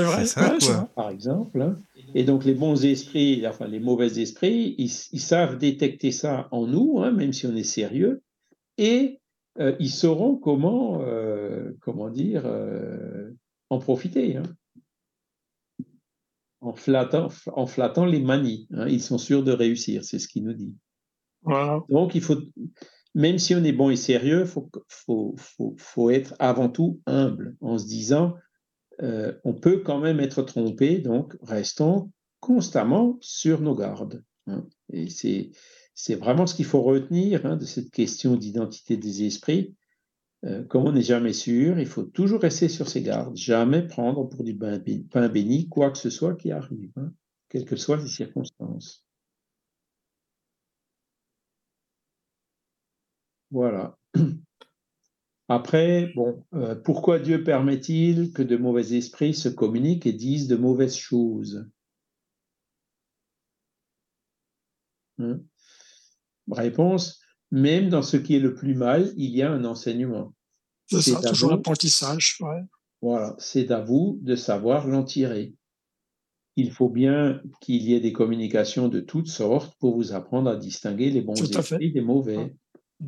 [0.02, 0.26] vrai.
[0.26, 0.90] Ça, quoi.
[0.94, 1.62] Par exemple.
[1.62, 1.76] Hein.
[2.14, 7.01] Et donc les bons esprits, enfin les mauvais esprits, ils, savent détecter ça en nous,
[7.01, 8.22] hein, même si on est sérieux,
[8.76, 9.20] et
[9.59, 13.30] euh, ils sauront comment, euh, comment dire, euh,
[13.70, 14.36] en profiter.
[14.36, 14.43] Hein.
[16.60, 18.68] En, flattant, en flattant les manies.
[18.72, 18.89] Hein.
[18.89, 20.74] ils sont sûrs de réussir, c'est ce qu'il nous dit.
[21.89, 22.36] Donc, il faut,
[23.14, 27.01] même si on est bon et sérieux, il faut, faut, faut, faut, être avant tout
[27.06, 28.35] humble en se disant,
[29.00, 32.10] on peut quand même être trompé, donc restons
[32.40, 34.24] constamment sur nos gardes.
[34.46, 34.66] Hein.
[34.92, 35.50] Et c'est
[35.94, 39.74] c'est vraiment ce qu'il faut retenir hein, de cette question d'identité des esprits.
[40.44, 44.24] Euh, comme on n'est jamais sûr, il faut toujours rester sur ses gardes, jamais prendre
[44.28, 47.12] pour du pain béni quoi que ce soit qui arrive, hein,
[47.48, 49.04] quelles que soient les circonstances.
[53.50, 53.98] Voilà.
[55.48, 60.56] Après, bon, euh, pourquoi Dieu permet-il que de mauvais esprits se communiquent et disent de
[60.56, 61.66] mauvaises choses?
[65.18, 65.40] Hein
[66.50, 67.20] Réponse,
[67.50, 70.34] même dans ce qui est le plus mal, il y a un enseignement.
[70.86, 72.38] C'est ça, toujours l'apprentissage.
[73.00, 75.54] Voilà, c'est à vous de savoir l'en tirer.
[76.56, 80.56] Il faut bien qu'il y ait des communications de toutes sortes pour vous apprendre à
[80.56, 82.54] distinguer les bons esprits des mauvais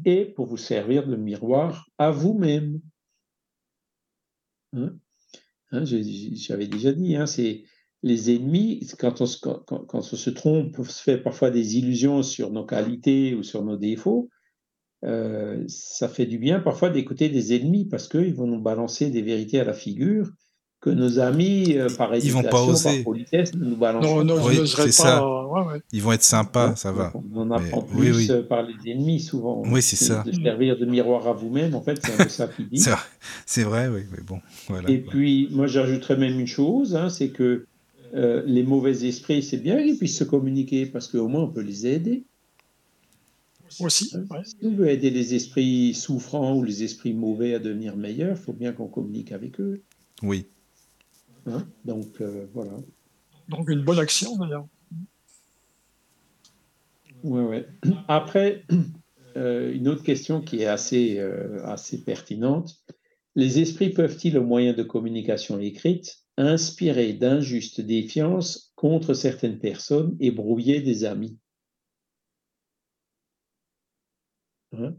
[0.05, 2.81] et pour vous servir de miroir à vous-même.
[4.73, 4.95] Hein?
[5.73, 7.65] Hein, j'avais déjà dit, hein, c'est
[8.03, 13.35] les ennemis, quand on, se, trompe, on se fait parfois des illusions sur nos qualités
[13.35, 14.31] ou sur nos défauts,
[15.05, 19.23] euh, ça fait du bien parfois d'écouter des ennemis parce qu'ils vont nous balancer des
[19.23, 20.31] vérités à la figure
[20.81, 22.97] que nos amis, euh, par ils vont pas oser.
[22.97, 24.05] par politesse, nous balancent.
[24.05, 25.23] Non, non, oui, c'est ça.
[25.93, 27.13] Ils vont être sympas, ça va.
[27.15, 29.63] On en apprend plus euh, par les ennemis souvent.
[29.67, 30.23] Oui, c'est ça.
[30.25, 32.83] De servir de miroir à vous-même, en fait, c'est un peu ça qu'il dit.
[33.45, 34.41] c'est vrai, oui, mais bon.
[34.69, 37.67] Voilà, Et puis, moi, j'ajouterais même une chose, hein, c'est que
[38.15, 41.61] euh, les mauvais esprits, c'est bien qu'ils puissent se communiquer parce qu'au moins on peut
[41.61, 42.25] les aider.
[43.79, 44.07] Aussi.
[44.07, 44.17] Si
[44.65, 48.53] on veut aider les esprits souffrants ou les esprits mauvais à devenir meilleurs, il faut
[48.53, 49.81] bien qu'on communique avec eux.
[50.23, 50.47] Oui.
[51.47, 51.67] Hein?
[51.85, 52.73] Donc euh, voilà.
[53.49, 54.67] Donc une bonne action d'ailleurs.
[57.23, 57.67] Ouais, ouais.
[58.09, 58.65] Après,
[59.37, 61.19] euh, une autre question qui est assez,
[61.65, 62.83] assez pertinente.
[63.35, 70.31] Les esprits peuvent-ils, au moyen de communication écrite, inspirer d'injuste défiance contre certaines personnes et
[70.31, 71.39] brouiller des amis?
[74.73, 74.97] Hein?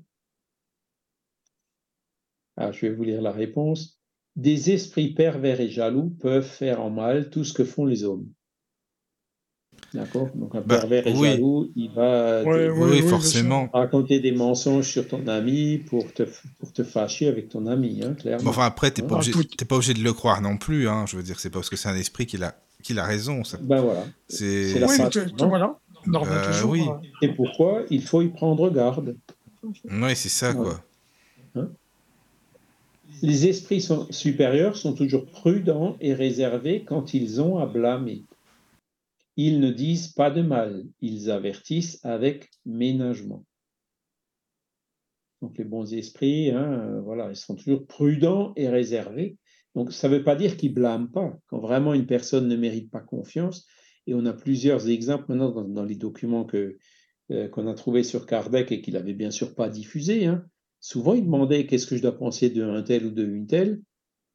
[2.57, 4.00] Ah, je vais vous lire la réponse.
[4.35, 8.27] Des esprits pervers et jaloux peuvent faire en mal tout ce que font les hommes.
[9.93, 10.29] D'accord?
[10.35, 12.43] Donc un bah, pervers et jaloux, il va
[13.09, 13.69] forcément.
[13.73, 16.23] raconter des mensonges sur ton ami pour te,
[16.59, 18.49] pour te fâcher avec ton ami, hein, clairement.
[18.49, 19.19] enfin après, tu n'es pas, hein?
[19.19, 20.87] obligé, pas obligé de le croire non plus.
[20.87, 21.05] Hein.
[21.07, 23.43] Je veux dire, c'est pas parce que c'est un esprit qu'il a qu'il a raison.
[23.43, 23.57] Ça.
[23.61, 24.05] Ben voilà.
[24.27, 24.97] C'est la oui,
[25.37, 25.77] voilà.
[26.07, 26.83] Euh, oui.
[27.21, 29.15] Et pourquoi il faut y prendre garde?
[29.63, 30.81] Oui, c'est ça, quoi.
[31.55, 31.69] Hein?
[33.21, 38.25] Les esprits supérieurs sont toujours prudents et réservés quand ils ont à blâmer.
[39.37, 43.45] Ils ne disent pas de mal, ils avertissent avec ménagement.
[45.41, 49.37] Donc les bons esprits, hein, euh, voilà, ils sont toujours prudents et réservés.
[49.73, 51.37] Donc ça ne veut pas dire qu'ils blâment pas.
[51.47, 53.65] Quand vraiment une personne ne mérite pas confiance,
[54.07, 56.77] et on a plusieurs exemples maintenant dans, les documents que
[57.31, 60.25] euh, qu'on a trouvés sur Kardec et qu'il n'avait bien sûr pas diffusé.
[60.25, 60.45] Hein.
[60.81, 63.81] Souvent, il demandait qu'est-ce que je dois penser d'un tel ou d'une telle.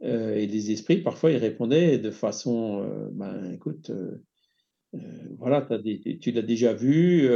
[0.02, 3.90] Euh, et les esprits, parfois, ils répondaient de façon euh, ben, écoute,
[5.38, 5.68] voilà,
[6.22, 7.28] tu l'as déjà vu,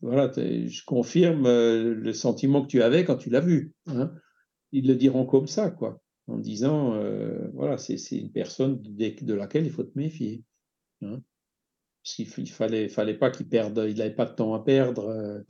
[0.00, 3.74] voilà, je confirme le sentiment que tu avais quand tu l'as vu.
[3.86, 4.14] Hein.
[4.72, 9.66] Ils le diront comme ça, quoi en disant, euh, voilà, c'est une personne de, laquelle
[9.66, 10.42] il faut te méfier.
[11.02, 11.22] Hein.
[12.02, 15.44] Parce qu'il fallait, fallait pas qu'il perde, il n'avait pas de temps à perdre,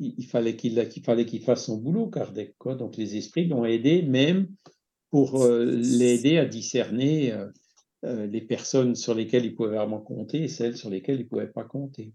[0.00, 2.54] euh, il, fallait qu'il fasse son boulot, Kardec.
[2.64, 4.48] Donc les esprits l'ont aidé, même
[5.10, 7.34] pour euh, l'aider à discerner
[8.02, 11.46] les personnes sur lesquelles il pouvait vraiment compter et celles sur lesquelles il ne pouvait
[11.46, 12.14] pas compter.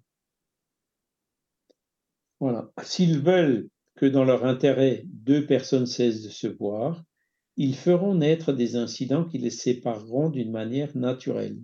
[2.39, 2.71] Voilà.
[2.81, 7.03] S'ils veulent que dans leur intérêt, deux personnes cessent de se voir,
[7.57, 11.57] ils feront naître des incidents qui les sépareront d'une manière naturelle.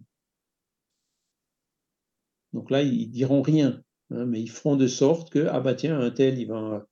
[2.54, 3.82] Donc là, ils diront rien,
[4.12, 6.86] hein, mais ils feront de sorte que, ah bah tiens, un tel, il va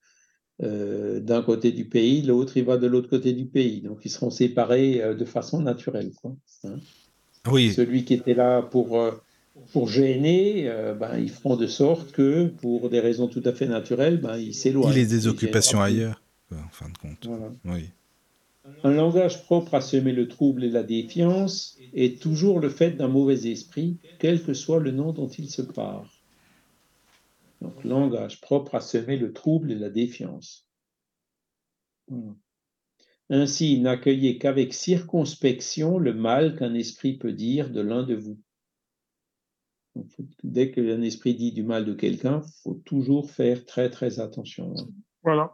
[0.61, 3.81] euh, d'un côté du pays, l'autre, il va de l'autre côté du pays.
[3.81, 6.11] Donc ils seront séparés euh, de façon naturelle.
[6.65, 6.75] Hein.
[7.49, 7.71] Oui.
[7.71, 9.11] Celui qui était là pour, euh,
[9.71, 10.69] pour gêner,
[10.99, 14.53] ben, ils feront de sorte que, pour des raisons tout à fait naturelles, ben, il
[14.53, 14.93] s'éloigne.
[14.93, 16.21] Il ait des occupations ailleurs,
[16.51, 17.29] en fin de compte.
[17.65, 17.89] Oui.
[18.83, 23.07] Un langage propre à semer le trouble et la défiance est toujours le fait d'un
[23.07, 26.18] mauvais esprit, quel que soit le nom dont il se part.
[27.61, 30.67] Donc, langage propre à semer le trouble et la défiance.
[33.29, 38.39] Ainsi, n'accueillez qu'avec circonspection le mal qu'un esprit peut dire de l'un de vous.
[40.43, 44.73] dès qu'un esprit dit du mal de quelqu'un, il faut toujours faire très très attention.
[45.23, 45.53] Voilà.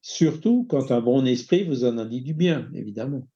[0.00, 3.26] Surtout quand un bon esprit vous en a dit du bien, évidemment.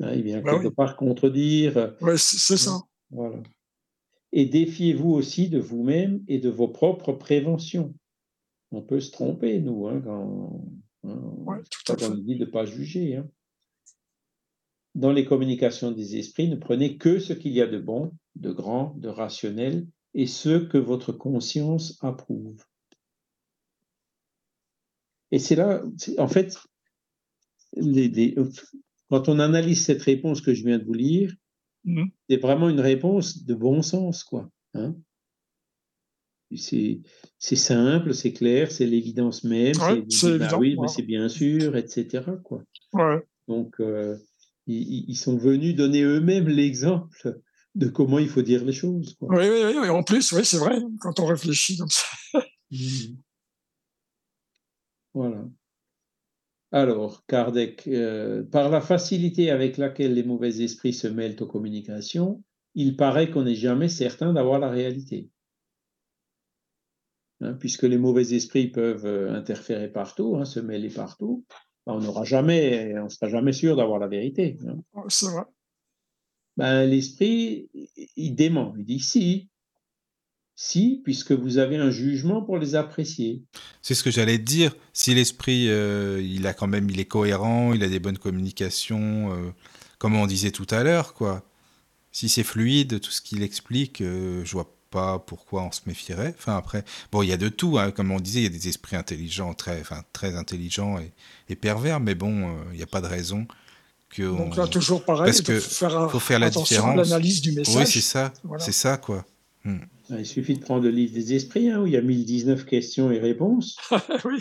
[0.00, 1.96] Hein, il vient bah quelque part contredire.
[2.00, 2.80] Oui, c'est ça.
[3.10, 3.42] Voilà.
[4.32, 7.94] Et défiez-vous aussi de vous-même et de vos propres préventions.
[8.70, 10.62] On peut se tromper, nous, hein, quand,
[11.04, 13.16] hein, tout à on dit de ne pas juger.
[13.16, 13.28] Hein.
[14.94, 18.52] Dans les communications des esprits, ne prenez que ce qu'il y a de bon, de
[18.52, 22.62] grand, de rationnel, et ce que votre conscience approuve.
[25.30, 25.82] Et c'est là,
[26.18, 26.56] en fait,
[29.10, 31.34] quand on analyse cette réponse que je viens de vous lire,
[31.84, 32.04] mmh.
[32.28, 34.50] c'est vraiment une réponse de bon sens, quoi.
[34.74, 34.94] Hein.
[36.54, 37.02] c'est
[37.36, 39.74] simple, c'est clair, c'est l'évidence même.
[40.08, 42.24] c'est bah oui, mais c'est bien sûr, etc.
[42.44, 42.62] Quoi.
[43.48, 44.16] Donc, euh,
[44.66, 47.40] ils, sont venus donner eux-mêmes l'exemple
[47.74, 49.16] de comment il faut dire les choses.
[49.20, 52.06] Oui, oui, oui, en plus, oui, c'est vrai, quand on réfléchit comme ça.
[52.70, 53.16] Mmh.
[55.14, 55.44] Voilà.
[56.70, 62.42] Alors, Kardec, euh, par la facilité avec laquelle les mauvais esprits se mêlent aux communications,
[62.74, 65.30] il paraît qu'on n'est jamais certain d'avoir la réalité.
[67.40, 71.46] Hein, puisque les mauvais esprits peuvent euh, interférer partout, hein, se mêler partout,
[71.86, 74.58] ben, on n'aura jamais, on sera jamais sûr d'avoir la vérité.
[74.66, 75.04] Hein.
[75.08, 75.44] C'est vrai.
[76.58, 77.70] Ben, l'esprit,
[78.16, 79.48] il dément, il dit si,
[80.60, 83.44] si, puisque vous avez un jugement pour les apprécier.
[83.80, 84.74] C'est ce que j'allais te dire.
[84.92, 89.32] Si l'esprit, euh, il a quand même, il est cohérent, il a des bonnes communications,
[89.32, 89.52] euh,
[89.98, 91.44] comme on disait tout à l'heure, quoi.
[92.10, 96.34] Si c'est fluide, tout ce qu'il explique, euh, je vois pas pourquoi on se méfierait.
[96.36, 97.92] Enfin après, bon, il y a de tout, hein.
[97.92, 100.96] comme on disait, il y a des esprits intelligents, très, enfin, très intelligents
[101.48, 103.46] et, pervers, mais bon, il n'y a pas de raison
[104.10, 104.22] que.
[104.22, 106.96] Donc là, toujours pareil, parce que faut faire la différence.
[106.96, 107.76] l'analyse du message.
[107.76, 109.24] Oui, c'est ça, c'est ça, quoi.
[109.64, 109.78] Hmm.
[110.10, 113.10] Il suffit de prendre le livre des esprits, hein, où il y a 1019 questions
[113.10, 113.76] et réponses.
[114.24, 114.38] oui.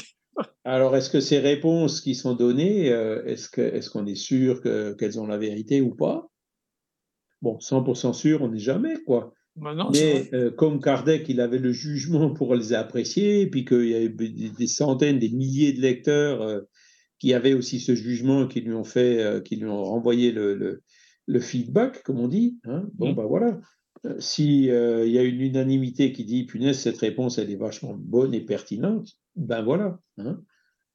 [0.64, 5.28] Alors, est-ce que ces réponses qui sont données, euh, est-ce qu'on est, sûr qu'elles ont
[5.28, 6.30] la vérité ou pas?
[7.42, 9.34] Bon, 100% sûr, on n'est jamais, quoi.
[9.56, 13.66] Bah non, Mais euh, comme Kardec, il avait le jugement pour les apprécier, et puis
[13.66, 16.62] qu'il y avait des centaines, des milliers de lecteurs euh,
[17.18, 20.82] qui avaient aussi ce jugement, qui lui ont fait, qui lui ont renvoyé le,
[21.26, 22.60] le, feedback, comme on dit.
[22.66, 22.86] Hein.
[22.94, 23.60] Bon, ben voilà.
[24.06, 27.94] Euh, s'il euh, y a une unanimité qui dit punaise, cette réponse elle est vachement
[27.96, 30.00] bonne et pertinente, ben voilà.
[30.18, 30.42] Hein.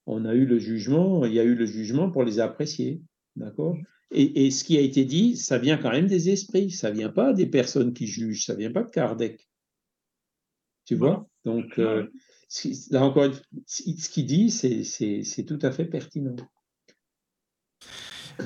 [0.07, 3.01] On a eu le jugement, il y a eu le jugement pour les apprécier.
[3.37, 3.77] D'accord?
[4.15, 7.33] Et, ce qui a été dit, ça vient quand même des esprits, ça vient pas
[7.33, 9.49] des personnes qui jugent, ça vient pas de Kardec.
[10.85, 11.27] Tu vois?
[11.47, 12.07] Donc, euh,
[12.91, 13.33] là encore,
[13.67, 16.37] ce qu'il dit, c'est tout à fait pertinent.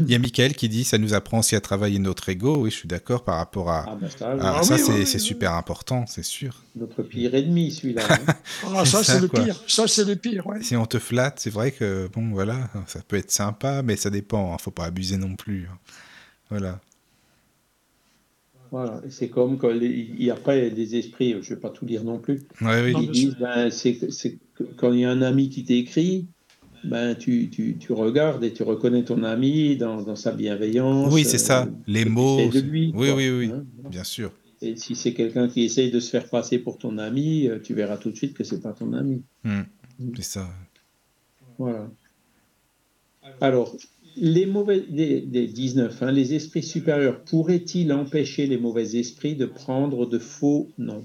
[0.00, 2.56] Il y a Michael qui dit ça nous apprend aussi à travailler notre ego.
[2.58, 3.86] Oui, je suis d'accord par rapport à.
[3.88, 6.62] Ah, ben ça, ah, c'est super important, c'est sûr.
[6.76, 8.02] Notre pire ennemi, celui-là.
[8.08, 8.34] Hein.
[8.76, 9.56] ah, ça, c'est le pire.
[9.66, 10.44] Ça, c'est le pire.
[10.60, 14.10] Si on te flatte, c'est vrai que, bon, voilà, ça peut être sympa, mais ça
[14.10, 14.52] dépend.
[14.52, 15.68] Hein, faut pas abuser non plus.
[15.70, 15.78] Hein.
[16.50, 16.80] Voilà.
[18.70, 21.86] Voilà, c'est comme quand il y a pas des esprits, je ne vais pas tout
[21.86, 23.08] lire non plus, ouais, oui.
[23.08, 23.96] disent, ben, c'est
[24.76, 26.26] quand il y a un ami qui t'écrit,
[26.86, 31.12] ben, tu, tu, tu, regardes et tu reconnais ton ami dans, dans sa bienveillance.
[31.12, 32.48] Oui, c'est ça, euh, les mots.
[32.48, 34.32] De lui, oui, oui, oui, hein, bien sûr.
[34.62, 37.74] Et si c'est quelqu'un qui essaye de se faire passer pour ton ami, euh, tu
[37.74, 39.22] verras tout de suite que c'est pas ton ami.
[39.44, 39.62] Hmm.
[39.98, 40.12] Hmm.
[40.16, 40.48] C'est ça.
[41.58, 41.90] Voilà.
[43.40, 43.76] Alors,
[44.16, 50.06] les mauvais, des, 19, hein, les esprits supérieurs pourraient-ils empêcher les mauvais esprits de prendre
[50.06, 51.04] de faux noms?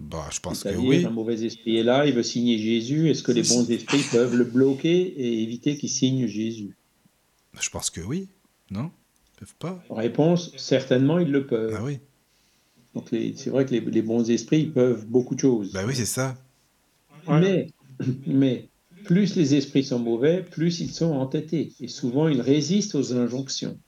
[0.00, 1.04] Bah, je pense que oui.
[1.04, 3.10] Un mauvais esprit est là, il veut signer Jésus.
[3.10, 6.76] Est-ce que les bons esprits peuvent le bloquer et éviter qu'il signe Jésus?
[7.52, 8.28] Bah, Je pense que oui.
[8.70, 8.90] Non?
[9.34, 9.84] Ils peuvent pas.
[9.90, 11.74] Réponse certainement, ils le peuvent.
[11.76, 11.98] Ah oui.
[12.94, 15.72] Donc c'est vrai que les, bons esprits ils peuvent beaucoup de choses.
[15.72, 16.36] Bah oui, c'est ça.
[17.28, 17.68] Mais,
[18.26, 18.68] mais
[19.04, 21.72] plus les esprits sont mauvais, plus ils sont entêtés.
[21.80, 23.78] Et souvent, ils résistent aux injonctions.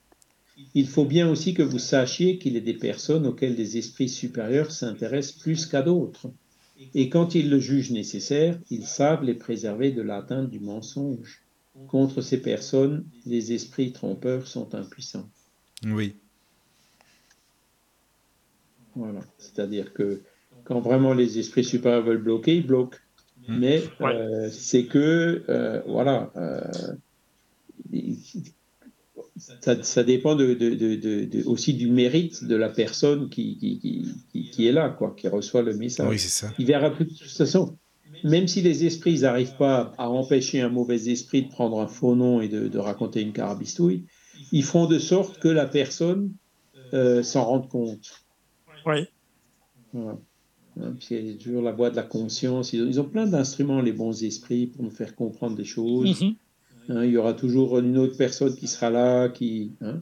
[0.75, 4.71] Il faut bien aussi que vous sachiez qu'il est des personnes auxquelles les esprits supérieurs
[4.71, 6.31] s'intéressent plus qu'à d'autres.
[6.95, 11.43] Et quand ils le jugent nécessaire, ils savent les préserver de l'atteinte du mensonge.
[11.89, 15.29] Contre ces personnes, les esprits trompeurs sont impuissants.
[15.85, 16.15] Oui.
[18.95, 19.21] Voilà.
[19.39, 20.23] C'est-à-dire que
[20.65, 22.99] quand vraiment les esprits supérieurs veulent bloquer, ils bloquent.
[23.49, 23.59] Mmh.
[23.59, 26.71] Mais euh, c'est que, euh, voilà, euh,
[29.41, 35.29] ça, dépend de, aussi du mérite de la personne qui, qui, est là, quoi, qui
[35.29, 36.09] reçoit le message.
[36.09, 36.53] Oui, c'est ça.
[36.59, 37.77] Il verra plus de toute façon.
[38.25, 42.15] Même si les esprits n'arrivent pas à empêcher un mauvais esprit de prendre un faux
[42.15, 44.05] nom et de, raconter une carabistouille,
[44.53, 46.33] ils font de sorte que la personne
[46.93, 48.25] euh, s'en rende compte.
[48.85, 49.07] Oui.
[49.93, 50.19] Voilà.
[50.81, 52.73] Hein, c'est toujours la voix de la conscience.
[52.73, 56.21] Ils ont, plein d'instruments, les bons esprits, pour nous faire comprendre des choses.
[56.21, 56.35] Mm-hmm.
[56.89, 60.01] Hein, il y aura toujours une autre personne qui sera là, qui, hein,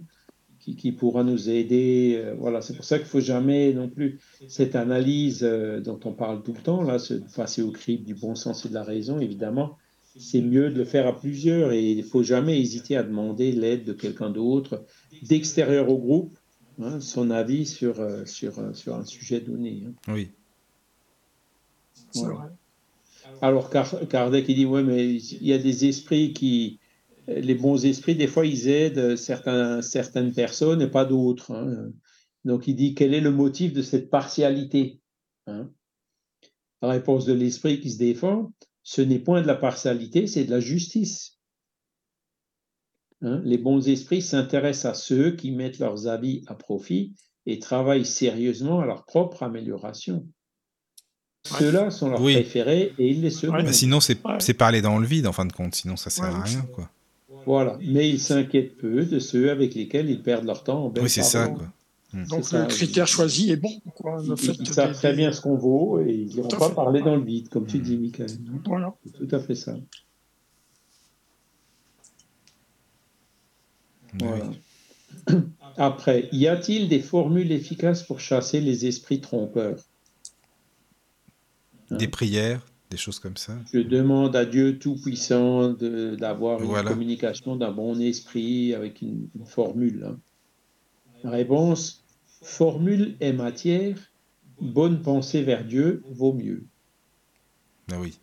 [0.58, 2.20] qui, pourra nous aider.
[2.22, 5.98] Euh, voilà, c'est pour ça qu'il ne faut jamais non plus cette analyse euh, dont
[6.04, 8.74] on parle tout le temps, là, se passer au crible du bon sens et de
[8.74, 9.76] la raison, évidemment.
[10.18, 13.52] C'est mieux de le faire à plusieurs et il ne faut jamais hésiter à demander
[13.52, 14.84] l'aide de quelqu'un d'autre,
[15.22, 16.36] d'extérieur au groupe,
[16.80, 19.84] hein, son avis sur, euh, sur, sur un sujet donné.
[20.08, 20.30] Oui.
[23.40, 26.80] Alors Kardec il dit ouais mais il y a des esprits qui
[27.26, 31.52] les bons esprits des fois ils aident certaines personnes et pas d'autres.
[31.52, 31.92] Hein.
[32.44, 35.00] Donc il dit quel est le motif de cette partialité
[35.46, 35.70] hein?
[36.80, 38.52] La réponse de l'esprit qui se défend,
[38.82, 41.38] ce n'est point de la partialité, c'est de la justice.
[43.20, 43.42] Hein.
[43.44, 47.14] Les bons esprits s'intéressent à ceux qui mettent leurs avis à profit
[47.46, 50.28] et travaillent sérieusement à leur propre amélioration.
[51.44, 53.52] Ceux-là sont leurs préférés et ils les seront.
[53.52, 55.74] Bah, sinon, c'est parler dans le vide, en fin de compte.
[55.74, 56.66] Sinon, ça sert à rien.
[56.72, 56.90] Quoi.
[57.46, 57.78] Voilà.
[57.80, 60.92] Mais ils s'inquiètent peu de ceux avec lesquels ils perdent leur temps.
[61.00, 61.48] oui, c'est ça.
[61.48, 61.66] Quoi.
[62.12, 62.24] Hmm.
[62.24, 63.80] Donc le critère choisi est bon.
[63.94, 67.22] Quoi, ils, savent très bien ce qu'on vaut et ils n'iront pas parler dans le
[67.22, 67.82] vide, comme tu hmm.
[67.82, 68.30] dis, Michael.
[68.64, 68.94] Voilà.
[69.04, 69.76] C'est tout à fait ça.
[74.14, 74.50] Voilà.
[75.76, 79.78] Après, y a-t-il des formules efficaces pour chasser les esprits trompeurs?
[81.90, 82.08] Des hein?
[82.10, 83.54] prières, des choses comme ça.
[83.72, 90.06] Je demande à Dieu Tout-Puissant d'avoir une communication d'un bon esprit avec une, formule.
[90.08, 91.30] Hein.
[91.30, 92.04] réponse,
[92.42, 93.96] formule et matière,
[94.60, 96.64] bonne pensée vers Dieu vaut mieux.
[97.90, 98.18] Ah oui.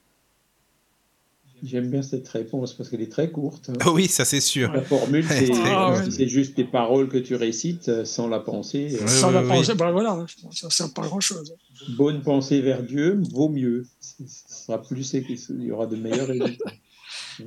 [1.66, 3.70] J'aime bien cette réponse parce qu'elle est très courte.
[3.70, 3.92] Hein.
[3.94, 4.72] oui, ça c'est sûr.
[4.72, 5.26] La formule,
[5.66, 8.90] ah, c'est juste des paroles que tu récites euh, sans la pensée.
[9.08, 11.56] sans la pensée, ben voilà, ça ne sert pas à grand-chose.
[11.98, 13.86] Bonne pensée vers Dieu vaut mieux.
[14.00, 16.72] Ce sera plus, il y aura de meilleurs résultats.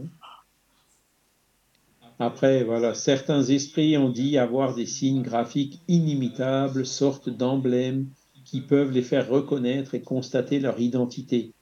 [2.20, 8.08] Après, voilà, certains esprits ont dit avoir des signes graphiques inimitables, sortes d'emblèmes
[8.44, 11.52] qui peuvent les faire reconnaître et constater leur identité.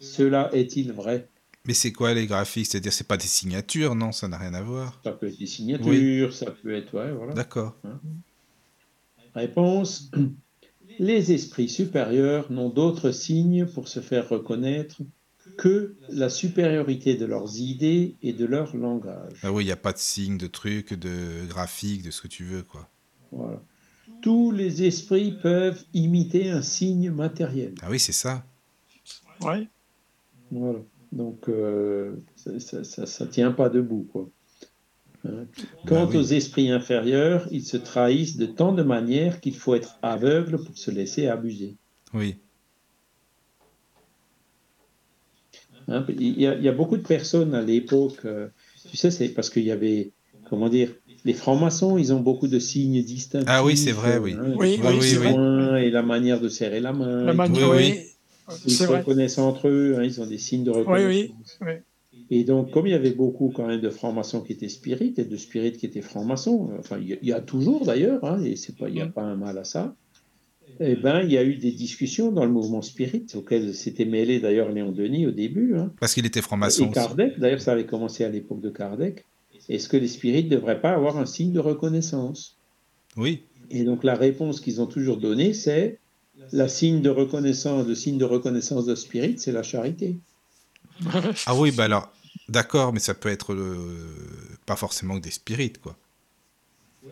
[0.00, 1.28] Cela est-il vrai?
[1.66, 2.66] Mais c'est quoi les graphiques?
[2.66, 5.00] C'est-à-dire, c'est pas des signatures, non Ça n'a rien à voir.
[5.04, 6.94] Ça peut être des signatures, ça peut être.
[6.94, 7.34] Ouais, voilà.
[7.34, 7.76] D'accord.
[7.84, 8.00] Hein.
[9.34, 10.10] Réponse
[10.98, 15.00] Les esprits supérieurs n'ont d'autres signes pour se faire reconnaître
[15.56, 19.38] que la supériorité de leurs idées et de leur langage.
[19.42, 22.28] Ah oui, il n'y a pas de signe, de truc, de graphique, de ce que
[22.28, 22.88] tu veux, quoi.
[23.32, 23.62] Voilà.
[24.20, 27.74] Tous les esprits peuvent imiter un signe matériel.
[27.82, 28.44] Ah oui, c'est ça.
[29.40, 29.68] Ouais.
[30.50, 30.80] Voilà.
[31.12, 34.28] Donc, euh, ça ne tient pas debout, quoi.
[35.26, 35.46] Hein.
[35.86, 39.98] Quant bah aux esprits inférieurs, ils se trahissent de tant de manières qu'il faut être
[40.02, 41.76] aveugle pour se laisser abuser.
[42.14, 42.36] Oui.
[45.88, 48.48] Hein, il, y a, beaucoup de personnes à l'époque, euh,
[48.88, 50.12] tu sais, c'est parce qu'il y avait,
[50.48, 53.50] comment dire, les francs-maçons, ils ont beaucoup de signes distinctifs.
[53.50, 54.34] Ah oui, c'est vrai, oui.
[54.38, 57.24] Hein, oui, oui, oui, Et la manière de serrer la main.
[57.24, 57.98] La manière, oui,
[58.66, 61.58] Ils se reconnaissent entre eux, hein, ils ont des signes de reconnaissance.
[61.60, 61.68] Oui,
[62.12, 65.18] oui, Et donc, comme il y avait beaucoup quand même de francs-maçons qui étaient spirites
[65.18, 68.76] et de spirites qui étaient francs-maçons, enfin, il y, a toujours d'ailleurs, hein, et c'est
[68.76, 69.12] pas, il n'y a mm.
[69.12, 69.94] pas un mal à ça,
[70.78, 74.40] eh ben, il y a eu des discussions dans le mouvement spirit, auquel s'était mêlé
[74.40, 75.76] d'ailleurs Léon Denis au début.
[75.76, 75.92] Hein.
[76.00, 76.88] Parce qu'il était franc-maçon.
[76.88, 79.24] Et Kardec, d'ailleurs, ça avait commencé à l'époque de Kardec.
[79.68, 82.56] Est-ce que les spirites ne devraient pas avoir un signe de reconnaissance?
[83.16, 83.42] Oui.
[83.70, 85.98] Et donc la réponse qu'ils ont toujours donnée, c'est
[86.52, 90.18] la signe de reconnaissance, le signe de reconnaissance de spirit, c'est la charité.
[91.46, 92.12] ah oui, bah alors,
[92.48, 93.56] d'accord, mais ça peut être
[94.66, 95.96] pas forcément que des spirites, quoi.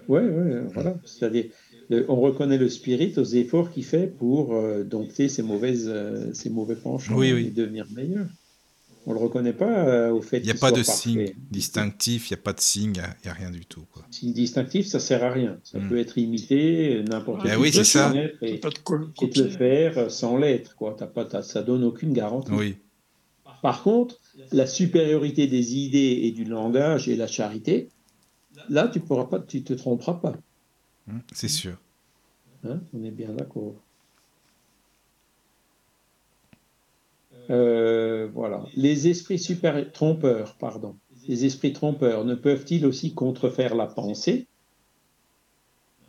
[0.07, 0.97] Ouais, ouais, voilà.
[1.05, 1.47] C'est-à-dire,
[2.09, 6.51] on reconnaît le spirit aux efforts qu'il fait pour euh, dompter ses, mauvaises, euh, ses
[6.51, 8.27] mauvais penchants et devenir meilleur.
[9.09, 12.31] On ne le reconnaît pas euh, au fait Il n'y a pas de signe distinctif,
[12.31, 13.87] il n'y a pas de signe, il n'y a, rien du tout.
[13.91, 14.03] Quoi.
[14.11, 15.59] Signe distinctif, ça ne sert à rien.
[15.65, 15.89] Ça hmm.
[15.89, 18.13] peut être imité, n'importe ben qui oui, c'est ça.
[18.43, 20.77] Et, et le faire sans l'être.
[20.77, 20.95] Quoi.
[21.33, 22.53] As ça donne aucune garantie.
[22.53, 22.77] Oui.
[23.63, 24.21] Par contre,
[24.53, 27.89] la supériorité des idées et du langage et la charité,
[28.69, 30.37] là, tu pourras pas, tu te tromperas pas.
[31.07, 31.79] Hmm, c'est sûr.
[32.63, 33.75] Hein, on est bien d'accord.
[37.51, 38.65] Euh, voilà.
[38.77, 40.97] Les esprits super trompeurs, pardon.
[41.27, 44.47] Les esprits trompeurs ne peuvent-ils aussi contrefaire la pensée?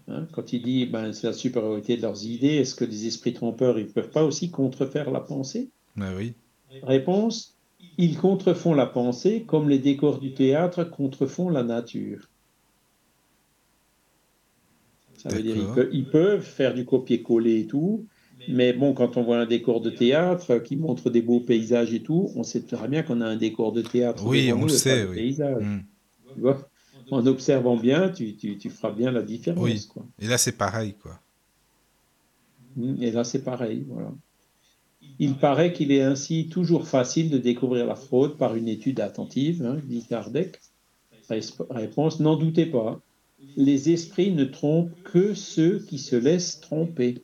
[0.07, 3.33] Hein, Quand il dit ben, c'est la supériorité de leurs idées, est-ce que les esprits
[3.33, 5.69] trompeurs ils ne peuvent pas aussi contrefaire la pensée?
[5.95, 6.33] Ben oui.
[6.83, 7.59] Réponse
[7.97, 12.29] ils contrefont la pensée comme les décors du théâtre contrefont la nature.
[15.17, 18.05] Ça veut dire qu'ils peuvent, faire du copier-coller et tout,
[18.47, 22.01] mais bon, quand on voit un décor de théâtre qui montre des beaux paysages et
[22.01, 24.25] tout, on sait très bien qu'on a un décor de théâtre.
[24.25, 25.05] Oui, on le sait.
[25.05, 25.37] Oui.
[25.39, 26.53] Hmm.
[27.11, 29.63] en observant bien, tu, tu, feras bien la différence.
[29.63, 29.87] Oui.
[29.87, 30.05] Quoi.
[30.19, 31.19] Et là, c'est pareil, quoi.
[32.75, 34.11] Hmm, et là, c'est pareil, voilà.
[35.17, 39.65] Il paraît qu'il est ainsi toujours facile de découvrir la fraude par une étude attentive,
[39.65, 40.59] hein, dit Kardec.
[41.69, 43.01] Réponse, n'en doutez pas
[43.55, 47.23] les esprits ne trompent que ceux qui se laissent tromper.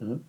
[0.00, 0.20] Hein?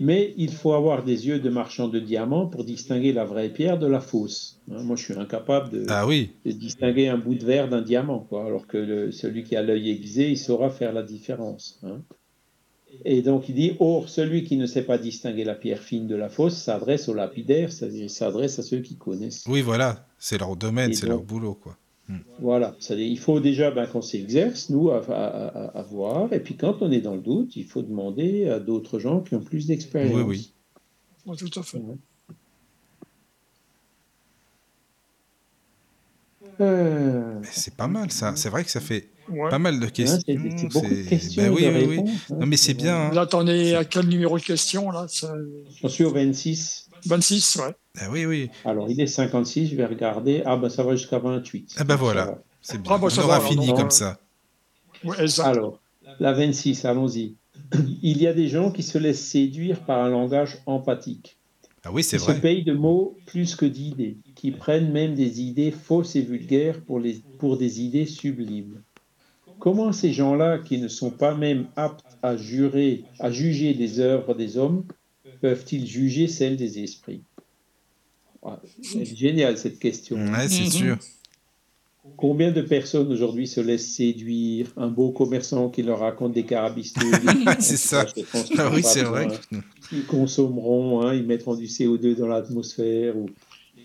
[0.00, 3.78] Mais il faut avoir des yeux de marchand de diamants pour distinguer la vraie pierre
[3.78, 4.60] de la fausse.
[4.70, 4.82] Hein?
[4.82, 6.30] Moi, je suis incapable de, ah oui.
[6.46, 9.90] de distinguer un bout de verre d'un diamant, quoi, alors que celui qui a l'œil
[9.90, 11.78] aiguisé, il saura faire la différence.
[11.82, 12.00] Hein?
[13.04, 16.14] Et donc il dit, or, celui qui ne sait pas distinguer la pierre fine de
[16.14, 19.44] la fausse s'adresse aux lapidaires, c'est-à-dire s'adresse à ceux qui connaissent.
[19.48, 21.54] Oui, voilà, c'est leur domaine, c'est leur boulot.
[21.54, 21.76] quoi.
[22.38, 27.00] Voilà, il faut déjà ben, qu'on s'exerce, nous, à, voir, et puis quand on est
[27.00, 30.14] dans le doute, il faut demander à d'autres gens qui ont plus d'expérience.
[30.14, 30.52] Oui,
[31.26, 31.36] oui.
[31.36, 31.80] tout à fait.
[36.60, 39.08] Euh, c'est pas mal ça, c'est vrai que ça fait
[39.50, 40.20] pas mal de questions.
[40.24, 41.42] c'est beaucoup de questions.
[41.42, 41.98] Ben oui, oui, oui.
[41.98, 42.36] Hein.
[42.38, 42.96] Non, mais c'est bien.
[42.96, 43.14] Hein.
[43.14, 45.06] Là, t'en es à quel numéro de question là?
[45.80, 46.83] J'en suis au 26.
[47.06, 47.74] 26, ouais.
[48.00, 48.50] Ah oui, oui.
[48.64, 50.42] Alors, il est 56, je vais regarder.
[50.44, 51.76] Ah, ben ça va jusqu'à 28.
[51.78, 52.38] Ah, ben voilà.
[52.60, 52.92] C'est bien.
[52.94, 54.18] Ah, bah, On aura fini comme ça.
[55.44, 55.80] Alors,
[56.18, 57.34] la 26, allons-y.
[58.02, 61.38] Il y a des gens qui se laissent séduire par un langage empathique.
[61.84, 62.34] Ah oui, c'est vrai.
[62.34, 66.80] se payent de mots plus que d'idées, qui prennent même des idées fausses et vulgaires
[66.80, 68.80] pour, les, pour des idées sublimes.
[69.58, 74.34] Comment ces gens-là, qui ne sont pas même aptes à jurer, à juger des œuvres
[74.34, 74.84] des hommes,
[75.44, 77.20] peuvent-ils juger celles des esprits?
[78.80, 80.16] C'est génial cette question.
[80.48, 80.70] c'est mhm.
[80.70, 80.98] sûr.
[82.16, 84.72] Combien de personnes aujourd'hui se laissent séduire?
[84.78, 87.10] Un beau commerçant qui leur raconte des carabistouilles.
[87.60, 88.06] c'est ça.
[88.56, 89.28] Ah oui, c'est vrai.
[89.92, 93.14] Ils consommeront, hein, ils mettront du CO2 dans l'atmosphère.
[93.14, 93.26] Ou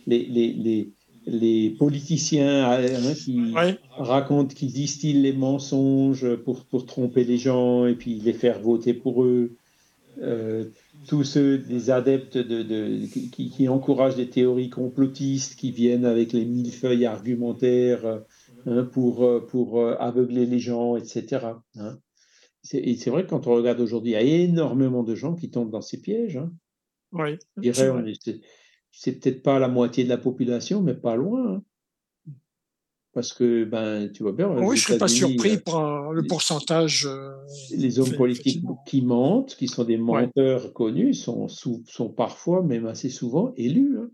[0.07, 0.89] les, les, les,
[1.25, 3.53] les politiciens hein, qui
[3.97, 8.93] racontent, qui distillent les mensonges pour, pour tromper les gens et puis les faire voter
[8.93, 9.57] pour eux.
[10.21, 10.65] Euh,
[11.07, 16.71] tous ceux des adeptes de, qui, encouragent des théories complotistes, qui viennent avec les mille
[16.71, 18.21] feuilles argumentaires
[18.65, 21.47] hein, pour, pour aveugler les gens, etc.
[21.75, 21.97] Hein.
[22.73, 25.49] Et c'est vrai que quand on regarde aujourd'hui, il y a énormément de gens qui
[25.49, 26.37] tombent dans ces pièges.
[26.37, 26.51] Hein.
[27.13, 27.37] Oui.
[27.57, 28.13] Je dirais,
[28.91, 31.63] c'est peut-être pas la moitié de la population, mais pas loin.
[33.19, 33.21] Hein.
[33.21, 34.49] Parce que, ben, tu vois bien.
[34.49, 37.05] Oui, je ne serais pas surpris par le pourcentage.
[37.05, 37.35] Euh,
[37.71, 43.09] les hommes politiques qui mentent, qui sont des menteurs connus, sont, sont parfois, même assez
[43.09, 43.99] souvent, élus.
[43.99, 44.09] Hein.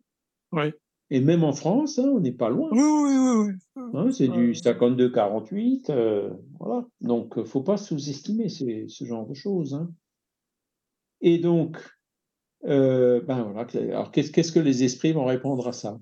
[0.52, 0.72] Oui.
[1.11, 2.69] Et même en France, hein, on n'est pas loin.
[2.72, 3.91] Oui, oui, oui.
[3.94, 5.91] Hein, c'est du 52-48.
[5.91, 6.86] Euh, voilà.
[7.02, 9.86] Donc, il ne faut pas sous-estimer ce genre de choses.
[11.22, 11.77] Et donc,
[12.65, 13.68] euh, ben voilà.
[13.91, 15.99] Alors, qu'est-ce que les esprits vont répondre à ça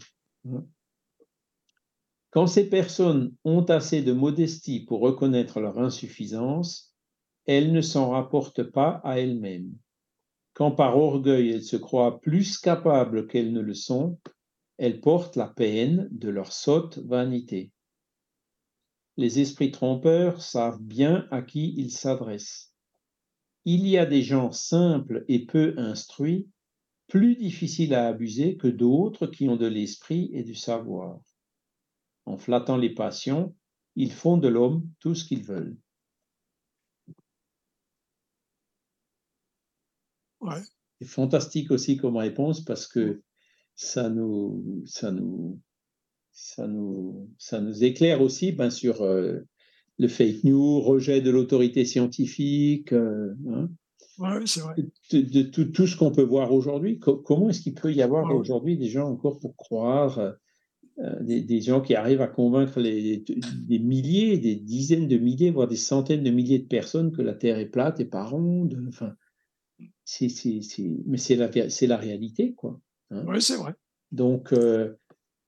[2.34, 6.96] quand ces personnes ont assez de modestie pour reconnaître leur insuffisance,
[7.46, 9.78] elles ne s'en rapportent pas à elles-mêmes.
[10.56, 14.18] Quand par orgueil elles se croient plus capables qu'elles ne le sont,
[14.80, 17.72] elles portent la peine de leur sotte vanité.
[19.16, 22.74] Les esprits trompeurs savent bien à qui ils s'adressent.
[23.64, 26.50] Il y a des gens simples et peu instruits,
[27.06, 31.20] plus difficiles à abuser que d'autres qui ont de l'esprit et du savoir
[32.26, 33.56] en flattant les passions,
[33.96, 35.78] ils font de l'homme tout ce qu'ils veulent.
[41.00, 43.22] C'est fantastique aussi comme réponse parce que
[43.76, 45.60] ça nous, ça nous,
[46.32, 49.40] ça nous, ça nous éclaire aussi ben, sur euh,
[49.98, 52.92] le fake news, rejet de l'autorité scientifique.
[52.92, 53.70] Euh, hein.
[54.46, 54.76] c'est vrai.
[55.12, 57.00] De, tout, ce qu'on peut voir aujourd'hui.
[57.00, 60.36] comment est-ce qu'il peut y avoir aujourd'hui des gens encore pour croire
[61.00, 65.68] euh, des, gens qui arrivent à convaincre les, des milliers, des dizaines de milliers, voire
[65.68, 68.80] des centaines de milliers de personnes que la Terre est plate et pas ronde.
[68.88, 69.16] Enfin,
[70.06, 70.28] c'est,
[71.08, 72.80] mais c'est la, c'est la réalité, quoi.
[73.10, 73.26] Hein.
[73.28, 73.74] oui, c'est vrai.
[74.12, 74.94] Donc, euh,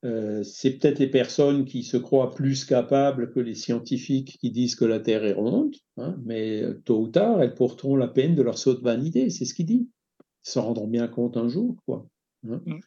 [0.04, 4.76] euh, c'est peut-être les personnes qui se croient plus capables que les scientifiques qui disent
[4.76, 8.42] que la Terre est ronde, hein, mais tôt ou tard, elles porteront la peine de
[8.42, 9.90] leur saut de vanité, c'est ce qu'il dit.
[10.20, 12.08] Ils s'en rendront bien compte un jour, quoi.
[12.50, 12.64] Hein.
[12.66, 12.80] Mm.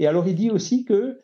[0.00, 1.20] Et alors, il dit aussi que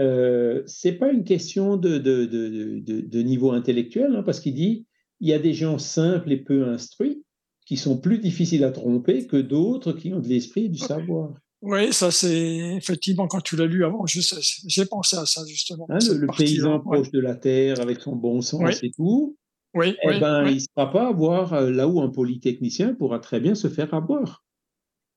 [0.00, 4.86] euh, c'est pas une question de, de, de, de niveau intellectuel, hein, parce qu'il dit
[5.20, 7.22] il y a des gens simples et peu instruits
[7.66, 11.34] qui sont plus difficiles à tromper que d'autres qui ont de l'esprit et du savoir.
[11.62, 15.86] Oui, ça c'est effectivement quand tu l'as lu avant, j'ai pensé à ça justement.
[15.90, 19.36] Hein, le, paysan proche de la terre avec son bon sens et tout,
[19.74, 23.18] oui, eh ben, il ne sera pas à voir euh, là où un polytechnicien pourra
[23.18, 24.42] très bien se faire avoir.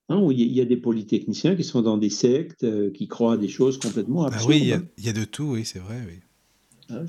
[0.09, 3.37] Hein, il y a des polytechniciens qui sont dans des sectes, euh, qui croient à
[3.37, 4.43] des choses complètement absurdes.
[4.45, 4.59] Ah oui,
[4.97, 6.01] il y, a, de tout, oui, c'est vrai.
[6.05, 6.19] Oui.
[6.89, 7.05] Hein,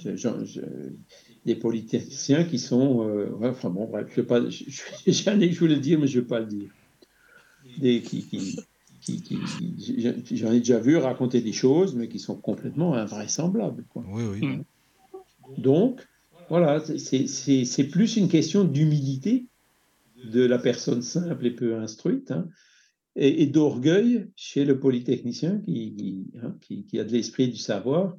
[1.45, 3.09] des polytechniciens qui sont.
[3.09, 4.41] Euh, enfin bon, bref, je pas.
[4.49, 6.71] je voulais le dire, mais je ne vais pas le dire.
[7.79, 8.57] Des, qui, qui,
[10.33, 13.85] J'en ai déjà vu raconter des choses, mais qui sont complètement invraisemblables.
[13.89, 14.05] Quoi.
[14.09, 14.47] Oui, oui.
[14.47, 14.65] Mm.
[15.59, 16.07] Donc,
[16.49, 19.47] voilà, c'est plus une question d'humilité
[20.25, 22.31] de la personne simple et peu instruite.
[22.31, 22.49] Hein
[23.17, 26.57] et, d'orgueil chez le polytechnicien qui, hein,
[26.99, 28.17] a de l'esprit du savoir.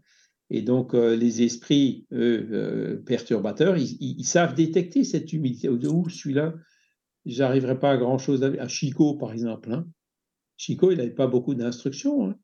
[0.50, 5.70] Et donc, euh, les esprits euh, perturbateurs, ils, savent détecter cette humilité.
[5.70, 6.54] Où celui-là,
[7.26, 8.44] j'arriverai pas à grand-chose.
[8.44, 9.74] À, Chico, par exemple.
[9.74, 9.88] Hein.
[10.58, 12.30] Chico, il n'avait pas beaucoup d'instructions.
[12.30, 12.36] Hein.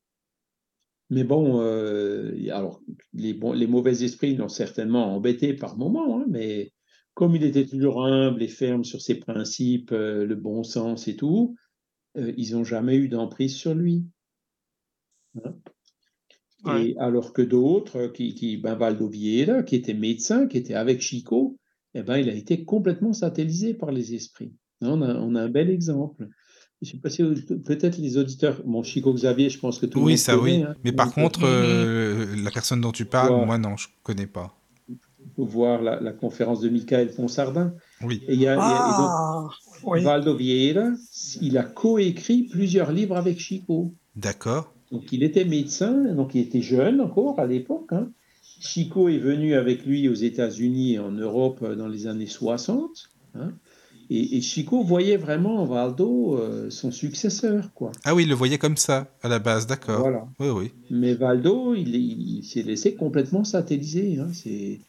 [1.10, 2.82] Mais bon, euh, alors,
[3.14, 6.72] les, mauvais esprits l'ont certainement embêté par moments, mais
[7.14, 11.56] comme il était toujours humble et ferme sur ses principes, le bon sens et tout,
[12.18, 14.06] euh, ils n'ont jamais eu d'emprise sur lui.
[15.44, 15.56] Hein?
[16.78, 21.02] Et alors que d'autres, qui, qui ben Valdo Vieira, qui était médecin, qui était avec
[21.02, 21.58] Chico,
[21.96, 24.54] eh ben, il a été complètement satellisé par les esprits.
[24.82, 26.28] On a, on a un bel exemple.
[26.82, 30.06] Je sais pas si peut-être les auditeurs, bon Chico Xavier, je pense que tout le
[30.06, 30.64] oui, monde ça oui.
[30.64, 30.76] Hein.
[30.84, 34.58] Mais par contre, euh, la personne dont tu parles, moi non, je connais pas.
[34.90, 34.98] Il
[35.36, 37.76] faut voir la, conférence de Michael Ponsardin.
[38.03, 38.22] Oui.
[38.28, 39.48] Et il y a, ah,
[39.84, 40.90] Valdo Vieira,
[41.41, 43.94] il a coécrit plusieurs livres avec Chico.
[44.15, 44.73] D'accord.
[44.91, 47.91] Donc il était médecin, donc il était jeune encore à l'époque.
[47.91, 48.11] Hein.
[48.60, 53.10] Chico est venu avec lui aux États-Unis et en Europe dans les années 60.
[53.36, 53.53] Hein.
[54.14, 57.94] Et, Chico voyait vraiment en Valdo euh, son successeur, quoi.
[58.04, 60.02] Ah oui, il le voyait comme ça, à la base, d'accord.
[60.02, 60.28] Voilà.
[60.38, 60.72] Oui, oui.
[60.90, 64.18] Mais Valdo, il, s'est laissé complètement satelliser.
[64.20, 64.28] Hein.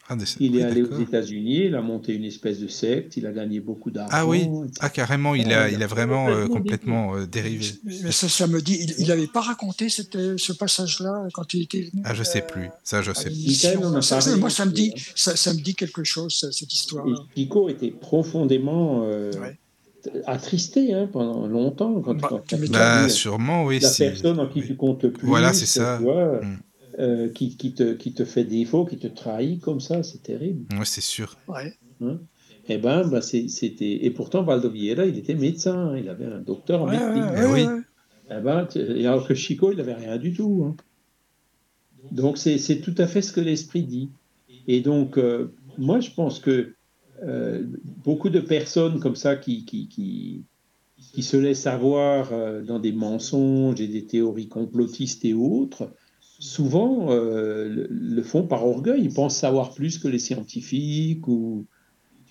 [0.09, 3.31] Ah, il est allé aux États-Unis, il a monté une espèce de secte, il a
[3.31, 4.11] gagné beaucoup d'argent.
[4.11, 4.45] Ah oui,
[4.81, 7.67] ah carrément, il a, il a vraiment complètement, euh, dérivé.
[8.03, 11.83] Mais ça, ça me dit, il n'avait pas raconté cette, ce passage-là quand il était
[11.83, 12.03] venu.
[12.03, 12.67] Ah, je sais plus.
[12.83, 14.37] Ça, je sais plus.
[14.37, 17.05] moi, ça me dit, ça, ça me dit quelque chose, cette histoire.
[17.37, 19.31] Chico était profondément euh,
[20.25, 22.01] attristé hein, pendant longtemps.
[22.01, 22.41] Quand, bah,
[22.71, 23.79] bah sûrement, oui.
[23.79, 25.27] La personne en qui tu comptes le plus.
[25.27, 25.99] Voilà, c'est ça.
[25.99, 26.57] Mm.
[26.99, 30.65] Euh, qui, qui, te, qui te fait défaut, qui te trahit comme ça, c'est terrible.
[30.77, 31.37] Oui, c'est sûr.
[31.47, 31.73] Ouais.
[32.01, 32.19] Hein
[32.69, 34.05] et eh ben, bah, c'était.
[34.05, 37.29] Et pourtant, Valdo Vieira, il était médecin, hein, il avait un docteur en médecine.
[37.51, 37.67] oui.
[38.31, 38.67] Eh ben,
[39.05, 40.65] alors que Chico, il n'avait rien du tout.
[40.65, 40.75] Hein.
[42.11, 44.11] Donc c'est tout à fait ce que l'esprit dit.
[44.67, 46.73] Et donc, euh, moi, je pense que
[47.23, 47.63] euh,
[48.03, 50.43] beaucoup de personnes comme ça qui, qui, qui,
[50.97, 55.91] qui se laissent avoir euh, dans des mensonges et des théories complotistes et autres,
[56.39, 59.01] souvent le, font par orgueil.
[59.03, 61.27] Ils pensent savoir plus que les scientifiques.
[61.27, 61.65] Ou,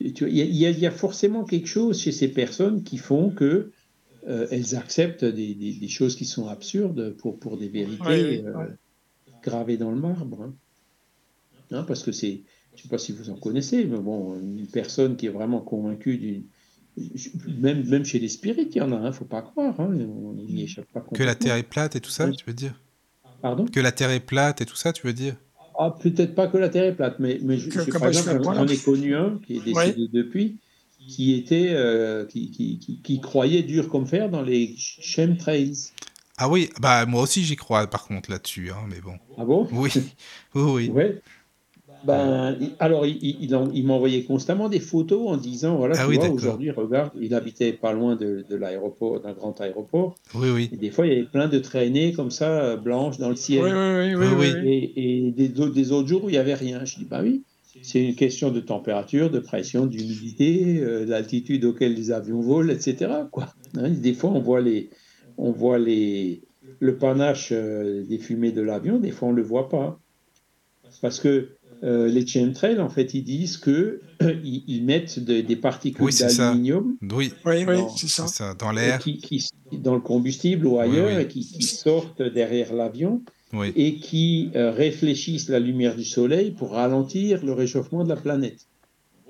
[0.01, 3.71] il, y a, il y a forcément quelque chose chez ces personnes qui font que
[4.27, 8.45] elles acceptent des, des, choses qui sont absurdes pour, pour des vérités
[9.43, 10.43] gravées dans le marbre.
[10.43, 10.55] Hein.
[11.73, 12.43] Hein, parce que c'est,
[12.75, 15.61] je ne sais pas si vous en connaissez, mais bon, une personne qui est vraiment
[15.61, 16.45] convaincue d'une.
[17.59, 19.81] Même, même chez les spirites, il y en a, il ne faut pas croire.
[19.81, 22.53] Hein, on n'y échappe pas Que la Terre est plate et tout ça, tu veux
[22.53, 22.79] dire?
[23.41, 23.65] Pardon?
[23.65, 25.37] Que la Terre est plate et tout ça, tu veux dire?
[25.79, 28.77] Ah, Peut-être pas que la Terre est plate, mais, mais je, par exemple, j'en ai
[28.77, 30.59] connu un qui est décédé depuis,
[31.09, 35.93] qui, était, euh, qui, qui, qui, croyait dur comme fer dans les chemtrails.
[36.37, 39.17] Ah oui, bah moi aussi j'y crois par contre là-dessus, hein, mais bon.
[39.39, 39.69] Ah bon?
[39.71, 39.93] Oui,
[40.55, 40.91] oui, oui.
[40.91, 41.23] Ouais.
[42.05, 47.35] Ben, alors, il, il, m'envoyait constamment des photos en disant voilà, ah aujourd'hui, regarde, il
[47.35, 50.15] habitait pas loin de, l'aéroport, d'un grand aéroport.
[50.35, 50.71] Oui, oui.
[50.73, 53.37] Et des fois, il y avait plein de traînées comme ça, euh, blanches dans le
[53.37, 53.63] ciel.
[53.63, 54.53] Oui, oui, oui.
[54.65, 56.85] Et, et des, des, autres jours où il n'y avait rien.
[56.85, 57.45] Je dis bah oui,
[57.83, 63.13] c'est une question de température, de pression, d'humidité, euh, l'altitude auquel les avions volent, etc.
[63.31, 63.49] Quoi.
[63.77, 64.91] Hein, des fois, on voit les,
[65.39, 66.43] on voit les,
[66.81, 69.99] le panache euh, des fumées de l'avion, des fois, on ne le voit pas.
[71.01, 71.49] Parce que
[71.83, 74.01] euh, les chemtrails, en fait, ils disent que
[74.45, 76.97] ils, mettent des particules d'aluminium.
[77.03, 77.65] Oui, oui,
[77.97, 78.55] c'est ça.
[78.55, 83.23] dans l'air, qui, dans le combustible ou ailleurs, et qui, sortent derrière l'avion
[83.77, 88.67] et qui euh, réfléchissent la lumière du soleil pour ralentir le réchauffement de la planète.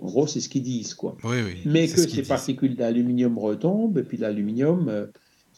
[0.01, 1.17] En gros, c'est ce qu'ils disent, quoi.
[1.65, 5.07] Mais que ces particules d'aluminium retombent, et puis l'aluminium, euh,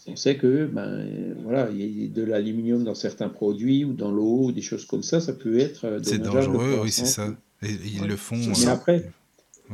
[0.07, 4.11] on sait que ben, voilà, il y a de l'aluminium dans certains produits ou dans
[4.11, 7.35] l'eau ou des choses comme ça, ça peut être euh, C'est dangereux, oui, c'est ça.
[7.63, 8.37] Et, ils le font.
[8.37, 9.11] Mais euh, après,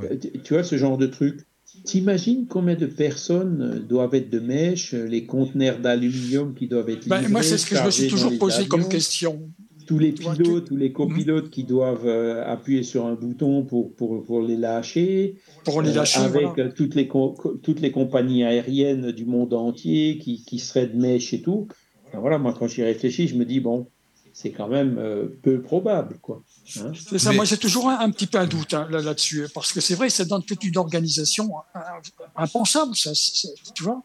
[0.03, 1.41] euh, tu vois, ce genre de truc,
[1.85, 7.29] T'imagines combien de personnes doivent être de mèche, les conteneurs d'aluminium qui doivent être ben,
[7.29, 9.49] Moi, c'est ce que je me suis toujours posé comme question
[9.91, 14.23] tous les pilotes, tous les copilotes qui doivent euh, appuyer sur un bouton pour, pour,
[14.23, 15.35] pour les lâcher.
[15.65, 16.21] Pour les lâcher.
[16.21, 20.97] avec euh, toutes, les toutes les compagnies aériennes du monde entier qui, qui seraient de
[20.97, 21.67] mèche et tout.
[22.15, 23.89] voilà, moi, quand j'y réfléchis, je me dis, bon,
[24.33, 26.19] c'est quand même euh, peu probable.
[26.23, 26.45] quoi.
[26.79, 26.93] Hein.
[26.95, 29.97] c'est ça, moi j'ai toujours un, petit peu un doute hein, là-dessus, parce que c'est
[29.97, 31.51] vrai, c'est dans toute une organisation
[32.37, 33.11] impensable, ça,
[33.75, 34.05] tu vois.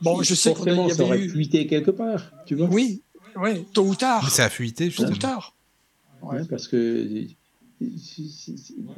[0.00, 1.28] Bon, je sais qu'il y avait eu...
[1.28, 2.68] fuité quelque part, tu vois.
[2.68, 3.02] Oui,
[3.36, 4.22] oui, tôt ou tard.
[4.24, 5.08] Mais ça a fuité, justement.
[5.08, 5.54] Tôt ou tard.
[6.22, 7.26] Ouais, parce que.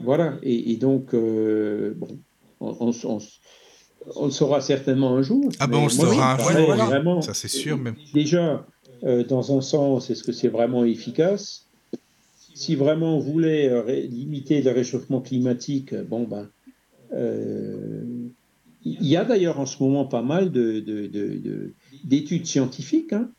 [0.00, 2.18] Voilà, et, donc, euh, bon,
[2.60, 5.50] on, on, le saura certainement un jour.
[5.58, 7.78] Ah bon, on le saura un jour, vraiment, ça c'est sûr.
[7.78, 7.92] Mais...
[8.14, 8.64] Déjà,
[9.02, 11.66] euh, dans un sens, est-ce que c'est vraiment efficace?
[12.54, 16.48] Si vraiment on voulait euh, limiter le réchauffement climatique, bon, ben.
[18.84, 21.10] il y a d'ailleurs en ce moment pas mal d'études
[22.04, 23.30] de, de, scientifiques hein,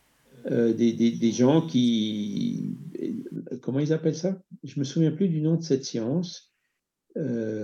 [0.50, 2.76] euh, des, des, gens qui.
[3.62, 4.42] Comment ils appellent ça?
[4.64, 6.54] Je me souviens plus du nom de cette science.
[7.18, 7.64] Euh,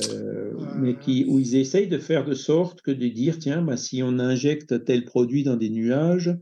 [0.78, 4.02] mais qui, où ils essayent de faire de sorte que de dire tiens, bah, si
[4.02, 6.36] on injecte tel produit dans des nuages,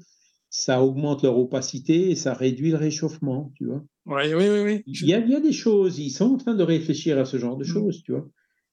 [0.50, 3.84] ça augmente leur opacité et ça réduit le réchauffement, tu vois.
[4.06, 4.84] Oui, oui, oui.
[4.86, 7.26] Il, y a, il y a des choses, ils sont en train de réfléchir à
[7.26, 7.68] ce genre de mm.
[7.68, 8.28] choses, tu vois.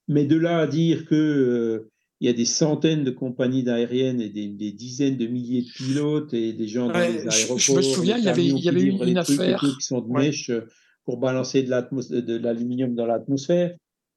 [0.07, 4.19] Mais de là à dire que euh, il y a des centaines de compagnies aériennes
[4.19, 7.59] et des, dizaines de milliers de pilotes et des gens dans les aéroports.
[7.59, 9.59] Je, me souviens, il y avait, il y avait une, affaire.
[9.59, 10.67] Qui sont de mèche euh,
[11.05, 13.75] pour balancer de l'aluminium dans l'atmosphère.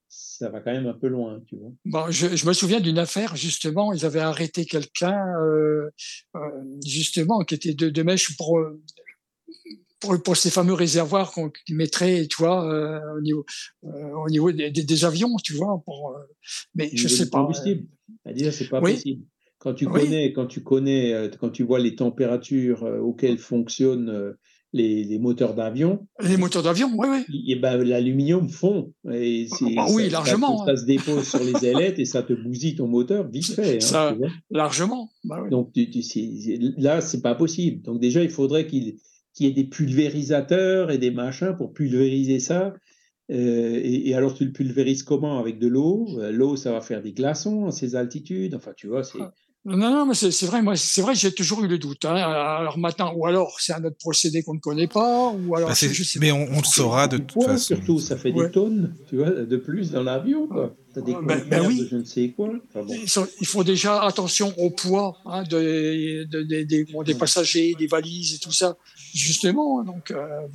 [0.08, 1.72] Ça va quand même un peu loin, tu vois.
[1.86, 5.88] Bon, je, me souviens d'une affaire, justement, ils avaient arrêté quelqu'un, euh,
[6.34, 6.40] euh,
[6.84, 8.60] justement, qui était de, de mèche pour,
[10.02, 12.62] pour, pour, ces fameux réservoirs qu'on mettrait, tu vois,
[13.16, 13.46] au niveau,
[13.82, 15.80] au niveau des, des, avions, tu vois.
[15.86, 16.14] Pour,
[16.74, 17.40] mais je sais pas.
[17.40, 17.86] Combustible.
[18.52, 19.22] C'est pas possible.
[19.62, 24.08] Quand tu connais, quand tu connais, euh, quand tu vois les températures euh, auxquelles fonctionnent
[24.08, 24.32] euh,
[24.72, 26.08] les, les moteurs d'avion.
[26.20, 27.44] Les moteurs d'avion, oui, oui.
[27.46, 28.92] Et ben, l'aluminium fond.
[29.12, 30.66] Et ah, bah oui, largement.
[30.66, 33.76] Ça, se dépose sur les ailettes et ça te bousille ton moteur vite fait.
[33.76, 34.16] Hein, ça,
[34.50, 35.12] largement.
[35.22, 36.02] Bah Donc tu, tu,
[36.78, 37.82] là, c'est pas possible.
[37.82, 38.96] Donc déjà, il faudrait qu'il
[39.40, 42.74] y ait des pulvérisateurs et des machins pour pulvériser ça.
[43.30, 45.38] Euh, et, alors, tu le pulvérises comment?
[45.38, 46.06] Avec de l'eau?
[46.18, 48.54] Euh, l'eau, ça va faire des glaçons à ces altitudes?
[48.54, 49.18] Enfin, tu vois, c'est.
[49.64, 52.04] Non, non, mais c'est vrai, moi, c'est vrai, j'ai toujours eu le doute.
[52.04, 52.16] Hein.
[52.16, 55.68] Alors maintenant, ou alors c'est un autre procédé qu'on ne connaît pas, ou alors.
[55.68, 55.76] Bah,
[56.18, 57.76] mais on, le saura de toute façon.
[57.76, 60.74] Surtout, ça fait des tonnes, tu vois, de plus dans l'avion, quoi.
[60.96, 61.78] des ben, ben oui.
[61.78, 62.50] de je ne sais quoi.
[63.40, 68.50] il faut déjà attention au poids hein, de, des, des, passagers, des valises et tout
[68.50, 68.76] ça,
[69.12, 69.80] justement.
[69.80, 70.48] Hein, donc, euh,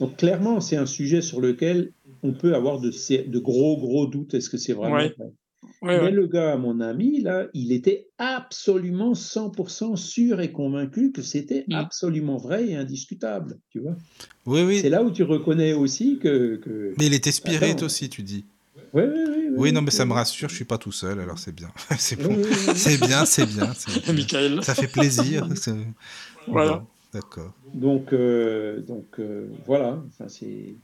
[0.00, 1.92] donc, clairement, c'est un sujet sur lequel
[2.22, 4.34] on peut avoir de, de gros, gros doutes.
[4.34, 5.14] Est-ce que c'est vraiment vrai?
[5.82, 11.64] Mais le gars, mon ami, là, il était absolument 100% sûr et convaincu que c'était
[11.68, 11.74] mm.
[11.74, 13.96] absolument vrai et indiscutable, tu vois?
[14.46, 14.78] Oui, oui.
[14.80, 16.94] C'est là où tu reconnais aussi que.
[16.98, 18.46] Mais il était spirit aussi, tu dis.
[18.94, 19.44] Oui, oui, oui.
[19.56, 21.70] Oui, non, mais ça me rassure, je suis pas tout seul, alors c'est bien.
[21.98, 22.36] c'est bon.
[22.74, 23.72] c'est bien, c'est bien.
[24.12, 24.64] Michael.
[24.64, 25.46] Ça fait plaisir.
[26.46, 26.84] Voilà.
[27.14, 27.52] D'accord.
[27.72, 30.02] Donc, euh, donc euh, voilà.
[30.08, 30.74] Enfin, c'est.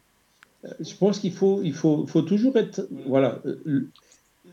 [0.65, 2.89] Euh, je pense qu'il faut, il faut, faut toujours être.
[3.07, 3.43] Voilà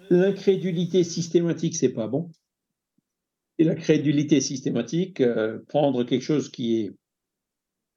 [0.09, 2.31] L'incrédulité systématique, c'est pas bon.
[3.59, 6.91] Et la crédulité systématique, euh, prendre quelque chose qui est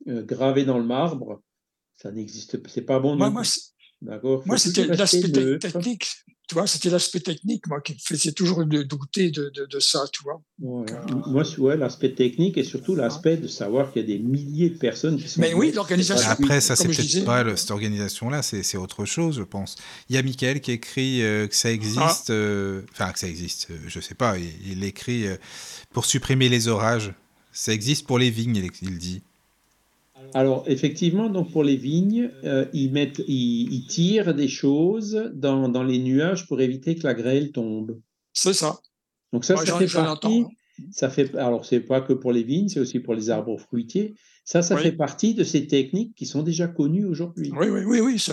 [0.09, 1.43] euh, gravé dans le marbre,
[1.97, 2.69] ça n'existe pas.
[2.69, 3.17] C'est pas bon.
[3.17, 6.07] Moi, moi c'était l'aspect technique.
[6.51, 10.01] Tu vois, c'était l'aspect technique, moi, qui me faisait toujours de douter de, de, ça,
[10.13, 10.43] tu vois.
[10.59, 10.85] Ouais.
[11.29, 14.77] moi, ouais, l'aspect technique et surtout l'aspect de savoir qu'il y a des milliers de
[14.77, 15.41] personnes qui sont.
[15.41, 16.29] Mais oui, l'organisation.
[16.29, 19.77] Après, ça, c'est peut-être pas cette organisation-là, c'est autre chose, je pense.
[20.09, 22.33] Il y a Michael qui écrit euh, que ça existe, ah.
[22.33, 25.27] euh, enfin, que ça existe, euh, je sais pas, il, il écrit
[25.93, 27.15] pour supprimer les orages.
[27.53, 29.23] Ça existe pour les vignes, il dit.
[30.35, 35.83] Alors, effectivement, donc pour les vignes, euh, ils, mettent, ils, tirent des choses dans, dans,
[35.83, 38.01] les nuages pour éviter que la grêle tombe.
[38.33, 38.79] C'est ça.
[39.33, 40.45] Donc ça, ça fait partie.
[40.93, 44.15] Ça fait, alors, c'est pas que pour les vignes, c'est aussi pour les arbres fruitiers.
[44.45, 47.53] Ça, ça fait partie de ces techniques qui sont déjà connues aujourd'hui.
[47.57, 48.27] Oui, oui, oui, oui.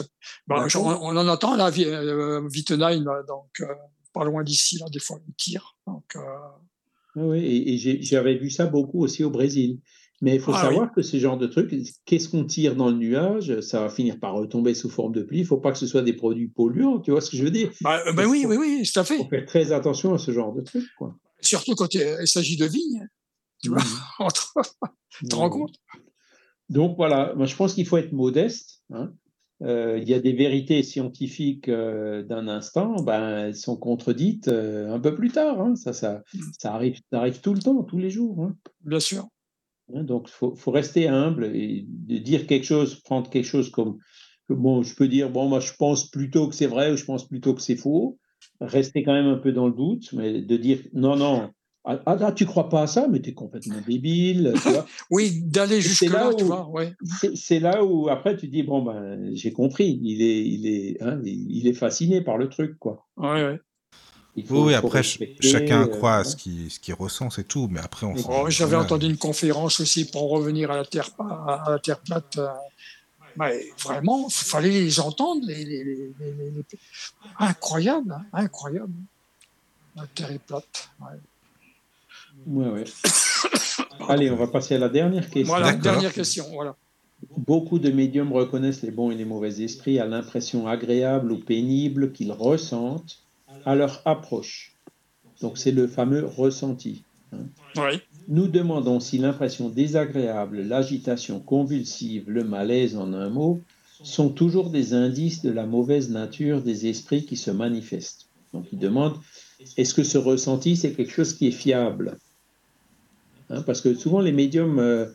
[0.47, 3.65] Bah, on, en entend là, euh, Wittenheim, donc euh,
[4.13, 5.77] pas loin d'ici, là, des fois, ils tirent.
[5.85, 6.21] Donc, euh,
[7.15, 9.79] Oui, et, et j'avais vu ça beaucoup aussi au Brésil.
[10.21, 11.71] Mais il faut ah savoir que ce genre de truc,
[12.05, 15.39] qu'est-ce qu'on tire dans le nuage, ça va finir par retomber sous forme de pluie.
[15.39, 17.43] Il ne faut pas que ce soit des produits polluants, tu vois ce que je
[17.43, 19.15] veux dire bah, euh, bah oui, oui, oui, tout à fait.
[19.15, 20.85] Il faut faire très attention à ce genre de truc.
[20.97, 21.15] Quoi.
[21.39, 23.07] Surtout quand il s'agit de vignes,
[23.61, 23.99] tu vois, mmh.
[24.23, 24.53] entre...
[25.09, 25.75] tu te rends compte?
[26.69, 28.81] Donc voilà, moi je pense qu'il faut être modeste.
[28.91, 29.13] Hein.
[29.63, 34.99] Euh, il y a des vérités scientifiques euh, d'un instant, ben, elles sont contredites un
[34.99, 35.61] peu plus tard.
[35.61, 35.75] Hein.
[35.75, 36.39] Ça, ça, mmh.
[36.57, 38.43] ça, arrive, ça arrive tout le temps, tous les jours.
[38.43, 38.55] Hein.
[38.83, 39.27] Bien sûr.
[39.93, 43.97] Hein, donc, il faut, rester humble et de dire quelque chose, prendre quelque chose comme,
[44.49, 47.27] bon, je peux dire, bon, moi, je pense plutôt que c'est vrai ou je pense
[47.27, 48.19] plutôt que c'est faux.
[48.59, 51.49] Rester quand même un peu dans le doute, mais de dire, non, non,
[51.89, 54.53] ah, ah tu crois pas à ça, mais tu es complètement débile.
[54.61, 56.67] Tu vois oui, d'aller jusque-là, tu vois.
[56.69, 56.93] Ouais.
[57.33, 61.21] C'est là où, après, tu dis, bon, ben, j'ai compris, il est, il, est, hein,
[61.23, 63.07] il est fasciné par le truc, quoi.
[63.15, 63.59] Ouais, ouais
[64.49, 67.67] oui, après, chacun euh, croit à ce qu'il ce ressent, c'est tout.
[67.71, 68.13] Mais après, on.
[68.29, 72.37] Oh, J'avais entendu une conférence aussi pour revenir à la Terre, à la terre plate.
[72.37, 75.41] Euh, vraiment, il fallait les entendre.
[75.47, 76.11] Les,
[77.39, 78.93] Incroyable, hein, incroyable.
[79.95, 80.89] La Terre est plate.
[82.45, 82.83] Ouais, ouais.
[84.07, 85.55] Allez, on va passer à la dernière question.
[85.55, 86.45] Voilà, dernière question.
[86.53, 86.75] Voilà.
[87.35, 92.11] Beaucoup de médiums reconnaissent les bons et les mauvais esprits à l'impression agréable ou pénible
[92.11, 93.26] qu'ils ressentent
[93.65, 94.73] à leur approche.
[95.41, 97.03] Donc c'est le fameux ressenti.
[97.31, 97.45] Hein.
[98.27, 103.61] Nous demandons si l'impression désagréable, l'agitation convulsive, le malaise en un mot,
[104.03, 108.27] sont toujours des indices de la mauvaise nature des esprits qui se manifestent.
[108.53, 109.15] Donc il demande,
[109.77, 112.17] est-ce que ce ressenti, c'est quelque chose qui est fiable
[113.49, 115.05] hein, Parce que souvent les médiums, euh,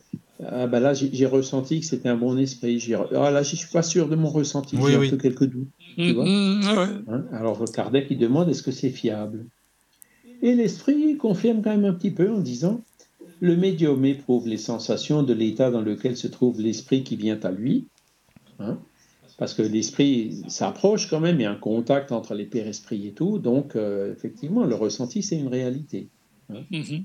[0.48, 2.82] ah ben là j'ai ressenti que c'était un bon esprit,
[3.14, 5.68] ah là je suis pas sûr de mon ressenti, j'ai un peu quelques doutes.
[5.96, 9.46] Tu vois mm-hmm, hein, Alors Kardec, il demande est-ce que c'est fiable?
[10.42, 12.82] Et l'esprit confirme quand même un petit peu en disant
[13.40, 17.50] le médium éprouve les sensations de l'état dans lequel se trouve l'esprit qui vient à
[17.50, 17.86] lui.
[18.58, 18.78] Hein,
[19.38, 23.08] parce que l'esprit s'approche quand même, il y a un contact entre les pères esprits
[23.08, 26.08] et tout, donc euh, effectivement, le ressenti, c'est une réalité.
[26.50, 26.62] Hein.
[26.70, 27.04] Mm-hmm.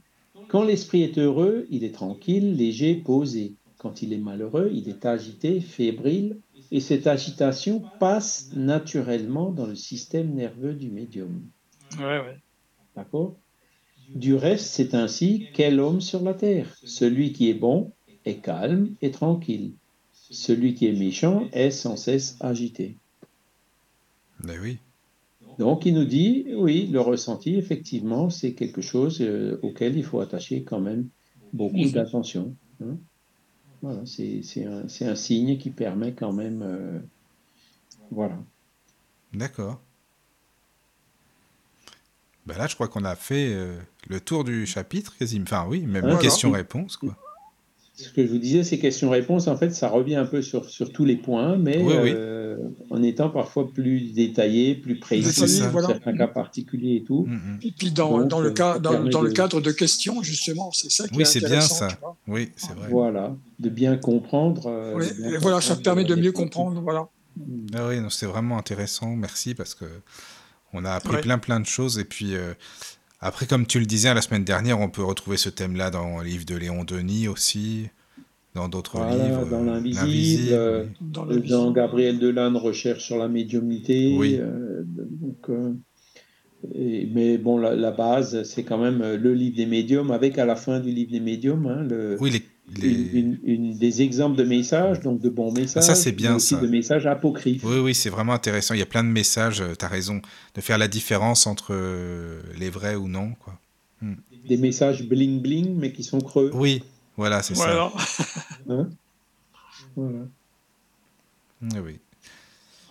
[0.49, 3.55] Quand l'esprit est heureux, il est tranquille, léger, posé.
[3.77, 6.39] Quand il est malheureux, il est agité, fébrile,
[6.71, 11.43] et cette agitation passe naturellement dans le système nerveux du médium.
[11.99, 12.37] Ouais, ouais.
[12.95, 13.37] D'accord?
[14.15, 17.93] Du reste, c'est ainsi quel homme sur la terre Celui qui est bon
[18.25, 19.73] est calme et tranquille.
[20.13, 22.97] Celui qui est méchant est sans cesse agité.
[24.43, 24.79] Mais oui.
[25.59, 30.19] Donc il nous dit, oui, le ressenti, effectivement, c'est quelque chose euh, auquel il faut
[30.19, 31.09] attacher quand même
[31.53, 32.55] beaucoup d'attention.
[32.83, 32.97] Hein.
[33.81, 36.61] Voilà, c'est un, un, signe qui permet quand même.
[36.63, 36.99] Euh,
[38.11, 38.37] voilà.
[39.33, 39.81] D'accord.
[42.45, 43.53] Bah là, je crois qu'on a fait
[44.07, 45.43] le tour du chapitre, quasiment.
[45.43, 46.17] Enfin, oui, même voilà.
[46.17, 47.17] question-réponse, quoi
[47.99, 50.91] ce que je vous disais, ces questions-réponses, en fait, ça revient un peu sur, sur
[50.91, 52.57] tous les points, mais euh,
[52.91, 57.25] en étant parfois plus détaillé, plus précis sur certains cas particuliers et tout.
[57.27, 57.59] Mm, mm.
[57.63, 61.07] Et puis dans, dans le, cas, dans, dans le cadre de questions, justement, c'est ça
[61.07, 61.87] qui oui, est intéressant.
[61.87, 62.15] Oui, c'est bien ça.
[62.27, 62.87] Oui, c'est vrai.
[62.91, 64.67] Voilà, de bien comprendre.
[64.67, 66.79] Euh, oui, bien et voilà, ça permet de mieux comprendre.
[66.81, 67.07] Voilà.
[67.73, 69.15] Ah oui, c'est vraiment intéressant.
[69.15, 69.85] Merci parce que
[70.71, 72.35] on a appris plein plein de choses et puis.
[72.35, 72.53] Euh,
[73.19, 76.27] après, comme tu le disais la semaine dernière, on peut retrouver ce thème-là dans le
[76.27, 77.89] livre de Léon Denis aussi,
[78.53, 79.45] dans d'autres livres.
[79.49, 84.15] Dans L'Invisible, euh, dans, Gabriel Delanne, Recherche sur la médiumnité.
[84.17, 84.37] Oui.
[84.39, 85.73] Euh, donc, euh,
[86.75, 90.79] mais bon, la, base, c'est quand même le livre des médiums, avec à la fin
[90.79, 92.43] du livre des médiums, hein, le, oui, les
[92.75, 95.83] une, des exemples de messages, donc de bons messages.
[95.83, 97.63] ça, c'est bien aussi de messages apocryphes.
[97.63, 98.73] Oui, oui, c'est vraiment intéressant.
[98.73, 100.21] Il y a plein de messages, euh, tu as raison,
[100.55, 103.33] de faire la différence entre euh, les vrais ou non.
[103.39, 103.57] Quoi.
[104.01, 104.15] Hmm.
[104.47, 106.51] Des messages bling-bling, mais qui sont creux.
[106.53, 106.83] Oui,
[107.15, 107.91] voilà, c'est ça.
[108.69, 108.89] hein?
[109.95, 110.19] Voilà.
[111.61, 111.99] Oui.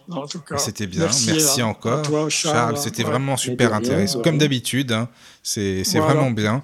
[0.09, 1.09] En tout cas, c'était bien.
[1.27, 2.79] Merci, encore, Charles.
[2.79, 4.93] C'était vraiment super intéressant, comme d'habitude.
[4.93, 5.09] Hein.
[5.43, 6.63] C'est vraiment bien.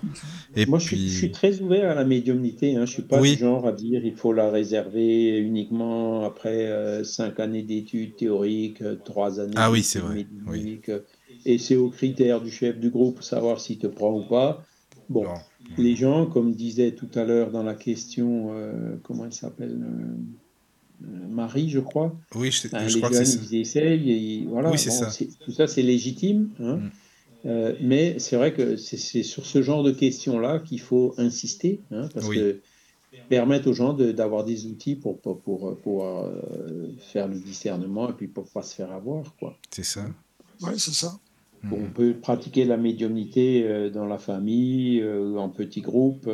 [0.54, 1.08] Et Moi, puis...
[1.08, 2.72] je, suis, très ouvert à la médiumnité.
[2.72, 2.74] Hein.
[2.74, 7.04] Je ne suis pas du genre à dire il faut la réserver uniquement après euh,
[7.04, 10.26] cinq années d'études théoriques, euh, trois années ah, oui, c'est vrai.
[11.44, 14.64] Et c'est au critère du chef du groupe savoir s'il te prend ou pas.
[15.08, 15.24] Bon,
[15.78, 19.78] les gens, comme disait tout à l'heure dans la question, euh, comment elle s'appelle
[21.00, 22.14] Marie, je crois.
[22.34, 24.46] Oui, je, je les crois jeunes, ils essayent.
[24.48, 25.10] voilà, oui, ça.
[25.44, 26.50] Tout ça, c'est légitime.
[26.60, 26.76] Hein.
[26.76, 26.90] Mm.
[27.44, 32.08] Euh, mais c'est vrai que c'est sur ce genre de questions-là qu'il faut insister, hein,
[32.14, 32.60] parce que
[33.28, 38.12] permettre aux gens d'avoir des outils pour, pour, pour, pour euh, faire le discernement et
[38.12, 39.24] puis pour pas se faire avoir.
[39.70, 40.06] C'est ça.
[40.62, 41.18] Oui, c'est ça.
[41.70, 41.92] On mm.
[41.92, 45.04] peut pratiquer la médiumnité euh, dans la famille,
[45.36, 46.30] en petit groupe,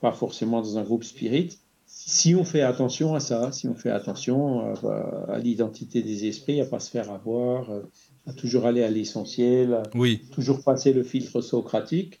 [0.00, 3.90] pas forcément dans un groupe spirit si on fait attention à ça, si on fait
[3.90, 4.74] attention
[5.28, 7.70] à, l'identité des esprits, à pas se faire avoir,
[8.26, 10.22] à toujours aller à l'essentiel, oui.
[10.32, 12.20] toujours passer le filtre socratique,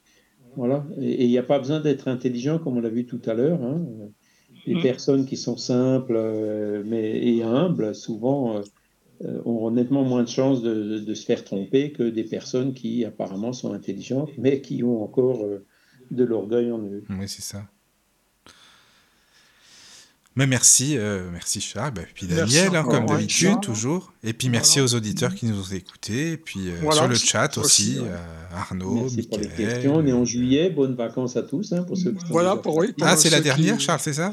[0.56, 0.84] voilà.
[1.00, 3.62] Et il n'y a pas besoin d'être intelligent, comme on l'a vu tout à l'heure.
[3.62, 3.84] Hein.
[4.66, 4.82] Les mm.
[4.82, 8.62] personnes qui sont simples euh, mais, et humbles, souvent,
[9.24, 13.52] euh, ont nettement moins de chances de, se faire tromper que des personnes qui apparemment
[13.52, 15.64] sont intelligentes, mais qui ont encore euh,
[16.10, 17.02] de l'orgueil en eux.
[17.10, 17.68] Oui, c'est ça.
[20.36, 24.12] Mais merci, euh, merci Charles, et bah, puis Daniel, hein, comme d'habitude, toujours.
[24.24, 27.56] Et puis merci aux auditeurs qui nous ont écoutés, et puis euh, sur le chat
[27.56, 28.16] aussi, euh,
[28.52, 29.96] Arnaud, merci pour les questions.
[29.96, 32.92] On est en juillet, bonnes vacances à tous, hein, pour ceux qui Voilà, pour, oui,
[33.00, 34.32] Ah, c'est la dernière, Charles, c'est ça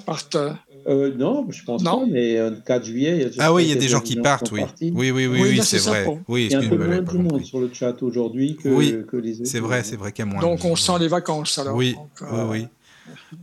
[0.87, 1.99] euh, non, je pense non.
[1.99, 3.99] pas, mais le 4 juillet, il y a Ah oui, il y a des gens
[3.99, 4.61] qui partent, oui.
[4.81, 5.11] oui.
[5.11, 6.07] Oui, oui, oui, c'est vrai.
[6.27, 9.17] Oui, il y a un peu moins de monde sur le chat aujourd'hui que, que,
[9.17, 9.49] les autres.
[9.49, 10.41] C'est vrai, c'est vrai qu'il y a moins.
[10.41, 11.75] Donc on sent les vacances alors.
[11.75, 12.67] Oui, oui, oui.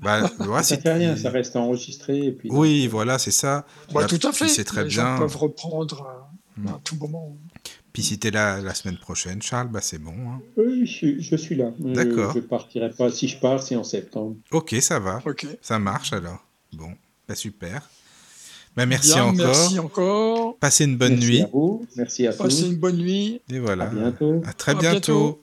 [0.01, 0.29] Bah,
[0.63, 2.19] ça fait rien, ça reste enregistré.
[2.19, 3.67] Et puis, oui, voilà, c'est ça.
[3.93, 4.49] Bah, tout à fait.
[4.49, 5.17] C'est très Les bien.
[5.17, 6.07] Gens peuvent reprendre
[6.59, 6.81] euh, à mm.
[6.85, 7.37] tout moment.
[7.93, 10.13] Puis si tu es là la semaine prochaine, Charles, bah c'est bon.
[10.13, 10.41] Hein.
[10.57, 11.73] Oui, je, suis là.
[11.79, 12.33] D'accord.
[12.33, 13.11] Je ne partirai pas.
[13.11, 14.37] Si je pars, c'est en septembre.
[14.53, 15.21] Ok, ça va.
[15.63, 16.45] Ça marche alors.
[16.73, 16.91] Bon,
[17.27, 17.89] bah super.
[18.77, 19.35] Bah, merci encore.
[19.35, 20.57] Merci encore.
[20.59, 21.43] Passez une bonne merci nuit.
[21.43, 21.87] À vous.
[21.97, 22.43] Merci à tous.
[22.45, 23.41] Passez une bonne nuit.
[23.51, 23.87] Et voilà.
[23.87, 24.43] À bientôt.
[24.47, 25.43] À très bientôt.